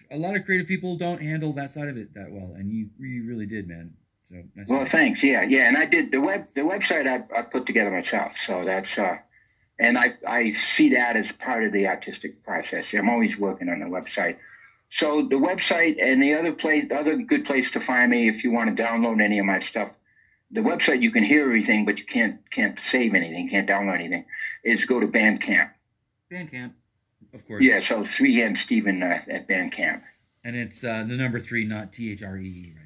a 0.10 0.18
lot 0.18 0.36
of 0.36 0.46
creative 0.46 0.68
people 0.68 0.96
don't 0.96 1.22
handle 1.22 1.52
that 1.54 1.72
side 1.72 1.90
of 1.90 1.98
it 1.98 2.14
that 2.14 2.32
well, 2.32 2.54
and 2.56 2.72
you 2.72 2.90
you 3.00 3.28
really 3.28 3.46
did, 3.46 3.68
man. 3.68 3.94
So 4.30 4.36
nice 4.56 4.68
well, 4.68 4.88
thanks. 4.92 5.20
Yeah, 5.22 5.44
yeah. 5.44 5.68
And 5.68 5.78
I 5.78 5.86
did 5.86 6.12
the 6.12 6.20
web, 6.20 6.48
the 6.56 6.62
website 6.62 7.08
I, 7.08 7.38
I 7.38 7.42
put 7.44 7.68
together 7.68 7.92
myself. 7.92 8.32
So 8.48 8.64
that's, 8.66 8.88
uh, 8.98 9.18
and 9.80 9.98
I, 9.98 10.14
I 10.28 10.54
see 10.78 10.94
that 10.94 11.16
as 11.18 11.26
part 11.40 11.64
of 11.66 11.74
the 11.74 11.88
artistic 11.88 12.44
process. 12.44 12.86
I'm 12.98 13.10
always 13.10 13.32
working 13.38 13.70
on 13.70 13.80
the 13.80 13.86
website. 13.86 14.38
So 15.00 15.28
the 15.30 15.36
website 15.36 15.96
and 16.04 16.22
the 16.22 16.36
other 16.36 16.54
place, 16.54 16.86
the 16.89 16.96
other 16.96 17.18
good 17.18 17.46
place 17.46 17.66
to 17.74 17.86
find 17.86 18.12
me 18.12 18.30
if 18.30 18.44
you 18.44 18.52
want 18.52 18.76
to 18.76 18.84
download 18.84 19.24
any 19.24 19.39
of 19.39 19.46
my 19.46 19.60
stuff. 19.70 19.89
The 20.52 20.62
website 20.62 21.02
you 21.02 21.12
can 21.12 21.24
hear 21.24 21.46
everything, 21.46 21.84
but 21.86 21.98
you 21.98 22.06
can't 22.12 22.39
can't 22.56 22.78
save 22.91 23.16
anything, 23.16 23.50
can't 23.50 23.68
download 23.68 23.96
anything. 23.96 24.26
Is 24.64 24.80
go 24.88 25.00
to 25.00 25.08
Bandcamp. 25.08 25.72
Bandcamp, 26.32 26.74
of 27.34 27.46
course. 27.48 27.64
Yeah, 27.64 27.80
so 27.89 28.06
Three 28.18 28.39
Hand 28.39 28.58
Stephen 28.66 29.02
uh, 29.02 29.20
at 29.32 29.48
Bandcamp. 29.48 30.02
And 30.44 30.56
it's 30.56 30.84
uh, 30.84 31.04
the 31.08 31.16
number 31.16 31.39
three, 31.39 31.66
not 31.66 31.91
T 31.91 32.12
H 32.12 32.22
R 32.22 32.38
E 32.38 32.48
E, 32.48 32.74
right? 32.76 32.84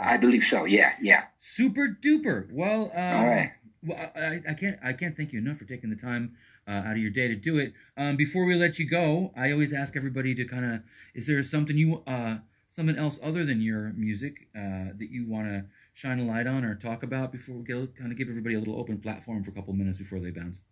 I 0.00 0.16
believe 0.16 0.42
so. 0.50 0.64
Yeah, 0.64 0.94
yeah. 1.00 1.24
Super 1.38 1.96
duper. 2.02 2.50
Well, 2.50 2.90
um, 2.94 3.16
All 3.16 3.26
right. 3.28 3.52
Well, 3.84 4.10
I, 4.16 4.40
I 4.48 4.54
can't 4.54 4.78
I 4.82 4.92
can't 4.92 5.16
thank 5.16 5.32
you 5.32 5.38
enough 5.38 5.58
for 5.58 5.64
taking 5.66 5.90
the 5.90 5.96
time 5.96 6.36
uh, 6.66 6.70
out 6.70 6.92
of 6.92 6.98
your 6.98 7.10
day 7.10 7.28
to 7.28 7.36
do 7.36 7.58
it. 7.58 7.74
Um, 7.96 8.16
before 8.16 8.44
we 8.46 8.54
let 8.54 8.78
you 8.78 8.88
go, 8.88 9.32
I 9.36 9.52
always 9.52 9.72
ask 9.72 9.96
everybody 9.96 10.34
to 10.34 10.44
kind 10.44 10.64
of 10.64 10.80
is 11.14 11.26
there 11.26 11.42
something 11.42 11.76
you 11.76 12.02
uh, 12.06 12.38
something 12.70 12.96
else 12.96 13.18
other 13.22 13.44
than 13.44 13.60
your 13.60 13.92
music 13.92 14.48
uh, 14.56 14.90
that 14.98 15.08
you 15.10 15.26
want 15.28 15.48
to 15.48 15.64
shine 15.92 16.18
a 16.18 16.24
light 16.24 16.46
on 16.46 16.64
or 16.64 16.74
talk 16.74 17.02
about 17.02 17.30
before 17.30 17.56
we? 17.56 17.64
Kind 17.64 18.10
of 18.10 18.16
give 18.16 18.28
everybody 18.28 18.54
a 18.54 18.58
little 18.58 18.78
open 18.78 18.98
platform 18.98 19.44
for 19.44 19.50
a 19.50 19.54
couple 19.54 19.74
minutes 19.74 19.98
before 19.98 20.18
they 20.18 20.30
bounce. 20.30 20.62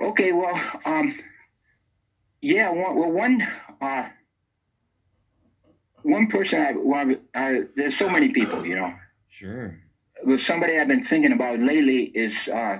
Okay, 0.00 0.32
well, 0.32 0.58
um, 0.86 1.14
yeah, 2.40 2.70
one, 2.70 2.96
well, 2.96 3.10
one, 3.10 3.42
uh, 3.80 4.08
one 6.02 6.26
person 6.28 6.58
I, 6.58 6.72
well, 6.76 7.14
uh, 7.34 7.52
there's 7.76 7.94
so 8.00 8.10
many 8.10 8.30
people, 8.30 8.66
you 8.66 8.74
know. 8.74 8.94
Sure. 9.28 9.81
But 10.24 10.38
somebody 10.48 10.78
I've 10.78 10.88
been 10.88 11.06
thinking 11.08 11.32
about 11.32 11.58
lately 11.58 12.04
is 12.14 12.32
uh, 12.52 12.78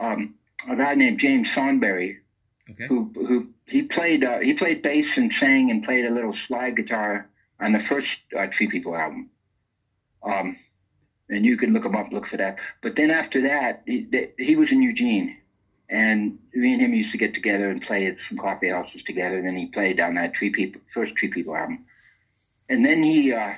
um, 0.00 0.34
a 0.70 0.76
guy 0.76 0.94
named 0.94 1.20
James 1.20 1.48
Thornbury, 1.54 2.18
Okay. 2.70 2.86
who 2.86 3.10
who 3.14 3.48
he 3.66 3.82
played 3.82 4.24
uh, 4.24 4.38
he 4.38 4.54
played 4.54 4.82
bass 4.82 5.04
and 5.16 5.32
sang 5.40 5.70
and 5.70 5.82
played 5.84 6.04
a 6.06 6.10
little 6.14 6.34
slide 6.46 6.76
guitar 6.76 7.28
on 7.60 7.72
the 7.72 7.80
first 7.90 8.06
uh, 8.38 8.46
Tree 8.56 8.68
People 8.70 8.94
album. 8.96 9.28
Um, 10.22 10.56
and 11.28 11.44
you 11.44 11.56
can 11.56 11.72
look 11.72 11.84
him 11.84 11.96
up, 11.96 12.12
look 12.12 12.26
for 12.28 12.36
that. 12.36 12.56
But 12.82 12.92
then 12.96 13.10
after 13.10 13.42
that, 13.42 13.82
he, 13.86 14.06
he 14.38 14.54
was 14.54 14.68
in 14.70 14.82
Eugene, 14.82 15.36
and 15.88 16.38
me 16.54 16.72
and 16.74 16.82
him 16.82 16.94
used 16.94 17.10
to 17.12 17.18
get 17.18 17.34
together 17.34 17.68
and 17.70 17.82
play 17.82 18.06
at 18.06 18.16
some 18.28 18.38
coffee 18.38 18.68
houses 18.68 19.02
together. 19.06 19.38
And 19.38 19.46
then 19.46 19.56
he 19.56 19.66
played 19.66 19.98
on 19.98 20.14
that 20.14 20.34
Tree 20.34 20.50
People 20.50 20.80
first 20.94 21.14
Tree 21.16 21.30
People 21.30 21.56
album, 21.56 21.84
and 22.68 22.84
then 22.84 23.02
he 23.02 23.32
uh, 23.32 23.54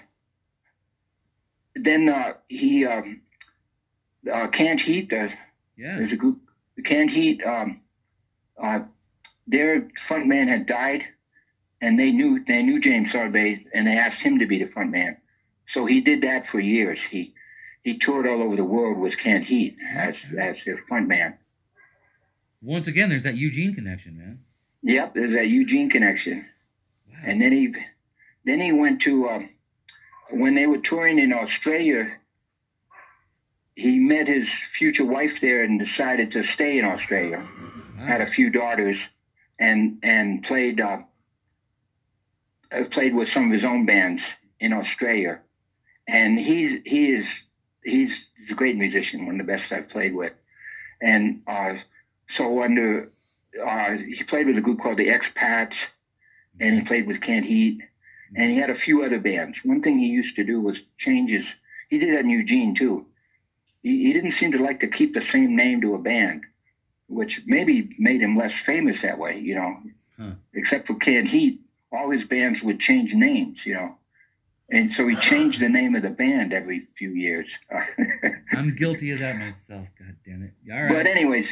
then 1.77 2.09
uh, 2.09 2.35
he 2.49 2.85
um, 2.87 3.21
uh, 4.33 4.49
Canned 4.49 4.81
Heat. 4.81 5.13
Uh, 5.13 5.29
Yeah. 5.77 5.99
there's 5.99 6.13
a 6.13 6.17
group. 6.17 6.41
Canned 6.85 7.11
Heat. 7.11 7.43
Um, 7.45 7.81
uh, 8.63 8.81
their 9.47 9.89
front 10.09 10.27
man 10.27 10.49
had 10.49 10.67
died, 10.67 11.03
and 11.81 11.99
they 11.99 12.11
knew 12.11 12.45
they 12.47 12.63
knew 12.63 12.81
James 12.81 13.09
Sorbet, 13.13 13.67
and 13.75 13.87
they 13.87 13.93
asked 13.97 14.23
him 14.23 14.39
to 14.39 14.47
be 14.47 14.59
the 14.63 14.71
front 14.71 14.91
man. 14.91 15.17
So 15.75 15.87
he 15.87 16.01
did 16.01 16.23
that 16.23 16.45
for 16.51 16.61
years. 16.61 16.99
He 17.11 17.35
he 17.83 17.99
toured 17.99 18.27
all 18.27 18.43
over 18.43 18.57
the 18.57 18.65
world 18.65 18.99
with 18.99 19.13
Canned 19.23 19.45
Heat 19.45 19.77
as 19.95 20.15
as 20.39 20.57
their 20.65 20.79
front 20.89 21.09
man. 21.09 21.37
Once 22.63 22.87
again, 22.87 23.09
there's 23.11 23.25
that 23.25 23.37
Eugene 23.37 23.75
connection, 23.75 24.17
man. 24.17 24.39
Yep, 24.83 25.15
there's 25.15 25.35
that 25.35 25.49
Eugene 25.49 25.91
connection. 25.91 26.47
Wow. 27.11 27.19
And 27.27 27.41
then 27.43 27.53
he 27.53 27.75
then 28.47 28.61
he 28.61 28.73
went 28.73 29.03
to 29.03 29.29
um, 29.29 29.49
when 30.31 30.55
they 30.55 30.67
were 30.67 30.81
touring 30.89 31.19
in 31.19 31.33
Australia. 31.33 32.11
He 33.77 33.99
met 33.99 34.29
his 34.29 34.47
future 34.79 35.05
wife 35.05 35.33
there 35.41 35.65
and 35.65 35.81
decided 35.81 36.31
to 36.33 36.45
stay 36.55 36.79
in 36.79 36.85
Australia. 36.85 37.43
Wow. 37.99 38.05
had 38.05 38.21
a 38.21 38.31
few 38.31 38.51
daughters 38.51 38.97
and 39.59 39.99
and 40.03 40.43
played 40.45 40.81
uh, 40.81 40.99
uh, 42.73 42.85
played 42.93 43.15
with 43.15 43.29
some 43.35 43.47
of 43.47 43.53
his 43.53 43.65
own 43.65 43.87
bands 43.87 44.23
in 44.61 44.73
Australia. 44.73 45.41
And 46.07 46.39
he's 46.39 46.81
he 46.85 47.07
is 47.07 47.25
he's, 47.85 48.11
he's 48.37 48.51
a 48.51 48.55
great 48.55 48.77
musician, 48.77 49.27
one 49.27 49.41
of 49.41 49.47
the 49.47 49.53
best 49.53 49.73
I've 49.73 49.89
played 49.89 50.15
with. 50.15 50.33
And 51.01 51.43
uh, 51.47 51.75
so 52.37 52.63
under 52.63 53.11
uh, 53.65 53.91
he 53.91 54.23
played 54.29 54.47
with 54.47 54.59
a 54.59 54.61
group 54.61 54.81
called 54.81 54.99
the 54.99 55.09
Expats, 55.09 55.75
and 56.61 56.81
he 56.81 56.85
played 56.87 57.07
with 57.07 57.21
Canned 57.21 57.47
Heat, 57.47 57.81
and 58.37 58.51
he 58.51 58.59
had 58.59 58.71
a 58.71 58.79
few 58.85 59.05
other 59.05 59.19
bands. 59.19 59.57
One 59.65 59.83
thing 59.83 59.99
he 59.99 60.07
used 60.07 60.37
to 60.37 60.45
do 60.45 60.61
was 60.61 60.77
change 60.99 61.31
his. 61.31 61.45
He 61.91 61.99
did 61.99 62.15
that 62.15 62.21
in 62.21 62.31
Eugene 62.31 62.75
too. 62.79 63.07
He, 63.83 64.07
he 64.07 64.13
didn't 64.13 64.35
seem 64.41 64.53
to 64.53 64.59
like 64.59 64.81
to 64.81 64.89
keep 64.89 65.15
the 65.15 65.23
same 65.33 65.57
name 65.57 65.81
to 65.83 65.95
a 65.95 65.99
band 65.99 66.43
which 67.09 67.33
maybe 67.47 67.95
made 67.99 68.21
him 68.21 68.37
less 68.37 68.53
famous 68.67 68.97
that 69.03 69.19
way, 69.19 69.39
you 69.39 69.55
know. 69.55 69.77
Huh. 70.19 70.33
Except 70.55 70.87
for 70.87 70.95
Canned 70.97 71.29
Heat, 71.29 71.61
all 71.93 72.11
his 72.11 72.25
bands 72.25 72.61
would 72.63 72.81
change 72.81 73.13
names, 73.13 73.59
you 73.65 73.75
know. 73.75 73.97
And 74.71 74.93
so 74.97 75.07
he 75.07 75.15
changed 75.15 75.61
the 75.61 75.69
name 75.69 75.95
of 75.95 76.03
the 76.03 76.11
band 76.11 76.55
every 76.55 76.89
few 76.99 77.11
years. 77.11 77.47
I'm 78.53 78.75
guilty 78.75 79.11
of 79.11 79.19
that 79.21 79.37
myself. 79.37 79.89
God 79.99 80.17
damn 80.25 80.43
it. 80.43 80.73
All 80.73 80.83
right. 80.83 80.93
but 80.93 81.07
anyways, 81.07 81.45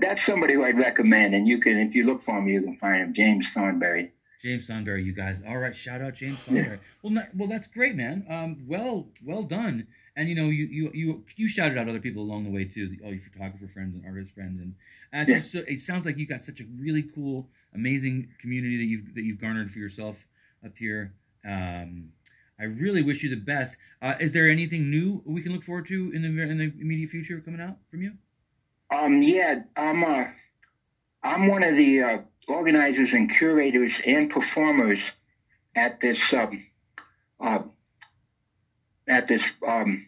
that's 0.00 0.20
somebody 0.26 0.54
who 0.54 0.64
I'd 0.64 0.78
recommend, 0.78 1.34
and 1.34 1.46
you 1.46 1.60
can, 1.60 1.76
if 1.76 1.94
you 1.94 2.06
look 2.06 2.24
for 2.24 2.38
him, 2.38 2.48
you 2.48 2.62
can 2.62 2.78
find 2.78 3.02
him, 3.02 3.14
James 3.14 3.44
Thornbury. 3.54 4.12
James 4.42 4.66
Thornbury, 4.66 5.02
you 5.02 5.12
guys. 5.12 5.42
All 5.46 5.56
right, 5.58 5.74
shout 5.74 6.00
out 6.02 6.14
James 6.14 6.40
Thornbury. 6.42 6.78
Well, 7.02 7.12
not, 7.12 7.28
well, 7.34 7.48
that's 7.48 7.66
great, 7.66 7.94
man. 7.96 8.24
Um, 8.28 8.64
well, 8.66 9.08
well 9.24 9.42
done. 9.42 9.86
And 10.14 10.28
you 10.28 10.34
know, 10.34 10.48
you 10.48 10.66
you 10.66 10.90
you 10.94 11.24
you 11.36 11.48
shouted 11.48 11.76
out 11.76 11.88
other 11.88 12.00
people 12.00 12.22
along 12.22 12.44
the 12.44 12.50
way 12.50 12.64
too, 12.64 12.96
all 13.04 13.10
your 13.12 13.20
photographer 13.20 13.68
friends 13.68 13.94
and 13.94 14.04
artist 14.06 14.32
friends, 14.34 14.60
and 14.60 14.74
uh, 15.12 15.30
Yeah. 15.30 15.40
so, 15.40 15.58
it 15.68 15.80
sounds 15.80 16.06
like 16.06 16.16
you 16.16 16.26
got 16.26 16.40
such 16.40 16.60
a 16.60 16.64
really 16.78 17.02
cool, 17.02 17.48
amazing 17.74 18.28
community 18.40 18.76
that 18.78 18.84
you've 18.84 19.14
that 19.14 19.24
you've 19.24 19.38
garnered 19.40 19.70
for 19.70 19.78
yourself 19.78 20.26
up 20.64 20.76
here. 20.78 21.12
Um, 21.46 22.12
I 22.58 22.64
really 22.64 23.02
wish 23.02 23.22
you 23.22 23.28
the 23.28 23.36
best. 23.36 23.76
Uh, 24.00 24.14
is 24.18 24.32
there 24.32 24.48
anything 24.48 24.90
new 24.90 25.22
we 25.26 25.42
can 25.42 25.52
look 25.52 25.62
forward 25.62 25.86
to 25.88 26.10
in 26.14 26.22
the 26.22 26.28
in 26.42 26.56
the 26.58 26.72
immediate 26.80 27.10
future 27.10 27.40
coming 27.40 27.60
out 27.60 27.76
from 27.90 28.00
you? 28.02 28.12
Um, 28.90 29.20
yeah, 29.22 29.60
I'm 29.76 30.02
uh, 30.02 30.24
I'm 31.22 31.48
one 31.48 31.62
of 31.62 31.76
the 31.76 32.02
uh, 32.02 32.18
organizers 32.48 33.08
and 33.12 33.30
curators 33.36 33.92
and 34.06 34.30
performers 34.30 34.98
at 35.74 36.00
this 36.00 36.18
um, 36.32 36.66
uh, 37.40 37.58
at 39.08 39.28
this 39.28 39.42
um, 39.66 40.06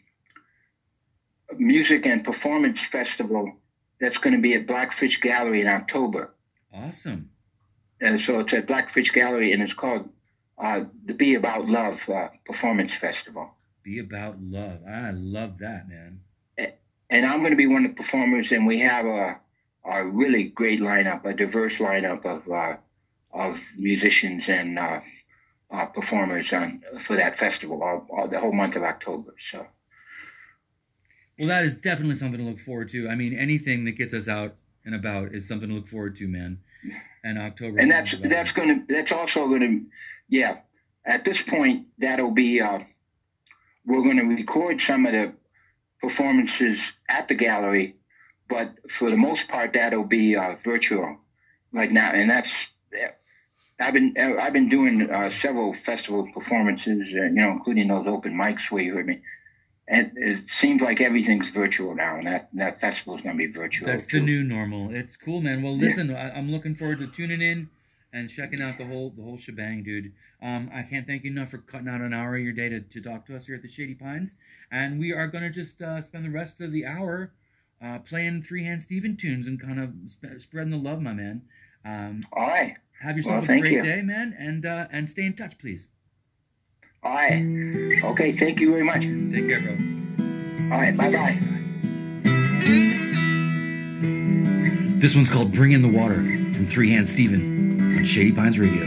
music 1.57 2.07
and 2.07 2.25
performance 2.25 2.79
festival 2.91 3.53
that's 4.01 4.17
going 4.19 4.35
to 4.35 4.41
be 4.41 4.55
at 4.55 4.67
Blackfish 4.67 5.19
Gallery 5.23 5.61
in 5.61 5.67
October. 5.69 6.35
Awesome. 6.73 7.31
And 8.01 8.21
so 8.27 8.41
it's 8.41 8.53
at 8.53 8.67
Blackfish 8.67 9.11
Gallery, 9.13 9.53
and 9.53 9.63
it's 9.63 9.73
called 9.73 10.09
uh, 10.59 10.85
the 11.07 11.15
Be 11.15 11.35
About 11.35 11.67
Love 11.69 11.99
uh, 12.09 12.29
Performance 12.47 12.93
Festival. 13.01 13.51
Be 13.83 13.99
about 13.99 14.41
love. 14.41 14.81
I 14.89 15.11
love 15.11 15.59
that, 15.59 15.89
man. 15.89 16.21
And 17.11 17.25
I'm 17.25 17.41
going 17.41 17.53
to 17.53 17.57
be 17.57 17.67
one 17.67 17.87
of 17.87 17.97
the 17.97 18.03
performers, 18.03 18.49
and 18.51 18.67
we 18.67 18.81
have 18.81 19.07
a, 19.07 19.39
a 19.85 20.05
really 20.05 20.45
great 20.45 20.81
lineup, 20.81 21.25
a 21.25 21.35
diverse 21.35 21.75
lineup 21.81 22.25
of 22.25 22.51
uh, 22.51 22.77
of 23.33 23.57
musicians 23.77 24.43
and 24.49 24.79
uh, 24.79 25.01
uh, 25.71 25.87
performers 25.87 26.47
on 26.53 26.83
for 27.07 27.17
that 27.17 27.39
festival, 27.39 27.83
all, 27.83 28.07
all, 28.11 28.29
the 28.29 28.41
whole 28.41 28.53
month 28.53 28.77
of 28.77 28.83
October. 28.83 29.35
So. 29.53 29.67
Well, 31.39 31.49
that 31.49 31.65
is 31.65 31.77
definitely 31.77 32.17
something 32.17 32.39
to 32.39 32.45
look 32.45 32.59
forward 32.59 32.89
to. 32.91 33.09
I 33.09 33.15
mean, 33.15 33.35
anything 33.35 33.85
that 33.85 33.93
gets 33.93 34.13
us 34.13 34.29
out 34.29 34.57
and 34.85 34.95
about 34.95 35.35
is 35.35 35.47
something 35.47 35.69
to 35.69 35.75
look 35.75 35.89
forward 35.89 36.17
to, 36.17 36.27
man. 36.27 36.59
And 37.25 37.39
October. 37.39 37.81
and 37.81 37.91
that's 37.91 38.15
that's 38.23 38.53
going 38.53 38.69
to 38.69 38.95
that's 38.95 39.11
also 39.11 39.49
going 39.49 39.61
to 39.61 39.81
yeah 40.29 40.59
at 41.05 41.25
this 41.25 41.37
point 41.51 41.89
that'll 41.99 42.31
be 42.31 42.61
uh, 42.61 42.79
we're 43.85 44.03
going 44.03 44.19
to 44.19 44.25
record 44.25 44.81
some 44.89 45.05
of 45.05 45.13
the 45.13 45.33
performances 46.01 46.79
at 47.09 47.27
the 47.29 47.35
gallery 47.35 47.98
but 48.49 48.75
for 48.99 49.11
the 49.11 49.17
most 49.17 49.41
part 49.51 49.73
that'll 49.75 50.05
be 50.05 50.37
uh, 50.37 50.57
virtual 50.65 51.17
like 51.73 51.91
now 51.91 52.11
and 52.11 52.31
that's 52.31 52.49
I've 53.81 53.95
been 53.95 54.15
I've 54.19 54.53
been 54.53 54.69
doing 54.69 55.11
uh, 55.11 55.31
several 55.43 55.75
festival 55.87 56.29
performances 56.35 57.03
uh, 57.15 57.25
you 57.25 57.31
know 57.31 57.53
including 57.53 57.89
those 57.89 58.07
open 58.07 58.35
mics 58.35 58.63
where 58.71 58.83
you 58.83 58.95
heard 58.95 59.07
me 59.07 59.21
and 59.89 60.13
it 60.17 60.45
seems 60.61 60.83
like 60.83 61.01
everything's 61.01 61.47
virtual 61.55 61.95
now 61.95 62.17
and 62.17 62.27
that 62.27 62.49
that 62.55 62.81
festival's 62.81 63.21
going 63.23 63.37
to 63.37 63.47
be 63.47 63.53
virtual 63.53 63.87
That's 63.87 64.05
too. 64.05 64.21
the 64.21 64.27
new 64.27 64.45
normal. 64.45 64.95
It's 64.95 65.17
cool, 65.17 65.41
man. 65.41 65.63
Well, 65.63 65.75
listen, 65.75 66.15
I, 66.15 66.31
I'm 66.31 66.53
looking 66.53 66.75
forward 66.75 66.99
to 66.99 67.07
tuning 67.07 67.41
in 67.41 67.71
and 68.13 68.29
checking 68.29 68.61
out 68.61 68.79
the 68.79 68.85
whole 68.85 69.11
the 69.17 69.23
whole 69.23 69.39
shebang, 69.39 69.83
dude. 69.83 70.13
Um, 70.43 70.71
I 70.73 70.83
can't 70.83 71.07
thank 71.07 71.25
you 71.25 71.31
enough 71.31 71.51
for 71.51 71.59
cutting 71.59 71.89
out 71.89 72.01
an 72.01 72.13
hour 72.13 72.37
of 72.37 72.43
your 72.43 72.53
day 72.53 72.69
to, 72.69 72.81
to 72.81 73.01
talk 73.01 73.27
to 73.27 73.37
us 73.37 73.47
here 73.47 73.57
at 73.57 73.63
the 73.63 73.69
Shady 73.69 73.95
Pines, 73.95 74.35
and 74.71 74.99
we 74.99 75.13
are 75.13 75.27
gonna 75.27 75.51
just 75.51 75.81
uh, 75.81 76.01
spend 76.03 76.25
the 76.25 76.31
rest 76.31 76.61
of 76.61 76.73
the 76.73 76.85
hour 76.85 77.33
uh, 77.83 77.99
playing 78.01 78.43
Three 78.43 78.65
Hand 78.65 78.83
Stephen 78.83 79.17
tunes 79.17 79.47
and 79.47 79.61
kind 79.61 79.79
of 79.81 79.93
sp- 80.11 80.39
spreading 80.39 80.71
the 80.71 80.77
love, 80.79 81.01
my 81.01 81.13
man. 81.13 81.43
Um, 81.85 82.25
all 82.33 82.47
right 82.47 82.75
have 83.01 83.17
yourself 83.17 83.47
Well, 83.47 83.57
a 83.57 83.61
great 83.61 83.73
you. 83.75 83.83
day, 83.83 84.03
man, 84.03 84.35
and 84.37 84.67
uh, 84.67 84.89
and 84.91 85.09
stay 85.09 85.25
in 85.25 85.35
touch, 85.37 85.57
please. 85.59 85.89
all 87.05 87.13
right 87.15 87.41
okay 88.05 88.37
thank 88.37 88.59
you 88.59 88.73
very 88.73 88.83
much 88.83 89.01
Take 89.33 89.49
care, 89.49 89.61
bro. 89.61 89.73
all 90.77 90.83
right 90.83 90.97
bye 90.97 91.13
bye. 91.13 91.39
This 94.99 95.15
one's 95.15 95.31
called 95.31 95.53
Bring 95.53 95.71
in 95.71 95.83
the 95.83 95.89
Water 95.89 96.17
from 96.17 96.67
Three 96.67 96.91
Hand 96.91 97.09
Stephen 97.09 97.97
on 97.99 98.05
Shady 98.05 98.33
Pines 98.33 98.59
Radio. 98.59 98.83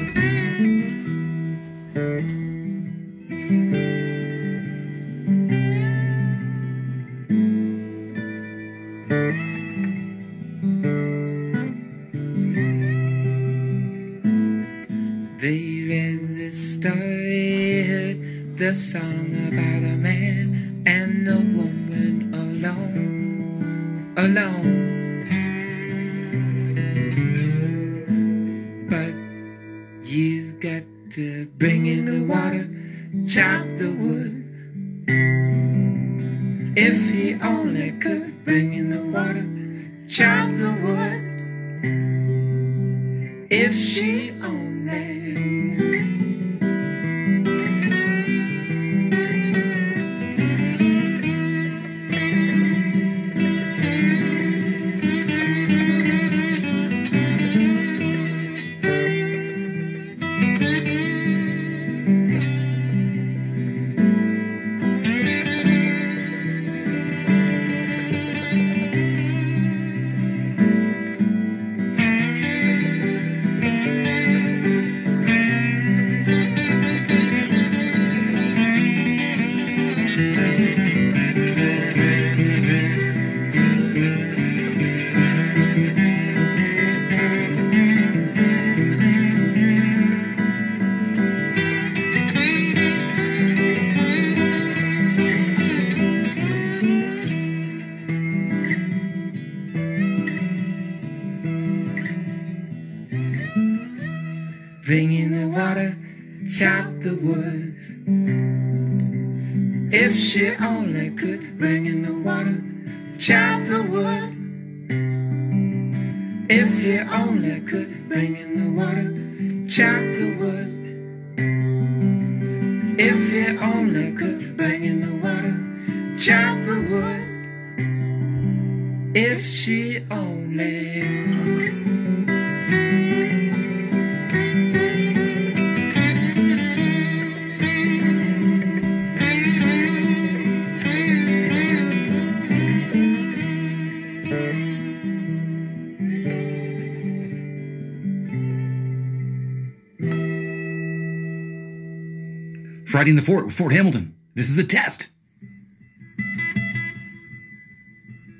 Friday 152.91 153.11
in 153.11 153.15
the 153.15 153.21
Fort 153.21 153.45
with 153.45 153.55
Fort 153.55 153.71
Hamilton. 153.71 154.17
This 154.35 154.49
is 154.49 154.57
a 154.57 154.65
test. 154.65 155.07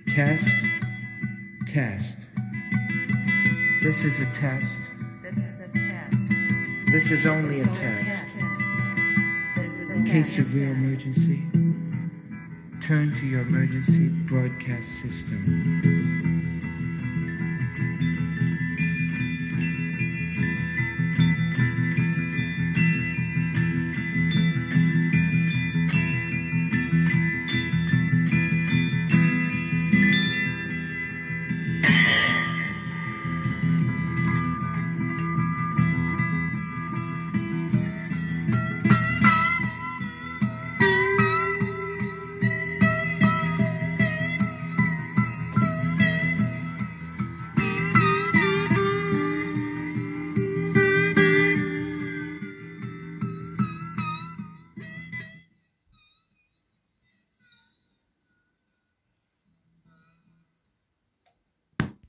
Test. 0.07 0.53
Test. 1.67 2.17
This 3.81 4.03
is 4.03 4.19
a 4.19 4.25
test. 4.37 4.77
This 5.21 5.37
is 5.37 5.59
a 5.61 5.71
test. 5.71 6.29
This 6.91 7.11
is 7.11 7.25
only 7.27 7.61
a 7.61 7.63
This 7.63 7.71
is 7.71 7.79
test. 7.79 8.41
This 9.55 9.79
is 9.79 9.91
a 9.93 9.95
In 9.95 10.03
case 10.03 10.37
of 10.37 10.53
real 10.53 10.71
emergency, 10.71 11.43
turn 12.85 13.13
to 13.13 13.25
your 13.25 13.43
emergency 13.43 14.09
broadcast 14.27 15.01
system. 15.01 16.40